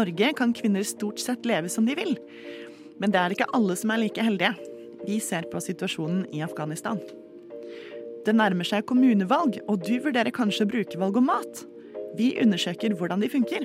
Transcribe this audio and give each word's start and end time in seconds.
Norge 0.00 0.32
kan 0.36 0.54
kvinner 0.56 0.84
stort 0.86 1.20
sett 1.20 1.46
leve 1.48 1.68
som 1.68 1.86
de 1.86 1.96
vil. 1.98 2.16
Men 3.00 3.12
det 3.12 3.20
er 3.20 3.34
ikke 3.34 3.48
alle 3.56 3.76
som 3.76 3.92
er 3.92 4.02
like 4.02 4.24
heldige. 4.24 4.54
Vi 5.06 5.18
ser 5.24 5.48
på 5.52 5.60
situasjonen 5.64 6.26
i 6.36 6.42
Afghanistan. 6.44 7.00
Det 8.24 8.34
nærmer 8.36 8.68
seg 8.68 8.84
kommunevalg, 8.88 9.60
og 9.68 9.84
du 9.86 9.94
vurderer 10.04 10.32
kanskje 10.36 10.68
brukervalg 10.68 11.16
og 11.20 11.28
mat. 11.30 11.62
Vi 12.18 12.34
undersøker 12.42 12.96
hvordan 12.96 13.24
de 13.24 13.30
funker. 13.32 13.64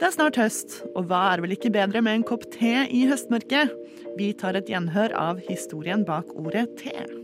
Det 0.00 0.06
er 0.08 0.14
snart 0.14 0.38
høst, 0.40 0.78
og 0.94 1.10
hva 1.10 1.26
er 1.34 1.42
vel 1.44 1.56
ikke 1.56 1.72
bedre 1.74 2.00
med 2.04 2.20
en 2.20 2.26
kopp 2.26 2.46
te 2.54 2.86
i 2.88 3.02
høstmørket? 3.10 3.74
Vi 4.16 4.30
tar 4.38 4.56
et 4.56 4.70
gjenhør 4.70 5.12
av 5.18 5.42
historien 5.50 6.06
bak 6.08 6.30
ordet 6.38 6.70
te. 6.80 7.19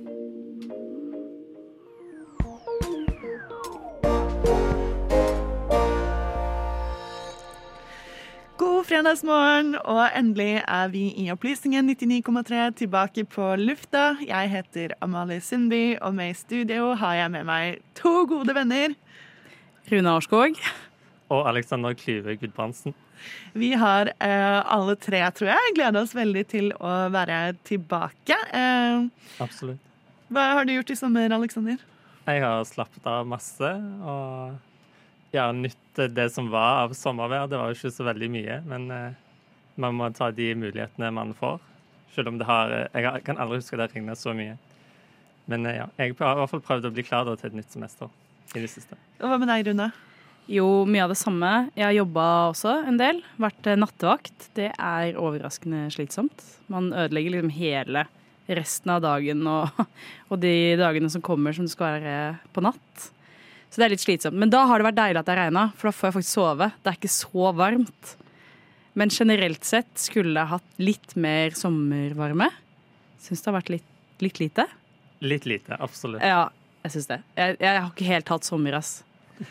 God 8.86 8.92
fredagsmorgen, 9.02 9.72
og 9.82 10.12
endelig 10.14 10.60
er 10.62 10.90
vi 10.92 11.08
i 11.18 11.24
Opplysningen 11.32 11.88
99,3 11.90 12.66
tilbake 12.78 13.24
på 13.26 13.48
lufta. 13.58 14.12
Jeg 14.22 14.50
heter 14.52 14.92
Amalie 15.02 15.42
Sundby, 15.42 15.96
og 15.98 16.14
med 16.14 16.30
i 16.30 16.36
studio 16.38 16.92
har 16.94 17.16
jeg 17.18 17.32
med 17.34 17.48
meg 17.48 17.80
to 17.98 18.12
gode 18.30 18.54
venner. 18.54 18.94
Rune 19.90 20.12
Årskog. 20.12 20.60
Og 21.34 21.48
Alexander 21.50 21.98
Klyve 21.98 22.36
Gudbrandsen. 22.38 22.94
Vi 23.58 23.72
har 23.74 24.12
eh, 24.22 24.60
alle 24.62 24.94
tre, 24.94 25.24
tror 25.34 25.50
jeg, 25.50 25.74
gleda 25.80 26.04
oss 26.06 26.14
veldig 26.14 26.46
til 26.54 26.70
å 26.78 26.94
være 27.10 27.56
tilbake. 27.66 28.38
Eh, 28.54 29.10
Absolutt. 29.42 29.82
hva 30.30 30.46
har 30.60 30.62
du 30.62 30.76
gjort 30.76 30.94
i 30.94 31.00
sommer, 31.02 31.34
Alexander? 31.34 31.82
Jeg 32.22 32.46
har 32.46 32.62
slappet 32.70 33.10
av 33.10 33.26
masse 33.26 33.74
og 34.06 34.54
ja, 35.36 35.46
nytt 35.52 36.00
det 36.16 36.28
som 36.34 36.50
var 36.52 36.84
av 36.84 36.94
sommervær. 36.96 37.48
Det 37.50 37.60
var 37.60 37.70
jo 37.70 37.78
ikke 37.78 37.94
så 37.94 38.06
veldig 38.08 38.28
mye, 38.32 38.58
men 38.68 38.90
eh, 38.92 39.18
man 39.80 39.96
må 39.96 40.08
ta 40.16 40.30
de 40.34 40.50
mulighetene 40.58 41.12
man 41.14 41.34
får. 41.36 41.60
Selv 42.16 42.32
om 42.32 42.38
det 42.40 42.48
har 42.48 42.72
Jeg 42.94 43.24
kan 43.26 43.38
aldri 43.38 43.60
huske 43.60 43.76
det 43.76 43.88
har 43.88 43.94
regnet 43.94 44.20
så 44.20 44.32
mye. 44.36 44.56
Men 45.46 45.66
eh, 45.66 45.78
ja, 45.80 45.86
jeg 46.00 46.16
har 46.18 46.34
i 46.34 46.40
hvert 46.42 46.52
fall 46.54 46.64
prøvd 46.64 46.88
å 46.88 46.94
bli 46.96 47.06
klar 47.06 47.26
da 47.28 47.36
til 47.38 47.52
et 47.52 47.60
nytt 47.60 47.72
semester 47.72 48.10
i 48.54 48.62
det 48.62 48.70
siste. 48.72 48.98
Og 49.20 49.30
hva 49.30 49.38
med 49.40 49.50
deg, 49.50 49.66
Rune? 49.68 49.90
Jo, 50.46 50.66
mye 50.86 51.02
av 51.02 51.10
det 51.10 51.18
samme. 51.18 51.52
Jeg 51.74 51.88
har 51.88 51.96
jobba 51.96 52.26
også 52.52 52.76
en 52.86 53.00
del. 53.00 53.18
Vært 53.42 53.66
eh, 53.66 53.78
nattevakt. 53.78 54.50
Det 54.58 54.70
er 54.72 55.18
overraskende 55.18 55.88
slitsomt. 55.94 56.44
Man 56.72 56.92
ødelegger 56.92 57.36
liksom 57.36 57.52
hele 57.56 58.06
resten 58.46 58.92
av 58.94 59.02
dagen 59.02 59.42
og, 59.50 59.80
og 60.30 60.40
de 60.42 60.54
dagene 60.78 61.10
som 61.10 61.24
kommer 61.24 61.56
som 61.56 61.66
det 61.66 61.74
skal 61.74 61.98
være 61.98 62.16
på 62.54 62.62
natt. 62.64 63.10
Så 63.70 63.80
det 63.80 63.86
er 63.88 63.92
litt 63.92 64.04
slitsomt. 64.04 64.38
Men 64.40 64.52
da 64.52 64.62
har 64.70 64.80
det 64.80 64.86
vært 64.88 64.98
deilig 65.00 65.20
at 65.20 65.26
det 65.28 65.34
har 65.34 65.42
regna, 65.46 65.66
for 65.76 65.90
da 65.90 65.96
får 65.96 66.08
jeg 66.08 66.16
faktisk 66.16 66.38
sove. 66.38 66.70
Det 66.82 66.92
er 66.92 66.98
ikke 67.00 67.12
så 67.12 67.50
varmt. 67.56 68.12
Men 68.96 69.12
generelt 69.12 69.66
sett 69.68 69.90
skulle 70.00 70.40
jeg 70.40 70.52
hatt 70.54 70.78
litt 70.80 71.16
mer 71.20 71.56
sommervarme. 71.58 72.48
Syns 73.20 73.42
det 73.42 73.50
har 73.50 73.58
vært 73.58 73.72
litt, 73.74 73.90
litt 74.24 74.40
lite. 74.40 74.64
Litt 75.24 75.48
lite, 75.48 75.76
absolutt. 75.82 76.24
Ja, 76.24 76.46
jeg 76.86 76.94
syns 76.94 77.10
det. 77.10 77.18
Jeg, 77.36 77.58
jeg 77.60 77.82
har 77.82 77.90
ikke 77.90 78.08
helt 78.08 78.32
hatt 78.32 78.48
sommer, 78.48 78.78
ass. 78.78 78.94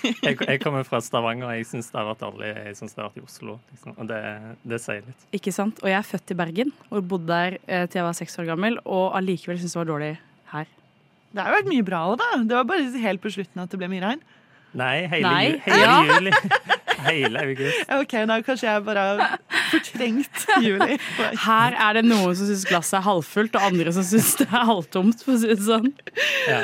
Jeg, 0.00 0.36
jeg 0.36 0.60
kommer 0.62 0.84
fra 0.84 0.98
Stavanger, 1.04 1.46
og 1.46 1.58
jeg 1.58 1.66
syns 1.68 1.90
det 1.92 1.96
har 1.98 2.06
vært 2.08 2.22
dårlig. 2.22 2.48
Jeg 2.56 2.76
synes 2.78 2.94
det 2.94 3.00
har 3.00 3.08
vært 3.10 3.18
i 3.20 3.24
Oslo. 3.24 3.54
Liksom. 3.72 3.94
Og 4.00 4.08
det, 4.08 4.18
det 4.72 4.78
sier 4.80 5.02
litt. 5.04 5.26
Ikke 5.36 5.52
sant? 5.52 5.80
Og 5.84 5.90
jeg 5.90 5.96
er 5.98 6.06
født 6.08 6.32
i 6.32 6.36
Bergen 6.40 6.72
og 6.88 7.08
bodde 7.08 7.28
der 7.28 7.56
eh, 7.66 7.84
til 7.84 8.00
jeg 8.00 8.06
var 8.06 8.16
seks 8.16 8.36
år 8.40 8.48
gammel, 8.48 8.78
og 8.84 9.16
allikevel 9.18 9.60
syns 9.60 9.76
det 9.76 9.80
var 9.82 9.90
dårlig 9.92 10.10
her. 10.54 10.72
Det 11.30 11.42
har 11.44 11.52
jo 11.52 11.58
vært 11.60 11.70
mye 11.70 11.86
bra 11.86 12.00
òg, 12.10 12.18
da. 12.20 12.28
Det 12.42 12.56
var 12.58 12.68
bare 12.72 13.02
helt 13.06 13.22
på 13.22 13.30
slutten 13.34 13.62
at 13.62 13.70
det 13.70 13.78
ble 13.80 13.88
mye 13.92 14.02
regn. 14.02 14.22
Nei, 14.80 14.96
hele, 15.10 15.26
Nei, 15.26 15.44
ju- 15.48 15.60
hele 15.66 15.82
ja. 15.82 15.96
juli. 16.14 16.32
Hele 17.00 17.40
august. 17.40 17.86
Ok, 17.96 18.10
da 18.28 18.34
kanskje 18.44 18.66
jeg 18.68 18.82
bare 18.84 19.02
har 19.08 19.38
fortrengt 19.70 20.42
juli. 20.60 20.98
Her 21.46 21.72
er 21.80 21.96
det 21.96 22.02
noen 22.04 22.34
som 22.36 22.44
syns 22.50 22.66
glasset 22.68 22.98
er 22.98 23.06
halvfullt, 23.06 23.56
og 23.56 23.64
andre 23.70 23.94
som 23.96 24.04
syns 24.04 24.34
det 24.36 24.44
er 24.50 24.66
halvtomt. 24.68 25.22
for 25.24 25.32
å 25.32 25.40
si 25.40 25.48
det 25.48 25.64
sånn. 25.64 25.88
Ja. 26.44 26.58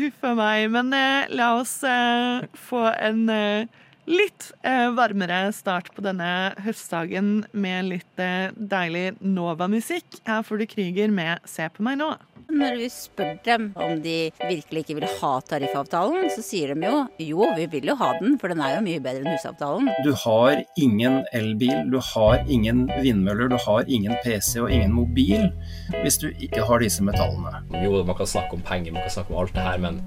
Huff 0.00 0.24
a 0.24 0.32
meg. 0.38 0.70
Men 0.72 0.88
eh, 0.96 1.28
la 1.36 1.50
oss 1.60 1.74
eh, 1.84 2.48
få 2.68 2.86
en 2.96 3.20
eh, 3.34 3.68
litt 4.08 4.50
eh, 4.64 4.88
varmere 4.96 5.52
start 5.52 5.92
på 5.94 6.02
denne 6.04 6.54
høstdagen 6.64 7.44
med 7.52 7.90
litt 7.92 8.22
eh, 8.22 8.48
deilig 8.56 9.18
Nova-musikk. 9.20 10.22
Her 10.28 10.42
får 10.46 10.62
du 10.62 10.66
Krüger 10.70 11.12
med 11.12 11.44
'Se 11.44 11.68
på 11.68 11.84
meg 11.84 12.00
nå'. 12.00 12.16
Når 12.48 12.78
vi 12.80 12.86
spør 12.88 13.34
dem 13.44 13.64
om 13.76 13.98
de 14.00 14.30
virkelig 14.40 14.80
ikke 14.80 14.94
vil 14.96 15.10
ha 15.20 15.32
tariffavtalen, 15.50 16.30
så 16.32 16.40
sier 16.40 16.72
de 16.72 16.88
jo 16.88 17.02
jo, 17.20 17.44
vi 17.58 17.66
vil 17.74 17.90
jo 17.90 17.96
ha 18.00 18.14
den, 18.22 18.38
for 18.40 18.48
den 18.48 18.62
er 18.64 18.78
jo 18.78 18.84
mye 18.86 19.02
bedre 19.04 19.20
enn 19.20 19.36
husavtalen. 19.36 19.90
Du 20.06 20.14
har 20.24 20.62
ingen 20.80 21.20
elbil, 21.36 21.90
du 21.92 21.98
har 22.14 22.40
ingen 22.48 22.86
vindmøller, 23.04 23.52
du 23.52 23.58
har 23.66 23.84
ingen 23.84 24.16
PC 24.24 24.62
og 24.64 24.72
ingen 24.72 24.96
mobil 24.96 25.50
hvis 26.00 26.16
du 26.22 26.30
ikke 26.30 26.64
har 26.64 26.80
disse 26.80 27.04
metallene. 27.04 27.60
Jo, 27.84 28.00
man 28.00 28.16
kan 28.16 28.32
snakke 28.32 28.56
om 28.56 28.64
penger, 28.64 28.96
man 28.96 29.04
kan 29.04 29.18
snakke 29.18 29.34
om 29.34 29.42
alt 29.44 29.52
det 29.52 29.68
her, 29.68 29.84
men 29.84 30.00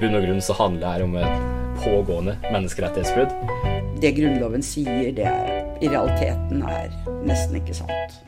bunn 0.00 0.16
og 0.16 0.24
grunn 0.26 0.42
så 0.44 0.56
handler 0.56 0.80
det 0.80 0.92
her 0.92 1.04
om 1.04 1.16
et 1.20 1.76
pågående 1.82 2.36
menneskerettighetsbrudd. 2.52 3.32
Det 4.02 4.12
Grunnloven 4.16 4.64
sier, 4.64 5.12
det 5.14 5.26
er, 5.28 5.62
i 5.82 5.90
realiteten 5.90 6.62
er 6.66 6.90
nesten 7.26 7.58
ikke 7.60 7.76
sant. 7.76 8.18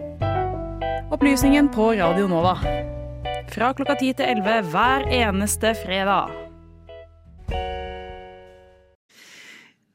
Opplysningen 1.15 1.71
på 1.75 1.93
Radio 1.99 2.29
Nova. 2.31 2.57
Fra 3.55 3.73
klokka 3.77 3.97
10 4.01 4.17
til 4.19 4.33
11 4.41 4.71
hver 4.73 5.07
eneste 5.15 5.75
fredag. 5.85 6.33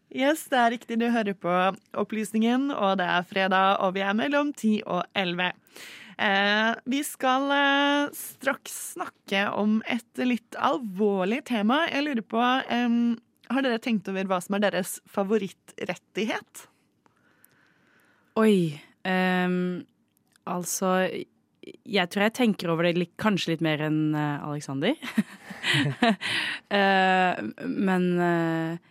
Yes, 0.09 0.47
det 0.49 0.57
er 0.57 0.71
riktig. 0.73 0.97
Du 0.97 1.05
hører 1.13 1.35
på 1.37 1.55
Opplysningen, 2.01 2.71
og 2.71 2.97
det 2.97 3.05
er 3.05 3.27
fredag, 3.29 3.77
og 3.83 3.93
vi 3.93 4.01
er 4.01 4.15
mellom 4.17 4.53
10 4.53 4.81
og 4.87 5.03
11. 5.13 5.51
Eh, 6.19 6.73
vi 6.85 6.99
skal 7.07 7.47
eh, 7.55 8.09
straks 8.17 8.73
snakke 8.97 9.45
om 9.55 9.77
et 9.87 10.19
litt 10.19 10.57
alvorlig 10.59 11.45
tema. 11.47 11.85
Jeg 11.87 12.09
lurer 12.09 12.25
på 12.27 12.41
eh, 12.43 12.97
Har 13.53 13.63
dere 13.63 13.79
tenkt 13.79 14.09
over 14.11 14.27
hva 14.27 14.41
som 14.43 14.57
er 14.57 14.65
deres 14.67 14.97
favorittrettighet? 15.07 16.67
Oi. 18.39 18.79
altså 20.47 20.89
Jeg 21.09 22.11
tror 22.11 22.23
jeg 22.23 22.35
tenker 22.37 22.71
over 22.71 22.87
det 22.87 22.93
litt, 22.99 23.15
kanskje 23.19 23.53
litt 23.53 23.63
mer 23.65 23.81
enn 23.87 24.13
uh, 24.15 24.45
Aleksander. 24.47 24.95
Eh, 26.69 27.39
men 27.65 28.03
eh, 28.21 28.89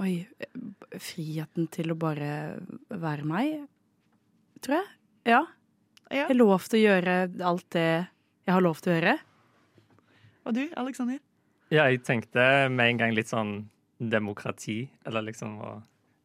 Oi. 0.00 0.12
Friheten 1.00 1.66
til 1.72 1.92
å 1.92 1.96
bare 1.98 2.28
være 2.88 3.24
meg, 3.28 3.54
tror 4.64 4.76
jeg. 4.78 4.90
Ja. 5.32 5.40
Ja. 6.10 6.24
Jeg 6.24 6.26
har 6.32 6.38
lov 6.38 6.66
til 6.68 6.80
å 6.80 6.82
gjøre 6.84 7.14
alt 7.48 7.68
det 7.74 7.88
jeg 8.44 8.52
har 8.52 8.64
lov 8.64 8.80
til 8.84 8.92
å 8.92 8.96
gjøre. 8.98 9.14
Og 10.44 10.56
du, 10.56 10.64
Aleksander? 10.76 11.20
Ja, 11.72 11.86
jeg 11.88 12.02
tenkte 12.04 12.68
med 12.68 12.92
en 12.92 13.00
gang 13.00 13.14
litt 13.16 13.30
sånn 13.32 13.54
demokrati, 13.98 14.84
eller 15.08 15.24
liksom 15.24 15.56
å 15.64 15.70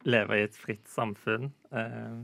leve 0.09 0.39
i 0.39 0.43
et 0.47 0.57
fritt 0.57 0.87
samfunn. 0.91 1.49
Eh, 1.71 2.17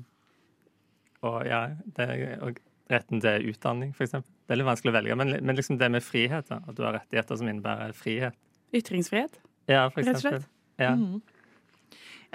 og 1.26 1.38
ja, 1.48 1.62
det, 1.98 2.10
og 2.44 2.60
retten 2.92 3.24
til 3.24 3.50
utdanning, 3.54 3.96
for 3.96 4.06
eksempel. 4.06 4.30
Det 4.46 4.54
er 4.54 4.62
litt 4.62 4.68
vanskelig 4.68 4.92
å 4.92 4.98
velge, 4.98 5.18
men, 5.22 5.34
men 5.42 5.58
liksom 5.58 5.80
det 5.82 5.90
med 5.96 6.06
frihet, 6.06 6.52
da, 6.52 6.60
at 6.62 6.78
du 6.78 6.84
har 6.86 7.00
rettigheter 7.00 7.40
som 7.40 7.50
innebærer 7.50 7.96
frihet. 7.98 8.38
Ytringsfrihet. 8.76 9.40
Ja, 9.72 9.88
for 9.94 10.06
Rett 10.06 10.20
og 10.20 10.26
slett. 10.26 10.50
Ja. 10.82 10.92
Mm. 11.00 11.22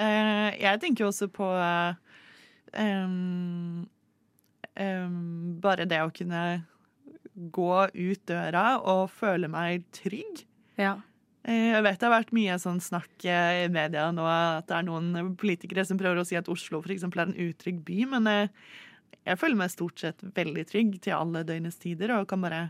Uh, 0.00 0.48
jeg 0.56 0.80
tenker 0.82 1.04
jo 1.04 1.10
også 1.10 1.28
på 1.28 1.44
uh, 1.44 1.92
em, 2.72 3.84
bare 4.74 5.84
det 5.88 5.98
å 6.02 6.12
kunne 6.14 6.42
gå 7.34 7.72
ut 7.94 8.22
døra 8.28 8.80
og 8.80 9.10
føle 9.12 9.48
meg 9.50 9.84
trygg. 9.96 10.44
Ja. 10.80 10.94
Eh, 11.44 11.72
Jeg 11.72 11.82
vet 11.86 11.98
det 12.00 12.06
har 12.08 12.14
vært 12.18 12.32
mye 12.36 12.58
sånn 12.60 12.80
snakk 12.84 13.24
eh, 13.24 13.64
i 13.64 13.68
media 13.72 14.10
nå, 14.12 14.24
at 14.28 14.68
det 14.68 14.76
er 14.76 14.86
noen 14.86 15.34
politikere 15.40 15.84
som 15.88 15.98
prøver 16.00 16.20
å 16.20 16.26
si 16.28 16.36
at 16.36 16.48
Oslo 16.52 16.82
for 16.82 16.92
eksempel 16.92 17.22
er 17.22 17.30
en 17.30 17.48
utrygg 17.48 17.80
by, 17.86 17.98
men 18.12 18.28
eh, 18.28 18.52
jeg 19.26 19.40
føler 19.40 19.56
meg 19.60 19.72
stort 19.72 20.00
sett 20.00 20.20
veldig 20.36 20.64
trygg 20.68 20.98
til 21.04 21.16
alle 21.16 21.44
døgnets 21.48 21.80
tider 21.80 22.12
og 22.16 22.28
kan 22.28 22.40
bare 22.44 22.62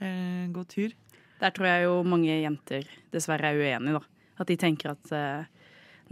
eh, 0.00 0.46
gå 0.52 0.64
tur. 0.70 0.94
Der 1.40 1.52
tror 1.52 1.68
jeg 1.68 1.86
jo 1.86 1.98
mange 2.08 2.32
jenter 2.40 2.88
dessverre 3.12 3.52
er 3.52 3.60
uenige, 3.60 4.00
da. 4.00 4.04
At 4.40 4.48
de 4.50 4.56
tenker 4.58 4.94
at 4.94 5.12
eh, 5.14 5.44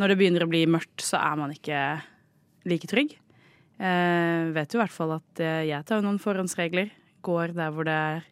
når 0.01 0.13
det 0.13 0.19
begynner 0.21 0.45
å 0.45 0.51
bli 0.51 0.65
mørkt, 0.71 1.03
så 1.05 1.21
er 1.21 1.37
man 1.41 1.53
ikke 1.55 1.79
like 2.69 2.89
trygg. 2.91 3.17
Eh, 3.79 4.51
vet 4.55 4.75
jo 4.75 4.81
i 4.81 4.83
hvert 4.83 4.95
fall 4.95 5.17
at 5.17 5.43
eh, 5.43 5.65
jeg 5.71 5.87
tar 5.89 6.05
noen 6.05 6.21
forhåndsregler. 6.23 6.93
Går 7.25 7.55
der 7.57 7.73
hvor 7.75 7.89
det 7.89 7.97
er 7.97 8.23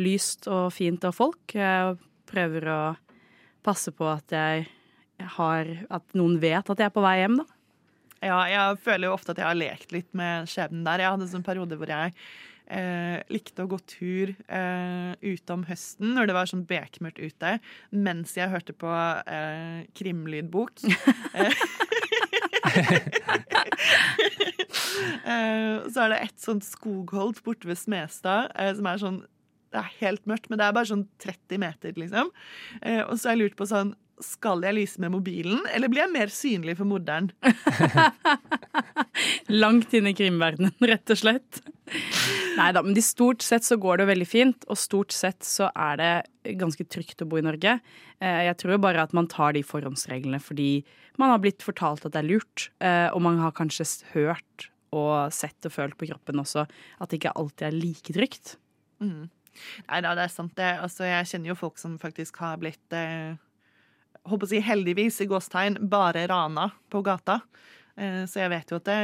lyst 0.00 0.48
og 0.50 0.72
fint 0.74 1.04
og 1.08 1.16
folk. 1.16 1.56
Jeg 1.56 1.96
prøver 2.30 2.68
å 2.72 2.82
passe 3.64 3.94
på 3.94 4.08
at 4.10 4.32
jeg 4.34 4.70
har 5.36 5.68
At 5.94 6.16
noen 6.18 6.40
vet 6.42 6.66
at 6.66 6.80
jeg 6.80 6.88
er 6.88 6.94
på 6.94 7.02
vei 7.04 7.20
hjem, 7.20 7.36
da. 7.38 7.44
Ja, 8.22 8.38
jeg 8.50 8.78
føler 8.82 9.06
jo 9.06 9.12
ofte 9.14 9.34
at 9.34 9.38
jeg 9.38 9.46
har 9.46 9.58
lekt 9.58 9.92
litt 9.94 10.08
med 10.18 10.48
skjebnen 10.50 10.82
der. 10.86 11.02
Jeg 11.02 11.14
hadde 11.14 11.28
en 11.28 11.30
sånn 11.30 11.46
periode 11.46 11.78
hvor 11.78 11.90
jeg 11.90 12.14
eh, 12.70 13.18
likte 13.32 13.64
å 13.64 13.70
gå 13.70 13.78
tur 13.90 14.32
eh, 14.32 15.12
ute 15.22 15.54
om 15.54 15.64
høsten 15.68 16.14
når 16.16 16.30
det 16.30 16.36
var 16.36 16.50
sånn 16.50 16.64
bekmørkt 16.68 17.22
ute, 17.22 17.56
mens 17.90 18.34
jeg 18.38 18.52
hørte 18.52 18.74
på 18.78 18.90
eh, 18.90 19.82
krimlydbok. 19.98 20.84
Eh, 25.22 25.82
så 25.92 26.04
er 26.04 26.12
det 26.12 26.20
et 26.26 26.42
sånt 26.42 26.64
skogholt 26.66 27.42
borte 27.46 27.68
ved 27.68 27.78
Smestad 27.78 28.52
eh, 28.58 28.72
som 28.76 28.88
er 28.88 29.00
sånn 29.00 29.18
Det 29.72 29.80
er 29.80 29.90
helt 30.02 30.24
mørkt, 30.28 30.48
men 30.50 30.60
det 30.60 30.66
er 30.66 30.76
bare 30.76 30.90
sånn 30.90 31.06
30 31.22 31.60
meter, 31.62 31.94
liksom. 31.98 32.30
Eh, 32.82 33.02
og 33.02 33.16
så 33.16 33.30
har 33.30 33.36
jeg 33.36 33.42
lurt 33.44 33.58
på 33.58 33.68
sånn 33.70 33.94
Skal 34.22 34.62
jeg 34.66 34.76
lyse 34.76 35.02
med 35.02 35.14
mobilen, 35.14 35.62
eller 35.72 35.90
blir 35.92 36.04
jeg 36.04 36.14
mer 36.14 36.32
synlig 36.32 36.76
for 36.78 36.88
morderen? 36.88 37.30
Langt 39.62 39.94
inn 39.96 40.10
i 40.10 40.14
krimverdenen, 40.16 40.74
rett 40.90 41.14
og 41.14 41.18
slett. 41.18 41.62
Nei 42.58 42.70
da, 42.74 42.82
men 42.84 42.94
de 42.96 43.02
stort 43.04 43.42
sett 43.44 43.66
så 43.66 43.78
går 43.80 44.02
det 44.02 44.10
veldig 44.12 44.28
fint, 44.28 44.66
og 44.70 44.78
stort 44.80 45.14
sett 45.16 45.42
så 45.46 45.70
er 45.72 45.98
det 46.00 46.56
ganske 46.60 46.86
trygt 46.86 47.24
å 47.24 47.28
bo 47.28 47.40
i 47.40 47.44
Norge. 47.44 47.78
Jeg 48.22 48.58
tror 48.60 48.78
bare 48.82 49.02
at 49.02 49.14
man 49.16 49.28
tar 49.30 49.56
de 49.56 49.64
forhåndsreglene 49.66 50.38
fordi 50.42 50.84
man 51.20 51.32
har 51.32 51.42
blitt 51.42 51.64
fortalt 51.64 52.06
at 52.06 52.14
det 52.14 52.22
er 52.22 52.30
lurt, 52.30 52.68
eh, 52.84 53.08
og 53.12 53.22
man 53.24 53.40
har 53.42 53.54
kanskje 53.56 53.86
hørt 54.14 54.68
og 54.92 55.32
sett 55.32 55.68
og 55.68 55.72
følt 55.72 55.96
på 55.96 56.08
kroppen 56.10 56.40
også 56.42 56.66
at 56.66 57.08
det 57.08 57.20
ikke 57.20 57.36
alltid 57.40 57.68
er 57.68 57.78
like 57.78 58.16
trygt. 58.16 58.56
Mm. 59.02 59.30
Nei 59.88 60.00
da, 60.04 60.14
det 60.16 60.26
er 60.26 60.32
sant 60.32 60.54
det. 60.56 60.70
Altså, 60.84 61.06
jeg 61.08 61.28
kjenner 61.28 61.52
jo 61.52 61.58
folk 61.58 61.80
som 61.80 61.98
faktisk 62.00 62.40
har 62.44 62.60
blitt 62.60 62.96
eh, 62.96 63.40
Håper 64.22 64.46
å 64.46 64.50
si 64.52 64.60
heldigvis, 64.62 65.16
i 65.24 65.26
gåstegn, 65.26 65.80
bare 65.90 66.28
rana 66.30 66.68
på 66.92 67.00
gata. 67.02 67.40
Eh, 67.98 68.22
så 68.30 68.44
jeg 68.44 68.52
vet 68.52 68.70
jo 68.70 68.78
at 68.78 68.86
det, 68.86 68.98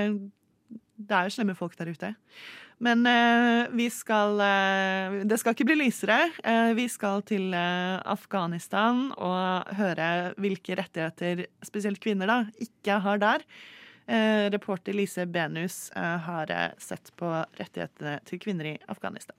det 0.98 1.14
er 1.14 1.28
jo 1.28 1.34
slemme 1.36 1.54
folk 1.54 1.76
der 1.78 1.92
ute. 1.94 2.10
Men 2.82 3.06
eh, 3.10 3.70
vi 3.74 3.88
skal 3.90 4.38
eh, 4.42 5.16
Det 5.26 5.38
skal 5.40 5.54
ikke 5.54 5.66
bli 5.70 5.78
lysere. 5.80 6.18
Eh, 6.42 6.74
vi 6.78 6.86
skal 6.90 7.24
til 7.26 7.54
eh, 7.54 7.98
Afghanistan 8.06 9.08
og 9.16 9.72
høre 9.78 10.34
hvilke 10.38 10.78
rettigheter 10.78 11.46
spesielt 11.66 12.02
kvinner 12.02 12.30
da, 12.30 12.38
ikke 12.62 13.00
har 13.02 13.22
der. 13.22 13.46
Eh, 14.08 14.46
reporter 14.54 14.96
Lise 14.96 15.26
Benus 15.26 15.90
eh, 15.96 16.16
har 16.26 16.54
sett 16.82 17.12
på 17.18 17.30
rettighetene 17.58 18.18
til 18.26 18.42
kvinner 18.42 18.72
i 18.72 18.78
Afghanistan. 18.88 19.36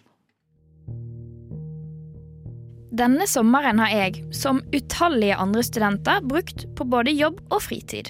Denne 2.90 3.28
sommeren 3.30 3.80
har 3.80 3.92
jeg, 3.94 4.24
som 4.34 4.64
utallige 4.74 5.38
andre 5.38 5.62
studenter, 5.64 6.24
brukt 6.26 6.66
på 6.76 6.88
både 6.90 7.14
jobb 7.14 7.38
og 7.54 7.62
fritid. 7.62 8.10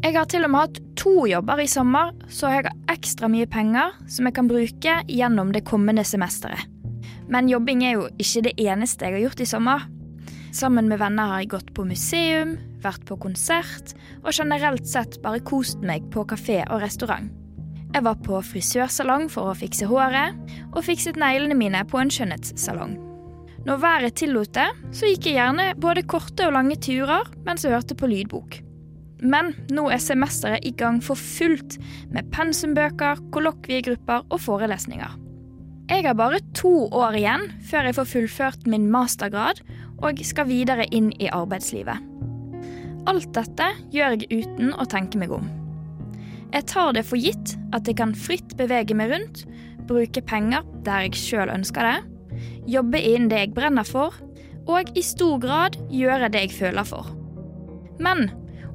Jeg 0.00 0.14
har 0.16 0.24
til 0.32 0.46
og 0.46 0.48
med 0.48 0.62
hatt 0.62 0.78
to 0.96 1.26
jobber 1.28 1.60
i 1.60 1.66
sommer, 1.68 2.14
så 2.32 2.48
jeg 2.48 2.64
har 2.64 2.76
ekstra 2.88 3.28
mye 3.28 3.44
penger 3.50 3.92
som 4.08 4.24
jeg 4.24 4.36
kan 4.38 4.46
bruke 4.48 4.94
gjennom 5.04 5.50
det 5.52 5.60
kommende 5.68 6.06
semesteret. 6.08 6.62
Men 7.28 7.50
jobbing 7.52 7.84
er 7.84 7.98
jo 7.98 8.06
ikke 8.16 8.46
det 8.48 8.54
eneste 8.64 9.04
jeg 9.04 9.18
har 9.18 9.24
gjort 9.26 9.42
i 9.44 9.48
sommer. 9.50 9.84
Sammen 10.56 10.88
med 10.88 11.02
venner 11.02 11.28
har 11.28 11.42
jeg 11.42 11.50
gått 11.52 11.68
på 11.76 11.84
museum, 11.84 12.54
vært 12.80 13.04
på 13.10 13.18
konsert 13.20 13.92
og 14.22 14.32
generelt 14.32 14.88
sett 14.88 15.20
bare 15.20 15.44
kost 15.44 15.84
meg 15.84 16.08
på 16.14 16.24
kafé 16.32 16.62
og 16.64 16.80
restaurant. 16.80 17.28
Jeg 17.92 18.06
var 18.06 18.16
på 18.24 18.40
frisørsalong 18.40 19.28
for 19.28 19.52
å 19.52 19.58
fikse 19.58 19.84
håret, 19.90 20.40
og 20.72 20.86
fikset 20.86 21.20
neglene 21.20 21.58
mine 21.60 21.84
på 21.84 22.00
en 22.00 22.10
skjønnhetssalong. 22.14 22.96
Når 23.68 23.84
været 23.84 24.16
tillot 24.16 24.56
det, 24.56 24.70
så 24.96 25.12
gikk 25.12 25.28
jeg 25.28 25.42
gjerne 25.42 25.74
både 25.76 26.08
korte 26.08 26.48
og 26.48 26.56
lange 26.56 26.80
turer 26.80 27.28
mens 27.44 27.68
jeg 27.68 27.76
hørte 27.76 27.98
på 27.98 28.08
lydbok. 28.08 28.62
Men 29.20 29.52
nå 29.72 29.88
er 29.92 30.00
semesteret 30.02 30.64
i 30.66 30.72
gang 30.76 31.00
for 31.04 31.18
fullt 31.18 31.76
med 32.14 32.30
pensumbøker, 32.34 33.20
kollokviegrupper 33.34 34.26
og 34.28 34.40
forelesninger. 34.40 35.16
Jeg 35.90 36.06
har 36.06 36.14
bare 36.14 36.38
to 36.54 36.86
år 36.94 37.16
igjen 37.18 37.48
før 37.66 37.88
jeg 37.88 37.96
får 37.96 38.10
fullført 38.12 38.68
min 38.70 38.86
mastergrad 38.92 39.58
og 40.00 40.20
skal 40.24 40.46
videre 40.48 40.86
inn 40.94 41.10
i 41.18 41.28
arbeidslivet. 41.34 41.98
Alt 43.10 43.32
dette 43.34 43.66
gjør 43.90 44.14
jeg 44.14 44.44
uten 44.44 44.70
å 44.76 44.86
tenke 44.88 45.18
meg 45.18 45.34
om. 45.34 45.48
Jeg 46.50 46.66
tar 46.70 46.94
det 46.94 47.04
for 47.06 47.18
gitt 47.18 47.56
at 47.74 47.86
jeg 47.86 47.98
kan 47.98 48.14
fritt 48.14 48.56
bevege 48.58 48.94
meg 48.98 49.12
rundt, 49.12 49.44
bruke 49.90 50.22
penger 50.22 50.66
der 50.86 51.08
jeg 51.08 51.18
sjøl 51.18 51.50
ønsker 51.52 51.86
det, 51.86 51.98
jobbe 52.70 53.00
innen 53.02 53.30
det 53.30 53.44
jeg 53.44 53.54
brenner 53.56 53.86
for, 53.86 54.14
og 54.70 54.92
i 54.94 55.02
stor 55.02 55.40
grad 55.42 55.78
gjøre 55.90 56.30
det 56.30 56.44
jeg 56.46 56.56
føler 56.58 56.86
for. 56.86 57.10
Men 58.02 58.28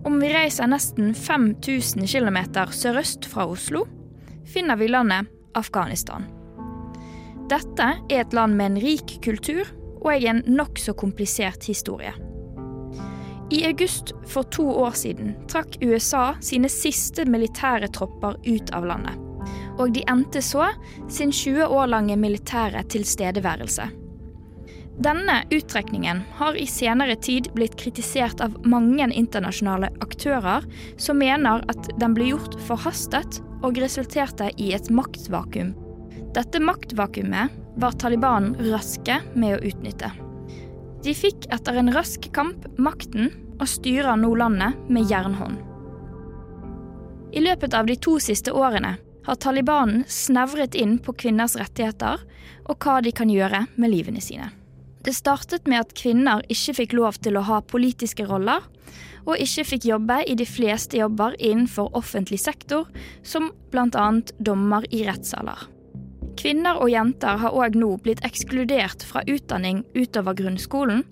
om 0.05 0.19
vi 0.21 0.29
reiser 0.29 0.69
nesten 0.69 1.13
5000 1.17 2.05
km 2.07 2.37
sørøst 2.71 3.25
fra 3.25 3.47
Oslo, 3.49 3.85
finner 4.45 4.77
vi 4.77 4.87
landet 4.91 5.31
Afghanistan. 5.57 6.27
Dette 7.49 7.87
er 8.09 8.21
et 8.21 8.33
land 8.33 8.53
med 8.57 8.71
en 8.71 8.79
rik 8.81 9.17
kultur 9.25 9.65
og 10.05 10.13
en 10.13 10.43
nokså 10.45 10.93
komplisert 10.93 11.65
historie. 11.65 12.13
I 13.53 13.65
august 13.65 14.13
for 14.29 14.45
to 14.53 14.65
år 14.69 14.93
siden 14.97 15.35
trakk 15.49 15.77
USA 15.81 16.33
sine 16.41 16.69
siste 16.69 17.25
militære 17.29 17.89
tropper 17.93 18.37
ut 18.45 18.73
av 18.77 18.85
landet. 18.85 19.21
Og 19.77 19.93
de 19.93 20.05
endte 20.09 20.41
så 20.41 20.69
sin 21.09 21.33
20 21.33 21.65
år 21.65 21.89
lange 21.91 22.17
militære 22.17 22.85
tilstedeværelse. 22.93 23.89
Denne 24.97 25.43
uttrekningen 25.51 26.21
har 26.37 26.55
i 26.55 26.67
senere 26.67 27.15
tid 27.15 27.49
blitt 27.53 27.75
kritisert 27.75 28.39
av 28.41 28.55
mange 28.63 29.09
internasjonale 29.11 29.89
aktører 30.01 30.63
som 30.97 31.19
mener 31.19 31.65
at 31.71 31.89
den 31.99 32.15
ble 32.15 32.29
gjort 32.29 32.55
forhastet 32.63 33.41
og 33.65 33.81
resulterte 33.83 34.53
i 34.55 34.71
et 34.77 34.87
maktvakuum. 34.87 35.73
Dette 36.35 36.63
maktvakuumet 36.63 37.59
var 37.75 37.99
Taliban 37.99 38.53
raske 38.71 39.19
med 39.35 39.57
å 39.57 39.67
utnytte. 39.67 40.13
De 41.03 41.13
fikk 41.13 41.49
etter 41.51 41.75
en 41.75 41.91
rask 41.93 42.31
kamp 42.33 42.63
makten 42.79 43.33
og 43.59 43.67
styrer 43.67 44.15
nå 44.19 44.31
landet 44.39 44.79
med 44.87 45.11
jernhånd. 45.11 45.59
I 47.35 47.43
løpet 47.43 47.75
av 47.75 47.91
de 47.91 47.99
to 47.99 48.15
siste 48.23 48.55
årene 48.55 48.95
har 49.25 49.43
Taliban 49.43 50.05
snevret 50.07 50.75
inn 50.75 51.01
på 51.03 51.17
kvinners 51.19 51.59
rettigheter 51.59 52.23
og 52.63 52.77
hva 52.79 53.01
de 53.03 53.11
kan 53.11 53.31
gjøre 53.31 53.65
med 53.75 53.91
livene 53.91 54.23
sine. 54.23 54.53
Det 55.05 55.13
startet 55.13 55.67
med 55.69 55.83
at 55.83 55.93
kvinner 55.93 56.41
ikke 56.49 56.73
fikk 56.79 56.95
lov 56.97 57.19
til 57.21 57.37
å 57.37 57.45
ha 57.45 57.59
politiske 57.61 58.25
roller, 58.25 58.63
og 59.25 59.41
ikke 59.41 59.65
fikk 59.69 59.85
jobbe 59.89 60.17
i 60.25 60.33
de 60.37 60.47
fleste 60.49 60.97
jobber 60.97 61.35
innenfor 61.37 61.93
offentlig 61.97 62.39
sektor, 62.41 62.89
som 63.21 63.51
bl.a. 63.73 64.07
dommer 64.41 64.85
i 64.89 65.03
rettssaler. 65.05 65.67
Kvinner 66.35 66.81
og 66.81 66.89
jenter 66.91 67.37
har 67.39 67.53
òg 67.55 67.77
nå 67.79 67.91
blitt 68.03 68.23
ekskludert 68.27 69.05
fra 69.07 69.21
utdanning 69.29 69.83
utover 69.95 70.35
grunnskolen, 70.41 71.05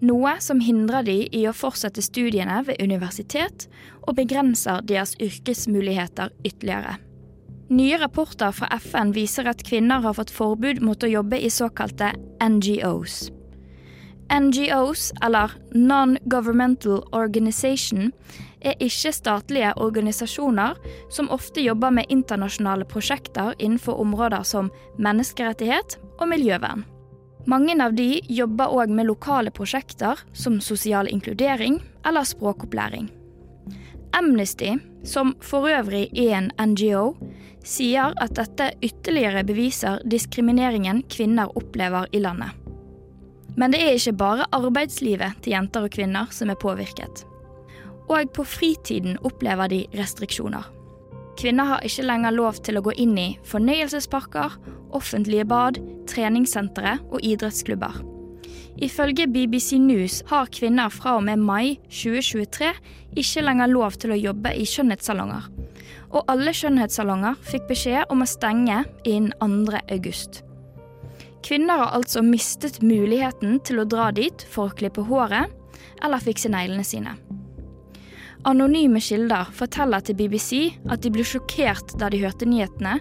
noe 0.00 0.36
som 0.40 0.62
hindrer 0.64 1.04
de 1.06 1.18
i 1.36 1.42
å 1.50 1.54
fortsette 1.54 2.02
studiene 2.06 2.62
ved 2.66 2.80
universitet 2.80 3.66
og 4.06 4.16
begrenser 4.18 4.80
deres 4.86 5.16
yrkesmuligheter 5.20 6.32
ytterligere. 6.46 6.96
Nye 7.70 7.98
rapporter 8.02 8.54
fra 8.54 8.70
FN 8.78 9.12
viser 9.14 9.46
at 9.50 9.62
kvinner 9.66 10.02
har 10.06 10.16
fått 10.16 10.32
forbud 10.34 10.80
mot 10.82 11.02
å 11.02 11.12
jobbe 11.12 11.38
i 11.38 11.52
såkalte 11.54 12.14
NGOs. 12.42 13.28
NGOs, 14.30 15.12
eller 15.22 15.50
Non-Governmental 15.74 17.02
Organization, 17.12 18.12
er 18.60 18.76
ikke-statlige 18.78 19.72
organisasjoner 19.80 20.76
som 21.10 21.30
ofte 21.32 21.64
jobber 21.64 21.90
med 21.90 22.10
internasjonale 22.12 22.84
prosjekter 22.84 23.54
innenfor 23.58 24.00
områder 24.00 24.44
som 24.46 24.70
menneskerettighet 25.00 25.96
og 26.20 26.28
miljøvern. 26.30 26.84
Mange 27.48 27.74
av 27.82 27.96
de 27.96 28.20
jobber 28.28 28.68
òg 28.68 28.92
med 28.92 29.08
lokale 29.08 29.50
prosjekter 29.50 30.20
som 30.36 30.60
sosial 30.60 31.08
inkludering 31.08 31.80
eller 32.06 32.28
språkopplæring. 32.28 33.08
Amnesty, 34.12 34.74
som 35.04 35.34
for 35.40 35.70
øvrig 35.70 36.10
er 36.12 36.36
en 36.36 36.50
NGO, 36.72 37.14
sier 37.64 38.12
at 38.20 38.36
dette 38.36 38.72
ytterligere 38.84 39.44
beviser 39.46 40.02
diskrimineringen 40.04 41.04
kvinner 41.08 41.52
opplever 41.56 42.10
i 42.12 42.20
landet. 42.20 42.59
Men 43.60 43.74
det 43.74 43.82
er 43.84 43.98
ikke 43.98 44.16
bare 44.16 44.48
arbeidslivet 44.56 45.42
til 45.44 45.52
jenter 45.52 45.84
og 45.84 45.92
kvinner 45.92 46.30
som 46.32 46.48
er 46.48 46.60
påvirket. 46.60 47.26
Og 48.10 48.30
på 48.34 48.44
fritiden 48.48 49.18
opplever 49.26 49.68
de 49.70 49.84
restriksjoner. 49.98 50.64
Kvinner 51.40 51.68
har 51.68 51.84
ikke 51.86 52.04
lenger 52.04 52.34
lov 52.36 52.58
til 52.64 52.76
å 52.76 52.84
gå 52.84 52.94
inn 53.00 53.14
i 53.20 53.28
fornøyelsesparker, 53.48 54.56
offentlige 54.96 55.46
bad, 55.48 55.78
treningssentre 56.10 56.98
og 57.10 57.20
idrettsklubber. 57.24 58.00
Ifølge 58.80 59.28
BBC 59.28 59.78
News 59.80 60.22
har 60.30 60.50
kvinner 60.56 60.88
fra 60.92 61.18
og 61.18 61.24
med 61.28 61.40
mai 61.44 61.78
2023 61.92 62.70
ikke 63.20 63.44
lenger 63.44 63.72
lov 63.72 63.96
til 64.00 64.14
å 64.14 64.20
jobbe 64.20 64.54
i 64.56 64.66
skjønnhetssalonger. 64.68 65.48
Og 66.10 66.30
alle 66.32 66.54
skjønnhetssalonger 66.56 67.40
fikk 67.46 67.68
beskjed 67.70 68.12
om 68.12 68.24
å 68.24 68.28
stenge 68.28 68.84
innen 69.04 69.66
2. 69.68 69.84
august. 69.92 70.42
Kvinner 71.46 71.84
har 71.84 71.96
altså 71.96 72.22
mistet 72.24 72.82
muligheten 72.84 73.58
til 73.64 73.80
å 73.80 73.88
dra 73.88 74.10
dit 74.12 74.44
for 74.52 74.68
å 74.68 74.76
klippe 74.76 75.04
håret 75.08 75.50
eller 76.04 76.22
fikse 76.22 76.50
neglene 76.52 76.84
sine. 76.86 77.16
Anonyme 78.48 79.00
kilder 79.04 79.50
forteller 79.52 80.00
til 80.00 80.16
BBC 80.16 80.70
at 80.88 81.02
de 81.04 81.10
ble 81.12 81.24
sjokkert 81.28 81.92
da 82.00 82.08
de 82.08 82.22
hørte 82.22 82.48
nyhetene, 82.48 82.94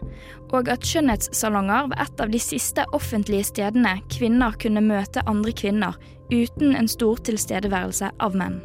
og 0.51 0.67
at 0.72 0.84
skjønnhetssalonger 0.84 1.88
var 1.93 2.01
et 2.03 2.24
av 2.24 2.34
de 2.34 2.41
siste 2.43 2.84
offentlige 2.96 3.48
stedene 3.48 3.96
kvinner 4.12 4.58
kunne 4.60 4.84
møte 4.84 5.24
andre 5.31 5.53
kvinner 5.55 5.96
uten 6.34 6.75
en 6.75 6.91
stor 6.91 7.22
tilstedeværelse 7.24 8.12
av 8.19 8.36
menn. 8.36 8.60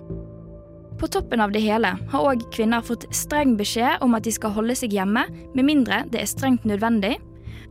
På 0.99 1.07
toppen 1.11 1.43
av 1.43 1.55
det 1.55 1.63
hele 1.63 1.95
har 2.11 2.27
òg 2.27 2.43
kvinner 2.55 2.83
fått 2.83 3.07
streng 3.15 3.55
beskjed 3.59 4.03
om 4.03 4.15
at 4.19 4.27
de 4.27 4.35
skal 4.35 4.55
holde 4.57 4.75
seg 4.79 4.95
hjemme 4.95 5.27
med 5.55 5.67
mindre 5.67 6.03
det 6.11 6.23
er 6.23 6.31
strengt 6.31 6.67
nødvendig, 6.67 7.17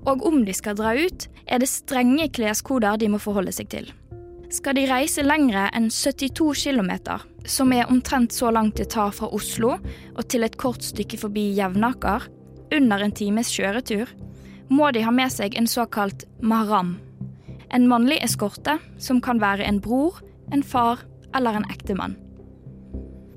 og 0.06 0.26
om 0.28 0.44
de 0.46 0.54
skal 0.56 0.78
dra 0.80 0.94
ut, 0.98 1.28
er 1.48 1.62
det 1.62 1.70
strenge 1.72 2.30
kleskoder 2.34 3.00
de 3.00 3.10
må 3.12 3.20
forholde 3.22 3.54
seg 3.56 3.70
til. 3.72 3.92
Skal 4.54 4.78
de 4.78 4.86
reise 4.86 5.24
lengre 5.26 5.66
enn 5.74 5.88
72 5.90 6.68
km, 6.68 6.92
som 7.50 7.72
er 7.74 7.90
omtrent 7.90 8.36
så 8.36 8.52
langt 8.54 8.78
det 8.78 8.92
tar 8.94 9.14
fra 9.16 9.32
Oslo 9.34 9.78
og 9.80 10.28
til 10.30 10.46
et 10.46 10.60
kort 10.62 10.86
stykke 10.86 11.18
forbi 11.18 11.48
Jevnaker, 11.58 12.28
under 12.74 13.06
en 13.06 13.14
times 13.14 13.50
kjøretur, 13.54 14.10
må 14.70 14.92
de 14.94 15.04
ha 15.06 15.12
med 15.14 15.32
seg 15.34 15.58
en 15.58 15.70
såkalt 15.70 16.26
maram. 16.42 16.96
En 17.74 17.88
mannlig 17.90 18.20
eskorte 18.26 18.78
som 19.02 19.22
kan 19.22 19.42
være 19.42 19.66
en 19.66 19.82
bror, 19.82 20.22
en 20.54 20.64
far 20.64 21.02
eller 21.34 21.58
en 21.58 21.68
ektemann. 21.74 22.16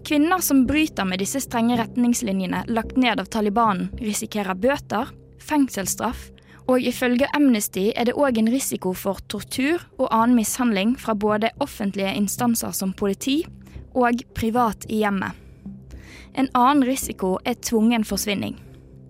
Kvinner 0.06 0.38
som 0.44 0.66
bryter 0.68 1.08
med 1.08 1.18
disse 1.18 1.40
strenge 1.42 1.78
retningslinjene 1.80 2.66
lagt 2.70 3.00
ned 3.00 3.18
av 3.18 3.32
Taliban, 3.32 3.88
risikerer 3.98 4.54
bøter, 4.54 5.08
fengselsstraff, 5.42 6.28
og 6.66 6.82
ifølge 6.82 7.28
Amnesty 7.36 7.90
er 7.94 8.08
det 8.08 8.16
òg 8.18 8.38
en 8.40 8.50
risiko 8.50 8.92
for 8.96 9.22
tortur 9.30 9.82
og 10.00 10.08
annen 10.10 10.34
mishandling 10.38 10.96
fra 10.98 11.14
både 11.14 11.52
offentlige 11.62 12.14
instanser 12.18 12.74
som 12.74 12.92
politi 12.92 13.44
og 13.94 14.22
privat 14.34 14.86
i 14.90 15.00
hjemmet. 15.04 15.32
En 16.36 16.50
annen 16.52 16.84
risiko 16.84 17.36
er 17.44 17.56
tvungen 17.62 18.04
forsvinning. 18.04 18.58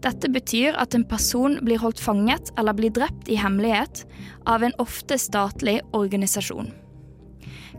Dette 0.05 0.29
betyr 0.31 0.77
at 0.79 0.95
en 0.95 1.07
person 1.09 1.57
blir 1.65 1.81
holdt 1.83 2.01
fanget 2.03 2.53
eller 2.61 2.77
blir 2.77 2.93
drept 2.95 3.31
i 3.33 3.39
hemmelighet 3.41 4.05
av 4.47 4.63
en 4.63 4.77
ofte 4.83 5.19
statlig 5.19 5.81
organisasjon. 5.97 6.69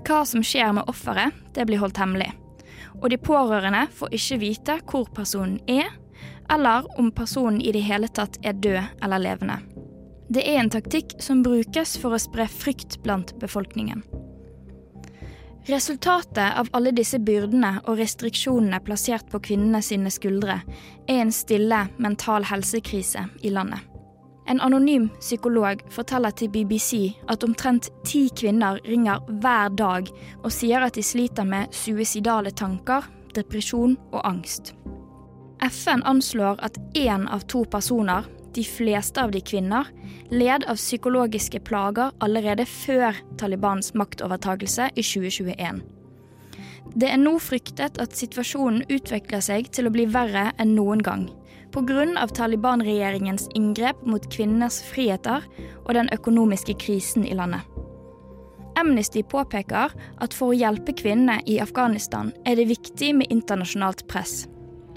Hva 0.07 0.23
som 0.27 0.43
skjer 0.43 0.73
med 0.75 0.89
offeret, 0.91 1.35
det 1.55 1.67
blir 1.69 1.79
holdt 1.79 2.01
hemmelig. 2.01 2.33
Og 2.97 3.11
de 3.13 3.21
pårørende 3.21 3.85
får 3.93 4.13
ikke 4.17 4.41
vite 4.41 4.77
hvor 4.89 5.07
personen 5.13 5.61
er, 5.69 5.93
eller 6.53 6.99
om 6.99 7.11
personen 7.11 7.61
i 7.61 7.71
det 7.71 7.83
hele 7.87 8.07
tatt 8.07 8.39
er 8.43 8.53
død 8.53 9.03
eller 9.03 9.19
levende. 9.19 9.59
Det 10.29 10.43
er 10.43 10.59
en 10.59 10.71
taktikk 10.71 11.15
som 11.23 11.43
brukes 11.43 11.95
for 12.01 12.15
å 12.15 12.19
spre 12.19 12.47
frykt 12.51 12.99
blant 13.03 13.35
befolkningen. 13.39 14.03
Resultatet 15.67 16.55
av 16.55 16.69
alle 16.71 16.93
disse 16.95 17.19
byrdene 17.19 17.73
og 17.87 17.99
restriksjonene 17.99 18.79
plassert 18.83 19.27
på 19.31 19.41
kvinnene 19.43 19.81
sine 19.83 20.11
skuldre, 20.11 20.61
er 21.07 21.21
en 21.23 21.33
stille 21.35 21.81
mental 21.99 22.47
helsekrise 22.47 23.25
i 23.43 23.51
landet. 23.51 23.83
En 24.47 24.61
anonym 24.63 25.09
psykolog 25.19 25.81
forteller 25.91 26.31
til 26.31 26.51
BBC 26.51 27.17
at 27.27 27.43
omtrent 27.43 27.89
ti 28.07 28.29
kvinner 28.31 28.79
ringer 28.87 29.19
hver 29.43 29.75
dag 29.75 30.07
og 30.37 30.51
sier 30.55 30.87
at 30.87 30.95
de 30.95 31.03
sliter 31.03 31.43
med 31.43 31.75
suicidale 31.75 32.55
tanker, 32.55 33.03
depresjon 33.35 33.97
og 34.13 34.21
angst. 34.23 34.71
FN 35.63 36.03
anslår 36.05 36.59
at 36.65 36.77
én 36.97 37.27
av 37.27 37.45
to 37.49 37.63
personer, 37.65 38.25
de 38.53 38.63
fleste 38.63 39.21
av 39.21 39.31
de 39.31 39.41
kvinner, 39.41 39.89
led 40.29 40.65
av 40.69 40.79
psykologiske 40.79 41.59
plager 41.65 42.13
allerede 42.23 42.65
før 42.65 43.17
Talibans 43.37 43.93
maktovertagelse 43.93 44.89
i 44.95 45.03
2021. 45.05 45.81
Det 46.97 47.09
er 47.11 47.19
nå 47.21 47.35
fryktet 47.43 47.99
at 48.01 48.15
situasjonen 48.15 48.85
utvikler 48.89 49.43
seg 49.43 49.69
til 49.75 49.89
å 49.89 49.93
bli 49.93 50.07
verre 50.09 50.49
enn 50.57 50.73
noen 50.77 51.03
gang 51.05 51.27
pga. 51.71 52.27
Taliban-regjeringens 52.27 53.49
inngrep 53.55 54.05
mot 54.05 54.23
kvinners 54.33 54.81
friheter 54.83 55.43
og 55.85 55.93
den 55.93 56.09
økonomiske 56.13 56.73
krisen 56.73 57.25
i 57.25 57.33
landet. 57.33 57.61
Amnesty 58.77 59.23
påpeker 59.23 59.93
at 60.21 60.33
for 60.33 60.53
å 60.53 60.57
hjelpe 60.57 60.93
kvinnene 60.93 61.41
i 61.45 61.59
Afghanistan 61.59 62.31
er 62.45 62.55
det 62.55 62.69
viktig 62.69 63.15
med 63.17 63.31
internasjonalt 63.33 64.05
press. 64.07 64.45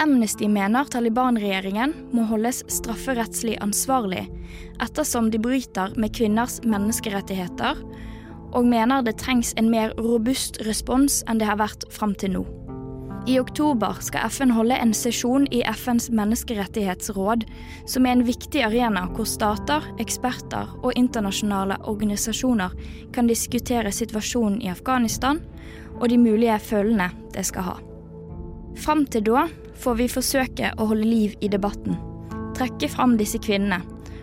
Amnesty 0.00 0.48
mener 0.48 0.88
Taliban-regjeringen 0.88 1.92
må 2.16 2.22
holdes 2.30 2.62
strafferettslig 2.72 3.58
ansvarlig 3.60 4.22
ettersom 4.80 5.28
de 5.28 5.36
bryter 5.42 5.92
med 6.00 6.14
kvinners 6.16 6.56
menneskerettigheter, 6.64 7.82
og 8.56 8.64
mener 8.64 9.04
det 9.04 9.18
trengs 9.20 9.52
en 9.60 9.68
mer 9.70 9.92
robust 10.00 10.56
respons 10.64 11.20
enn 11.28 11.42
det 11.42 11.50
har 11.50 11.60
vært 11.60 11.84
fram 11.92 12.16
til 12.16 12.32
nå. 12.38 12.46
I 13.28 13.36
oktober 13.42 14.00
skal 14.00 14.32
FN 14.32 14.54
holde 14.56 14.78
en 14.80 14.96
sesjon 14.96 15.44
i 15.52 15.60
FNs 15.68 16.08
menneskerettighetsråd, 16.16 17.44
som 17.84 18.08
er 18.08 18.16
en 18.16 18.24
viktig 18.24 18.64
arena 18.64 19.04
hvor 19.12 19.28
stater, 19.28 19.84
eksperter 20.00 20.72
og 20.80 20.96
internasjonale 20.96 21.76
organisasjoner 21.92 22.72
kan 23.12 23.28
diskutere 23.28 23.92
situasjonen 23.92 24.62
i 24.64 24.72
Afghanistan 24.72 25.44
og 25.98 26.08
de 26.08 26.16
mulige 26.18 26.56
følgene 26.64 27.12
det 27.36 27.44
skal 27.52 27.68
ha. 27.68 27.80
Fram 28.80 29.04
til 29.12 29.28
da 29.28 29.50
får 29.80 29.96
vi 29.96 30.08
forsøke 30.12 30.72
å 30.76 30.86
holde 30.90 31.08
liv 31.08 31.34
i 31.40 31.48
debatten, 31.48 31.96
trekke 32.56 32.88
fram 32.92 33.16
disse 33.20 33.40
kvinnene 33.40 33.80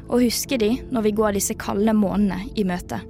og 0.08 0.22
huske 0.24 0.60
de 0.62 0.76
når 0.94 1.08
vi 1.08 1.16
går 1.18 1.38
disse 1.38 1.56
kalde 1.60 1.94
månedene 1.98 2.52
i 2.56 2.66
møte. 2.68 3.02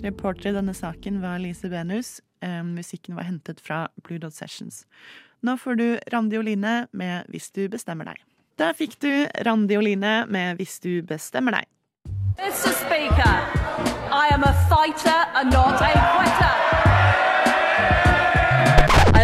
Reporter 0.00 0.50
i 0.50 0.56
denne 0.56 0.74
saken 0.74 1.20
var 1.20 1.40
Lise 1.42 1.68
Benus. 1.68 2.18
Musikken 2.64 3.18
var 3.18 3.28
hentet 3.28 3.60
fra 3.60 3.82
Blue 4.06 4.18
Dot 4.20 4.34
Sessions. 4.34 4.86
Nå 5.44 5.56
får 5.60 5.76
du 5.76 5.86
Randi 6.12 6.40
Oline 6.40 6.86
med 6.92 7.28
Hvis 7.28 7.50
du 7.52 7.66
bestemmer 7.68 8.08
deg. 8.08 8.16
Der 8.60 8.72
fikk 8.76 8.96
du 9.00 9.12
Randi 9.46 9.76
Oline 9.76 10.24
med 10.28 10.56
Hvis 10.60 10.80
du 10.80 11.02
bestemmer 11.04 11.60
deg. 11.60 11.68
Mr. 12.40 12.72
Speaker, 12.80 13.36
I 14.08 14.32
am 14.32 14.44
a 14.44 14.56
fighter 14.72 15.20
and 15.36 15.52
not 15.52 15.80
a 15.80 15.92
quitter. 15.92 16.69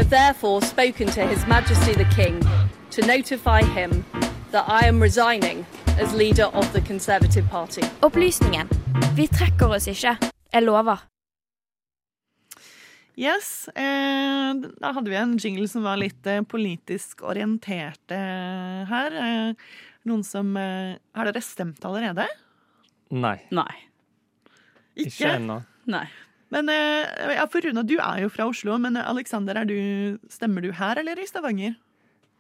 Have 0.06 0.10
therefore 0.24 0.62
spoken 0.62 1.08
to 1.08 1.26
His 1.26 1.44
Majesty 1.48 1.92
the 1.92 2.04
King 2.14 2.40
to 2.90 3.02
notify 3.06 3.62
him 3.62 4.04
that 4.52 4.64
I 4.68 4.86
am 4.86 5.02
resigning 5.02 5.66
as 5.98 6.14
leader 6.14 6.44
of 6.44 6.72
the 6.72 6.80
Conservative 6.80 7.44
Party. 7.50 7.82
Opplysningen. 8.02 8.68
Vi 9.16 9.26
trekker 9.26 9.74
oss 9.74 9.88
ikke. 9.90 10.12
Jeg 10.52 10.62
lover. 10.62 11.02
Yes. 13.18 13.66
Eh, 13.74 14.54
da 14.78 14.92
hadde 14.94 15.10
vi 15.10 15.18
en 15.18 15.34
jingle 15.42 15.66
som 15.66 15.82
var 15.82 15.98
litt 15.98 16.26
eh, 16.30 16.44
politisk 16.46 17.24
orientert 17.26 18.14
eh, 18.14 18.86
her. 18.86 19.16
Eh, 19.24 19.74
noen 20.06 20.22
som 20.22 20.54
eh, 20.54 21.00
Har 21.18 21.32
dere 21.32 21.42
stemt 21.42 21.82
allerede? 21.82 22.28
Nei. 23.10 23.40
Nei. 23.50 23.74
Ikke? 24.94 25.10
Ikke 25.10 25.34
ennå. 25.40 25.58
Nei. 25.90 26.06
Men 26.54 26.70
eh, 26.70 27.34
ja, 27.34 27.46
for 27.50 27.64
Runa, 27.64 27.82
du 27.82 27.96
er 27.98 28.22
jo 28.22 28.30
fra 28.30 28.46
Oslo, 28.46 28.76
men 28.78 28.98
Alexander, 29.00 29.58
er 29.64 30.18
stemmer 30.30 30.62
du 30.62 30.70
her 30.76 31.00
eller 31.02 31.18
i 31.18 31.26
Stavanger? 31.26 31.74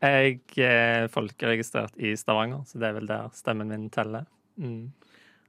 Jeg 0.04 0.40
er 0.60 1.08
folkeregistrert 1.10 1.96
i 1.98 2.12
Stavanger, 2.18 2.62
så 2.68 2.78
det 2.78 2.90
er 2.90 2.98
vel 2.98 3.08
der 3.10 3.32
stemmen 3.34 3.72
min 3.72 3.88
teller. 3.90 4.26
Mm. 4.60 4.92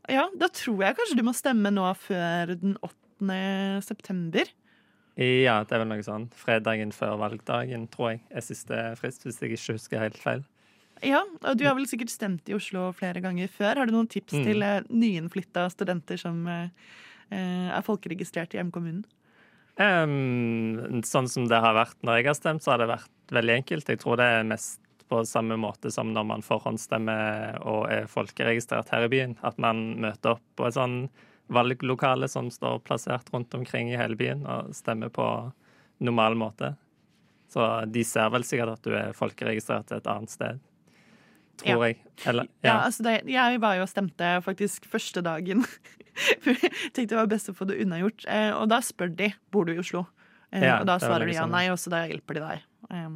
Ja, 0.09 0.29
da 0.39 0.47
tror 0.47 0.85
jeg 0.85 0.95
kanskje 0.97 1.17
du 1.19 1.25
må 1.27 1.33
stemme 1.35 1.71
nå 1.73 1.85
før 1.99 2.55
den 2.55 2.77
8. 2.81 3.83
september. 3.83 4.49
Ja, 5.17 5.63
det 5.65 5.73
er 5.73 5.81
vel 5.81 5.89
noe 5.89 6.05
sånn. 6.05 6.27
Fredagen 6.37 6.93
før 6.93 7.17
valgdagen, 7.19 7.87
tror 7.91 8.13
jeg, 8.13 8.21
er 8.29 8.45
siste 8.45 8.83
frist, 8.99 9.25
hvis 9.25 9.41
jeg 9.41 9.55
ikke 9.57 9.75
husker 9.75 10.03
helt 10.05 10.19
feil. 10.21 10.45
Ja, 11.05 11.23
og 11.45 11.57
du 11.57 11.65
har 11.67 11.75
vel 11.77 11.87
sikkert 11.89 12.13
stemt 12.13 12.47
i 12.49 12.55
Oslo 12.57 12.87
flere 12.97 13.21
ganger 13.21 13.49
før. 13.51 13.81
Har 13.81 13.89
du 13.89 13.93
noen 13.93 14.09
tips 14.09 14.33
Mm. 14.33 14.45
til 14.45 14.63
eh, 14.65 14.81
nyinnflytta 14.89 15.67
studenter 15.73 16.17
som 16.17 16.47
eh, 16.47 16.63
eh, 16.63 16.69
er 17.35 17.85
folkeregistrert 17.85 18.55
i 18.55 18.61
hjemkommunen? 18.61 19.05
Um, 19.77 21.03
sånn 21.05 21.27
som 21.29 21.45
det 21.49 21.59
har 21.61 21.75
vært 21.77 21.99
når 22.01 22.19
jeg 22.19 22.27
har 22.31 22.37
stemt, 22.39 22.63
så 22.65 22.73
har 22.73 22.81
det 22.81 22.89
vært 22.89 23.33
veldig 23.35 23.57
enkelt. 23.59 23.89
Jeg 23.91 24.01
tror 24.01 24.17
det 24.17 24.29
er 24.39 24.47
mest 24.47 24.81
på 25.07 25.21
samme 25.25 25.55
måte 25.59 25.91
som 25.93 26.09
når 26.15 26.25
man 26.27 26.43
forhåndsstemmer 26.43 27.61
og 27.61 27.85
er 27.93 28.09
folkeregistrert 28.11 28.89
her 28.91 29.05
i 29.05 29.11
byen. 29.11 29.37
At 29.45 29.59
man 29.61 29.99
møter 30.01 30.35
opp 30.35 30.43
på 30.57 30.67
et 30.67 30.75
sånn 30.75 30.97
valglokale 31.53 32.27
som 32.27 32.49
står 32.51 32.81
plassert 32.83 33.29
rundt 33.33 33.53
omkring 33.55 33.93
i 33.93 33.99
hele 33.99 34.17
byen, 34.19 34.43
og 34.43 34.73
stemmer 34.75 35.13
på 35.13 35.27
normal 36.03 36.35
måte. 36.35 36.73
Så 37.47 37.63
de 37.87 38.03
ser 38.03 38.33
vel 38.33 38.43
sikkert 38.43 38.75
at 38.75 38.83
du 38.83 38.97
er 38.97 39.15
folkeregistrert 39.15 39.93
et 39.95 40.09
annet 40.11 40.33
sted. 40.33 40.59
Tror 41.57 41.69
Ja. 41.73 41.77
jeg. 41.87 41.97
Eller, 42.25 42.47
Ja, 42.63 42.69
ja. 42.69 42.77
altså 42.85 43.03
det, 43.03 43.15
Jeg 43.27 43.59
var 43.61 43.75
jo 43.75 43.81
og 43.81 43.89
stemte 43.89 44.41
faktisk 44.45 44.85
første 44.85 45.21
dagen. 45.25 45.65
Tenkte 46.93 47.07
det 47.13 47.17
var 47.17 47.27
best 47.29 47.49
å 47.49 47.55
få 47.57 47.67
det 47.69 47.79
unnagjort. 47.83 48.25
Eh, 48.29 48.51
og 48.57 48.69
da 48.69 48.79
spør 48.85 49.15
de 49.15 49.31
bor 49.53 49.65
du 49.65 49.73
i 49.75 49.79
Oslo. 49.81 50.05
Eh, 50.51 50.63
og 50.79 50.85
da 50.87 50.95
er 50.95 51.03
svarer 51.03 51.25
de 51.27 51.33
ja 51.35 51.43
sånn. 51.45 51.51
nei, 51.51 51.65
og 51.73 51.77
så 51.81 51.89
da 51.93 52.03
hjelper 52.07 52.37
de 52.39 52.43
deg. 52.45 52.61
Eh, 52.91 53.07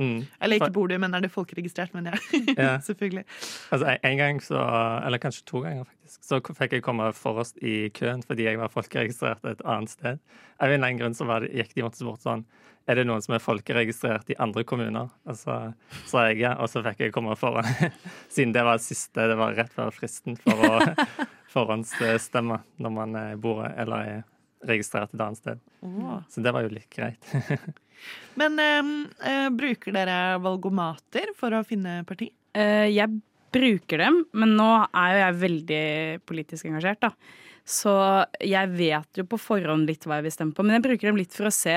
Mm. 0.00 0.22
eller 0.40 0.56
ikke 0.56 0.72
bor 0.72 0.88
du, 0.88 0.94
men 0.98 1.12
er 1.14 1.20
det 1.20 1.28
folkeregistrert, 1.34 1.92
men 1.92 2.06
ja. 2.10 2.14
Ja. 2.56 2.70
Selvfølgelig. 2.86 3.24
Altså, 3.70 3.96
en- 4.02 4.16
gang 4.20 4.40
så, 4.42 4.60
eller 5.06 5.20
kanskje 5.22 5.44
to 5.46 5.60
ganger 5.66 5.84
faktisk, 5.84 6.24
så 6.24 6.40
fikk 6.56 6.72
jeg 6.78 6.82
komme 6.86 7.10
forrest 7.16 7.60
i 7.62 7.90
køen 7.94 8.24
fordi 8.26 8.48
jeg 8.48 8.58
var 8.60 8.72
folkeregistrert 8.72 9.44
et 9.44 9.60
annet 9.68 9.92
sted. 9.92 10.18
Av 10.60 10.68
en 10.68 10.74
eller 10.78 10.88
annen 10.88 11.02
grunn 11.04 11.14
så 11.16 11.28
var 11.28 11.44
det, 11.44 11.52
gikk 11.56 11.76
de 11.76 11.84
måtte 11.86 12.04
bort 12.08 12.24
sånn 12.24 12.46
Er 12.88 12.96
det 12.96 13.04
noen 13.06 13.22
som 13.22 13.34
er 13.36 13.42
folkeregistrert 13.44 14.32
i 14.32 14.36
andre 14.40 14.64
kommuner? 14.66 15.12
Og 15.28 15.36
så 15.38 15.58
sa 16.08 16.24
jeg 16.30 16.40
ja, 16.42 16.54
og 16.58 16.66
så 16.72 16.80
fikk 16.82 17.04
jeg 17.04 17.12
komme 17.14 17.36
foran. 17.38 17.68
Siden 18.34 18.56
det 18.56 18.64
var 18.66 18.80
siste, 18.82 19.28
det 19.30 19.36
var 19.38 19.54
rett 19.54 19.72
før 19.76 19.92
fristen 19.94 20.36
for 20.40 20.64
å 20.66 20.80
forhåndsstemme 21.52 22.60
når 22.80 22.94
man 22.94 23.16
eh, 23.20 23.36
bor 23.40 23.62
eller 23.68 24.12
er 24.16 24.20
registrert 24.66 25.14
et 25.14 25.22
annet 25.22 25.40
sted. 25.40 25.62
Oh. 25.86 26.18
Så 26.28 26.42
det 26.44 26.52
var 26.54 26.66
jo 26.66 26.72
litt 26.74 26.90
greit. 26.92 27.32
Men 28.40 28.58
eh, 28.60 28.92
eh, 29.28 29.48
bruker 29.52 29.94
dere 29.96 30.38
valgomater 30.42 31.34
for 31.38 31.56
å 31.56 31.64
finne 31.66 32.00
parti? 32.08 32.30
Eh, 32.56 32.88
jeg 32.92 33.20
bruker 33.50 33.98
dem, 33.98 34.20
men 34.30 34.52
nå 34.54 34.68
er 34.86 35.10
jo 35.10 35.20
jeg 35.20 35.38
veldig 35.40 35.84
politisk 36.28 36.68
engasjert, 36.68 37.00
da. 37.02 37.10
Så 37.66 37.92
jeg 38.42 38.70
vet 38.74 39.20
jo 39.20 39.26
på 39.28 39.38
forhånd 39.42 39.90
litt 39.90 40.06
hva 40.06 40.20
jeg 40.20 40.28
vil 40.28 40.34
stemme 40.34 40.56
på, 40.56 40.64
men 40.64 40.78
jeg 40.78 40.86
bruker 40.86 41.10
dem 41.10 41.18
litt 41.18 41.34
for 41.34 41.50
å 41.50 41.54
se 41.54 41.74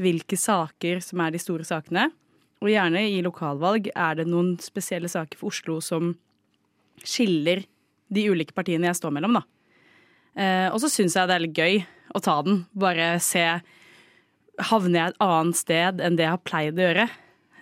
hvilke 0.00 0.38
saker 0.40 1.02
som 1.04 1.20
er 1.22 1.34
de 1.34 1.40
store 1.40 1.66
sakene. 1.68 2.08
Og 2.62 2.70
gjerne 2.72 3.04
i 3.10 3.20
lokalvalg 3.24 3.90
er 3.92 4.18
det 4.18 4.28
noen 4.30 4.54
spesielle 4.62 5.10
saker 5.10 5.40
for 5.40 5.52
Oslo 5.52 5.80
som 5.84 6.14
skiller 7.02 7.64
de 8.12 8.26
ulike 8.28 8.54
partiene 8.54 8.88
jeg 8.90 9.00
står 9.00 9.14
mellom, 9.16 9.40
da. 9.40 9.44
Eh, 10.32 10.68
og 10.72 10.78
så 10.80 10.88
syns 10.88 11.16
jeg 11.16 11.28
det 11.28 11.36
er 11.36 11.44
litt 11.44 11.58
gøy 11.58 11.82
å 12.12 12.22
ta 12.22 12.40
den. 12.46 12.64
Bare 12.72 13.16
se 13.22 13.46
Havner 14.68 14.98
jeg 14.98 15.12
et 15.12 15.22
annet 15.24 15.56
sted 15.56 16.00
enn 16.04 16.16
det 16.18 16.26
jeg 16.26 16.34
har 16.34 16.44
pleid 16.44 16.78
å 16.78 16.84
gjøre? 16.84 17.06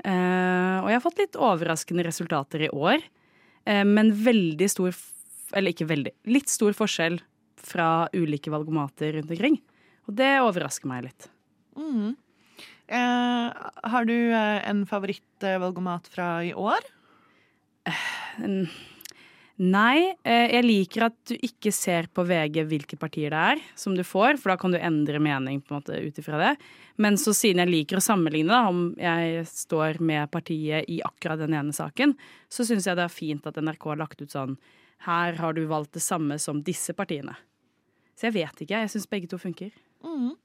Uh, 0.01 0.81
og 0.81 0.89
jeg 0.89 0.97
har 0.97 1.05
fått 1.05 1.21
litt 1.21 1.37
overraskende 1.39 2.05
resultater 2.07 2.65
i 2.67 2.71
år. 2.73 3.03
uh, 3.69 3.85
men 3.87 4.13
veldig 4.17 4.69
stor 4.73 4.97
Eller 5.55 5.75
ikke 5.75 5.89
veldig. 5.91 6.13
Litt 6.31 6.49
stor 6.49 6.75
forskjell 6.75 7.19
fra 7.61 8.09
ulike 8.15 8.51
valgomater 8.51 9.17
rundt 9.17 9.31
omkring. 9.31 9.57
Og 10.07 10.15
det 10.15 10.39
overrasker 10.41 10.87
meg 10.87 11.09
litt. 11.09 11.27
Mm. 11.75 12.15
Uh, 12.91 13.51
har 13.91 14.07
du 14.07 14.15
en 14.35 14.85
favorittvalgomat 14.87 16.07
fra 16.11 16.29
i 16.47 16.53
år? 16.55 16.87
Mm, 18.39 18.69
Nei, 19.61 20.15
eh, 20.25 20.47
jeg 20.55 20.65
liker 20.65 21.03
at 21.11 21.17
du 21.29 21.35
ikke 21.37 21.69
ser 21.75 22.07
på 22.09 22.23
VG 22.25 22.63
hvilke 22.65 22.97
partier 22.97 23.35
det 23.35 23.41
er 23.53 23.59
som 23.77 23.93
du 23.93 24.01
får, 24.07 24.39
for 24.41 24.55
da 24.55 24.57
kan 24.57 24.73
du 24.73 24.79
endre 24.81 25.21
mening 25.21 25.61
på 25.61 25.75
en 25.75 25.83
måte 25.83 25.99
ut 26.01 26.21
ifra 26.23 26.39
det. 26.41 26.55
Men 26.97 27.19
så 27.21 27.35
siden 27.37 27.61
jeg 27.61 27.69
liker 27.69 28.01
å 28.01 28.05
sammenligne, 28.05 28.49
da, 28.49 28.71
om 28.73 28.95
jeg 28.97 29.45
står 29.51 30.01
med 30.01 30.31
partiet 30.33 30.89
i 30.89 31.03
akkurat 31.05 31.43
den 31.43 31.59
ene 31.59 31.77
saken, 31.77 32.17
så 32.49 32.65
syns 32.65 32.89
jeg 32.89 32.97
det 32.97 33.05
er 33.05 33.13
fint 33.13 33.51
at 33.51 33.61
NRK 33.61 33.85
har 33.93 34.01
lagt 34.01 34.25
ut 34.25 34.33
sånn 34.33 34.57
Her 35.05 35.37
har 35.41 35.53
du 35.57 35.63
valgt 35.69 35.95
det 35.97 36.05
samme 36.05 36.37
som 36.41 36.65
disse 36.65 36.93
partiene. 36.97 37.37
Så 38.17 38.29
jeg 38.29 38.37
vet 38.41 38.65
ikke. 38.65 38.81
Jeg 38.81 38.93
syns 38.93 39.09
begge 39.09 39.29
to 39.29 39.39
funker. 39.41 39.73
Mhm. 40.05 40.37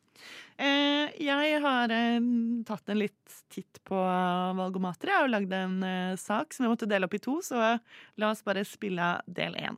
Eh, 0.56 1.12
jeg 1.20 1.58
har 1.60 1.92
eh, 1.92 2.28
tatt 2.68 2.92
en 2.92 3.02
litt 3.02 3.40
titt 3.52 3.82
på 3.88 3.98
valgomater. 3.98 5.12
Jeg 5.12 5.18
har 5.18 5.28
jo 5.28 5.34
lagd 5.34 5.56
en 5.58 5.82
eh, 5.84 6.14
sak 6.20 6.56
som 6.56 6.66
jeg 6.66 6.72
måtte 6.72 6.88
dele 6.88 7.10
opp 7.10 7.18
i 7.18 7.24
to, 7.24 7.42
så 7.44 7.76
la 7.76 8.32
oss 8.32 8.46
bare 8.46 8.64
spille 8.68 9.18
del 9.28 9.58
én. 9.60 9.78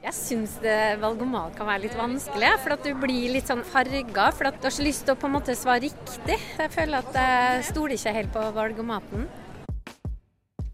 Jeg 0.00 0.16
syns 0.16 0.54
valgomat 0.96 1.58
kan 1.58 1.68
være 1.68 1.82
litt 1.82 1.96
vanskelig, 1.98 2.54
for 2.62 2.72
at 2.72 2.86
du 2.88 2.94
blir 2.96 3.34
litt 3.34 3.50
sånn 3.50 3.60
farga. 3.68 4.30
For 4.32 4.48
at 4.48 4.56
du 4.56 4.64
har 4.70 4.72
så 4.72 4.86
lyst 4.86 5.04
til 5.04 5.12
å 5.12 5.20
på 5.20 5.28
en 5.28 5.34
måte 5.34 5.52
svare 5.52 5.84
riktig. 5.84 6.38
Jeg 6.56 6.72
føler 6.72 7.04
at 7.04 7.18
jeg 7.20 7.66
stoler 7.68 7.98
ikke 7.98 8.14
helt 8.16 8.32
på 8.32 8.46
valgomaten. 8.56 9.28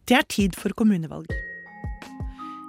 Det 0.07 0.15
er 0.15 0.31
tid 0.31 0.55
for 0.55 0.71
kommunevalg. 0.79 1.27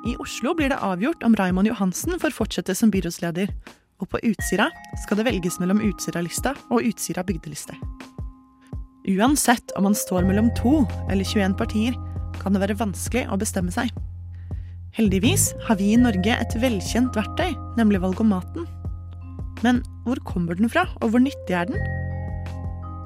I 0.10 0.16
Oslo 0.24 0.56
blir 0.58 0.74
det 0.74 0.82
avgjort 0.82 1.22
om 1.28 1.38
Raymond 1.38 1.70
Johansen 1.70 2.18
får 2.18 2.34
fortsette 2.34 2.74
som 2.74 2.90
byrådsleder. 2.90 3.54
Og 3.98 4.10
på 4.12 4.20
Utsira 4.30 4.68
skal 5.04 5.20
det 5.20 5.26
velges 5.28 5.58
mellom 5.62 5.82
Utsira-lista 5.82 6.54
og 6.70 6.86
Utsira 6.86 7.24
bygdeliste. 7.26 7.78
Uansett 9.08 9.72
om 9.80 9.88
man 9.88 9.96
står 9.96 10.28
mellom 10.28 10.52
to 10.58 10.82
eller 11.08 11.26
21 11.26 11.56
partier, 11.58 11.96
kan 12.38 12.54
det 12.54 12.62
være 12.62 12.78
vanskelig 12.78 13.26
å 13.32 13.40
bestemme 13.40 13.74
seg. 13.74 13.90
Heldigvis 14.98 15.52
har 15.68 15.80
vi 15.80 15.94
i 15.94 16.02
Norge 16.02 16.34
et 16.34 16.58
velkjent 16.62 17.16
verktøy, 17.18 17.54
nemlig 17.78 18.02
valgomaten. 18.04 18.68
Men 19.66 19.82
hvor 20.06 20.20
kommer 20.28 20.58
den 20.58 20.70
fra, 20.70 20.86
og 21.02 21.14
hvor 21.14 21.24
nyttig 21.24 21.56
er 21.56 21.70
den? 21.70 21.82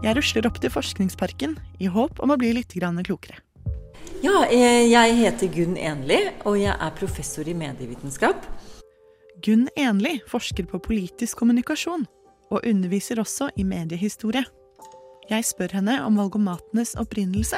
Jeg 0.02 0.18
rusler 0.18 0.48
opp 0.50 0.58
til 0.60 0.74
Forskningsparken 0.74 1.56
i 1.80 1.90
håp 1.92 2.20
om 2.24 2.34
å 2.34 2.40
bli 2.42 2.52
litt 2.58 2.74
klokere. 2.74 3.38
Ja, 4.22 4.46
eh, 4.46 4.90
jeg 4.90 5.16
heter 5.18 5.48
Gunn 5.48 5.78
Enli, 5.78 6.20
og 6.46 6.58
jeg 6.58 6.74
er 6.74 6.92
professor 6.98 7.48
i 7.48 7.54
medievitenskap. 7.54 8.46
Gunn 9.42 9.70
Enli 9.80 10.20
forsker 10.30 10.68
på 10.70 10.80
politisk 10.86 11.40
kommunikasjon, 11.42 12.04
og 12.52 12.66
underviser 12.68 13.22
også 13.22 13.50
i 13.58 13.64
mediehistorie. 13.66 14.44
Jeg 15.32 15.46
spør 15.48 15.78
henne 15.80 15.96
om 16.06 16.20
valgomatenes 16.20 16.94
opprinnelse. 17.00 17.58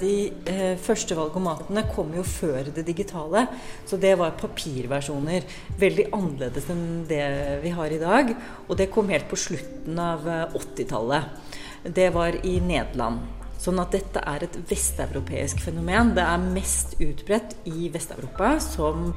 De 0.00 0.12
eh, 0.48 0.78
første 0.80 1.16
valgomatene 1.18 1.82
kom 1.92 2.14
jo 2.16 2.22
før 2.24 2.70
det 2.72 2.86
digitale, 2.86 3.44
så 3.88 3.98
det 4.00 4.14
var 4.20 4.38
papirversjoner. 4.40 5.44
Veldig 5.80 6.06
annerledes 6.14 6.70
enn 6.72 6.86
det 7.10 7.24
vi 7.64 7.74
har 7.74 7.92
i 7.92 8.00
dag. 8.00 8.32
Og 8.68 8.78
det 8.78 8.88
kom 8.94 9.10
helt 9.12 9.28
på 9.28 9.40
slutten 9.40 9.98
av 10.00 10.24
eh, 10.28 10.56
80-tallet. 10.56 11.52
Det 11.84 12.08
var 12.14 12.38
i 12.46 12.56
Nederland. 12.64 13.26
Sånn 13.58 13.82
at 13.82 13.92
dette 13.92 14.22
er 14.22 14.46
et 14.46 14.56
vesteuropeisk 14.70 15.60
fenomen. 15.66 16.14
Det 16.16 16.24
er 16.24 16.48
mest 16.54 16.94
utbredt 17.02 17.58
i 17.68 17.90
Vest-Europa, 17.92 18.54
som 18.62 19.10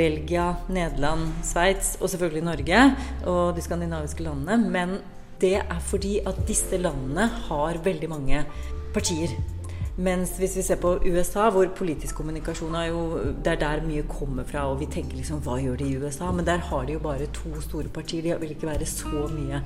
Belgia, 0.00 0.54
Nederland, 0.72 1.28
Sveits 1.44 1.94
og 2.00 2.08
selvfølgelig 2.12 2.44
Norge 2.46 2.84
og 3.28 3.56
de 3.56 3.64
skandinaviske 3.64 4.24
landene. 4.24 4.56
Men 4.72 4.98
det 5.40 5.58
er 5.60 5.80
fordi 5.84 6.18
at 6.26 6.40
disse 6.48 6.80
landene 6.80 7.28
har 7.48 7.80
veldig 7.84 8.08
mange 8.08 8.44
partier. 8.94 9.36
Mens 10.00 10.30
hvis 10.40 10.54
vi 10.56 10.62
ser 10.64 10.78
på 10.80 10.94
USA, 11.04 11.50
hvor 11.52 11.66
politisk 11.76 12.16
kommunikasjon 12.16 12.76
er 12.78 12.86
jo 12.88 13.00
Det 13.44 13.52
er 13.52 13.58
der 13.60 13.82
mye 13.84 14.06
kommer 14.08 14.46
fra, 14.48 14.62
og 14.70 14.78
vi 14.80 14.88
tenker 14.88 15.18
liksom 15.18 15.42
Hva 15.44 15.58
gjør 15.60 15.76
de 15.76 15.88
i 15.90 15.98
USA? 16.00 16.30
Men 16.32 16.46
der 16.46 16.62
har 16.70 16.86
de 16.88 16.94
jo 16.94 17.02
bare 17.04 17.26
to 17.36 17.52
store 17.60 17.90
partier. 17.92 18.22
De 18.24 18.38
vil 18.40 18.54
ikke 18.54 18.70
være 18.70 18.88
så 18.88 19.26
mye 19.28 19.60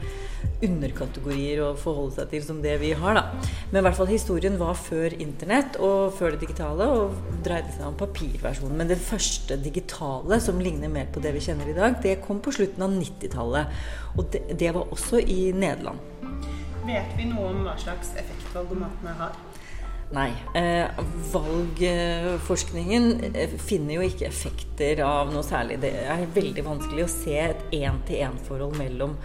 underkategorier 0.64 1.62
å 1.62 1.70
forholde 1.78 2.16
seg 2.16 2.32
til 2.32 2.42
som 2.46 2.60
det 2.64 2.74
vi 2.82 2.90
har, 2.98 3.18
da. 3.18 3.46
Men 3.70 3.80
i 3.80 3.84
hvert 3.86 3.98
fall 3.98 4.10
historien 4.10 4.58
var 4.58 4.74
før 4.78 5.14
internett 5.22 5.78
og 5.78 6.16
før 6.18 6.34
det 6.34 6.42
digitale, 6.44 6.88
og 6.90 7.38
dreide 7.46 7.70
seg 7.76 7.86
om 7.86 7.98
papirversjonen. 8.00 8.76
Men 8.80 8.90
det 8.90 8.98
første 9.02 9.58
digitale, 9.60 10.40
som 10.42 10.60
ligner 10.62 10.90
mer 10.92 11.10
på 11.14 11.22
det 11.22 11.34
vi 11.36 11.44
kjenner 11.46 11.70
i 11.70 11.76
dag, 11.78 12.00
det 12.02 12.18
kom 12.26 12.42
på 12.42 12.54
slutten 12.58 12.86
av 12.86 12.96
90-tallet. 12.96 13.82
Og 14.16 14.28
det, 14.34 14.46
det 14.60 14.74
var 14.74 14.94
også 14.94 15.22
i 15.22 15.52
Nederland. 15.54 16.00
Vet 16.84 17.16
vi 17.16 17.30
noe 17.30 17.50
om 17.52 17.62
hva 17.64 17.78
slags 17.80 18.16
effekt 18.20 18.50
valgomatene 18.56 19.14
har? 19.20 19.36
Nei. 20.12 20.30
Eh, 20.54 20.86
valgforskningen 21.32 23.06
eh, 23.32 23.54
finner 23.58 23.94
jo 23.98 24.02
ikke 24.06 24.28
effekter 24.28 25.00
av 25.06 25.32
noe 25.32 25.42
særlig. 25.46 25.80
Det 25.82 25.92
er 26.04 26.26
veldig 26.34 26.64
vanskelig 26.66 27.06
å 27.06 27.10
se 27.10 27.38
et 27.46 27.64
én-til-én-forhold 27.80 28.76
mellom 28.78 29.16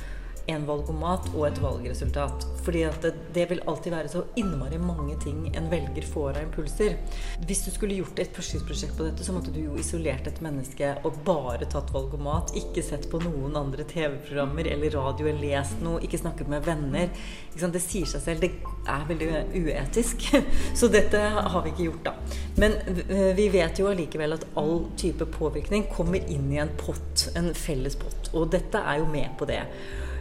en 0.50 0.66
valgomat 0.68 1.30
og 1.36 1.46
et 1.48 1.60
valgresultat. 1.62 2.46
Fordi 2.64 2.84
at 2.86 3.00
det, 3.04 3.14
det, 3.34 3.46
vil 3.50 3.62
alltid 3.68 3.94
være 3.94 4.12
så 4.12 4.24
innmari 4.40 4.78
mange 4.82 5.16
ting 5.24 5.46
en 5.58 5.70
velger 5.72 6.06
får 6.06 6.38
av 6.38 6.42
impulser. 6.44 6.98
Hvis 7.48 7.64
du 7.66 7.70
skulle 7.74 7.98
gjort 8.00 8.20
et 8.22 8.34
forskningsprosjekt 8.36 8.98
på 8.98 9.08
dette, 9.08 9.26
så 9.26 9.36
måtte 9.36 9.54
du 9.56 9.62
jo 9.64 9.78
isolert 9.80 10.28
et 10.30 10.42
menneske 10.44 10.92
og 11.08 11.22
bare 11.28 11.70
tatt 11.70 11.94
valgomat. 11.96 12.54
Ikke 12.60 12.84
sett 12.86 13.08
på 13.12 13.22
noen 13.24 13.58
andre 13.60 13.86
TV-programmer 13.90 14.70
eller 14.74 14.98
radio 14.98 15.30
eller 15.30 15.46
lest 15.46 15.80
noe. 15.86 16.02
Ikke 16.06 16.22
snakket 16.22 16.52
med 16.52 16.66
venner. 16.68 17.14
Det 17.60 17.84
sier 17.84 18.08
seg 18.10 18.26
selv. 18.26 18.44
Det 18.44 18.52
er 18.90 19.08
veldig 19.10 19.30
uetisk. 19.56 20.28
Så 20.80 20.92
dette 20.92 21.20
har 21.20 21.64
vi 21.66 21.74
ikke 21.74 21.88
gjort, 21.90 22.12
da. 22.12 22.16
Men 22.60 22.76
vi 23.38 23.48
vet 23.54 23.80
jo 23.80 23.90
allikevel 23.92 24.36
at 24.36 24.46
all 24.60 24.84
type 25.00 25.26
påvirkning 25.38 25.88
kommer 25.94 26.22
inn 26.32 26.52
i 26.54 26.62
en 26.62 26.72
pott. 26.80 27.30
En 27.40 27.54
felles 27.58 27.98
pott. 28.00 28.32
Og 28.34 28.50
dette 28.54 28.82
er 28.82 29.02
jo 29.02 29.10
med 29.10 29.34
på 29.40 29.48
det. 29.50 29.64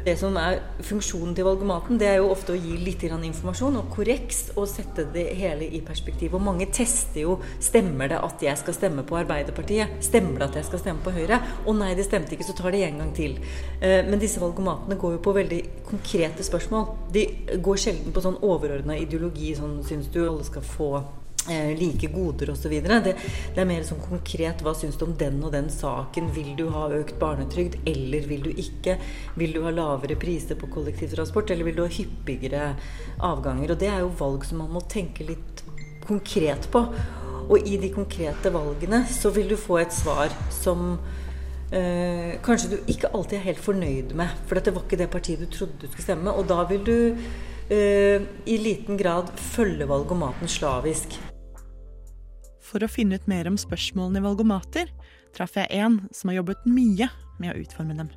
Det 0.08 0.14
som 0.16 0.36
er 0.40 0.62
Funksjonen 0.88 1.34
til 1.36 1.44
valgomaten 1.44 1.98
det 2.00 2.06
er 2.08 2.14
jo 2.22 2.30
ofte 2.32 2.54
å 2.54 2.56
gi 2.56 2.78
litt 2.80 3.02
informasjon 3.04 3.76
og 3.76 3.90
korreks 3.92 4.38
og 4.54 4.64
sette 4.70 5.04
det 5.12 5.26
hele 5.36 5.66
i 5.68 5.82
perspektiv. 5.84 6.32
Og 6.32 6.40
mange 6.46 6.64
tester 6.72 7.26
jo 7.26 7.34
stemmer 7.60 8.08
det 8.08 8.22
at 8.24 8.40
jeg 8.46 8.56
skal 8.56 8.76
stemme 8.76 9.04
på 9.04 9.18
Arbeiderpartiet. 9.20 9.98
Stemmer 10.00 10.40
det 10.40 10.48
at 10.48 10.56
jeg 10.62 10.68
skal 10.70 10.80
stemme 10.80 11.04
på 11.04 11.12
Høyre? 11.12 11.42
Å 11.66 11.76
nei, 11.76 11.92
det 11.98 12.08
stemte 12.08 12.32
ikke, 12.38 12.48
så 12.48 12.56
tar 12.56 12.72
de 12.72 12.86
en 12.86 13.02
gang 13.02 13.12
til. 13.12 13.36
Men 13.82 14.22
disse 14.22 14.40
valgomatene 14.40 14.96
går 14.96 15.18
jo 15.18 15.22
på 15.28 15.36
veldig 15.42 15.60
konkrete 15.90 16.46
spørsmål. 16.46 16.88
De 17.12 17.28
går 17.60 17.84
sjelden 17.84 18.14
på 18.14 18.24
sånn 18.24 18.40
overordna 18.40 18.96
ideologi, 18.96 19.52
sånn 19.58 19.82
syns 19.84 20.08
du 20.14 20.22
alle 20.24 20.46
skal 20.48 20.64
få 20.64 20.92
like 21.78 22.10
goder 22.12 22.52
osv. 22.52 22.74
Det, 22.84 23.14
det 23.54 23.62
er 23.62 23.68
mer 23.68 23.86
sånn 23.86 24.02
konkret 24.02 24.62
hva 24.64 24.74
syns 24.76 24.98
du 24.98 25.06
om 25.08 25.14
den 25.18 25.40
og 25.44 25.52
den 25.54 25.70
saken. 25.72 26.30
Vil 26.36 26.54
du 26.58 26.68
ha 26.74 26.88
økt 26.98 27.18
barnetrygd, 27.20 27.80
eller 27.88 28.28
vil 28.30 28.44
du 28.48 28.50
ikke? 28.52 28.98
Vil 29.38 29.54
du 29.56 29.62
ha 29.66 29.74
lavere 29.74 30.18
priser 30.20 30.58
på 30.58 30.70
kollektivtransport, 30.74 31.52
eller 31.54 31.68
vil 31.68 31.78
du 31.78 31.84
ha 31.86 31.92
hyppigere 31.92 32.72
avganger? 33.24 33.74
Og 33.74 33.80
det 33.80 33.92
er 33.92 34.04
jo 34.04 34.12
valg 34.20 34.46
som 34.48 34.62
man 34.64 34.74
må 34.76 34.84
tenke 34.90 35.26
litt 35.28 35.64
konkret 36.08 36.68
på. 36.72 36.84
Og 37.48 37.64
i 37.64 37.78
de 37.80 37.90
konkrete 37.92 38.52
valgene 38.52 39.04
så 39.08 39.32
vil 39.32 39.48
du 39.48 39.56
få 39.60 39.80
et 39.80 39.94
svar 39.94 40.32
som 40.52 40.98
eh, 41.72 42.36
kanskje 42.44 42.74
du 42.74 42.92
ikke 42.92 43.12
alltid 43.14 43.38
er 43.38 43.46
helt 43.46 43.64
fornøyd 43.64 44.12
med. 44.18 44.36
For 44.48 44.60
det 44.60 44.74
var 44.74 44.84
ikke 44.84 45.00
det 45.00 45.10
partiet 45.12 45.44
du 45.44 45.48
trodde 45.52 45.80
du 45.80 45.88
skulle 45.88 46.04
stemme. 46.04 46.34
Og 46.34 46.48
da 46.50 46.60
vil 46.68 46.84
du 46.84 46.98
eh, 47.72 48.28
i 48.44 48.60
liten 48.60 49.00
grad 49.00 49.32
følge 49.54 49.88
valgomaten 49.88 50.48
slavisk. 50.48 51.18
For 52.68 52.84
å 52.84 52.90
finne 52.90 53.16
ut 53.16 53.28
mer 53.30 53.48
om 53.48 53.56
spørsmålene 53.56 54.20
i 54.20 54.26
valgomater 54.26 54.90
traff 55.36 55.56
jeg 55.56 55.72
en 55.80 56.02
som 56.12 56.28
har 56.28 56.42
jobbet 56.42 56.66
mye 56.68 57.08
med 57.40 57.54
å 57.54 57.60
utforme 57.62 57.96
dem. 57.96 58.10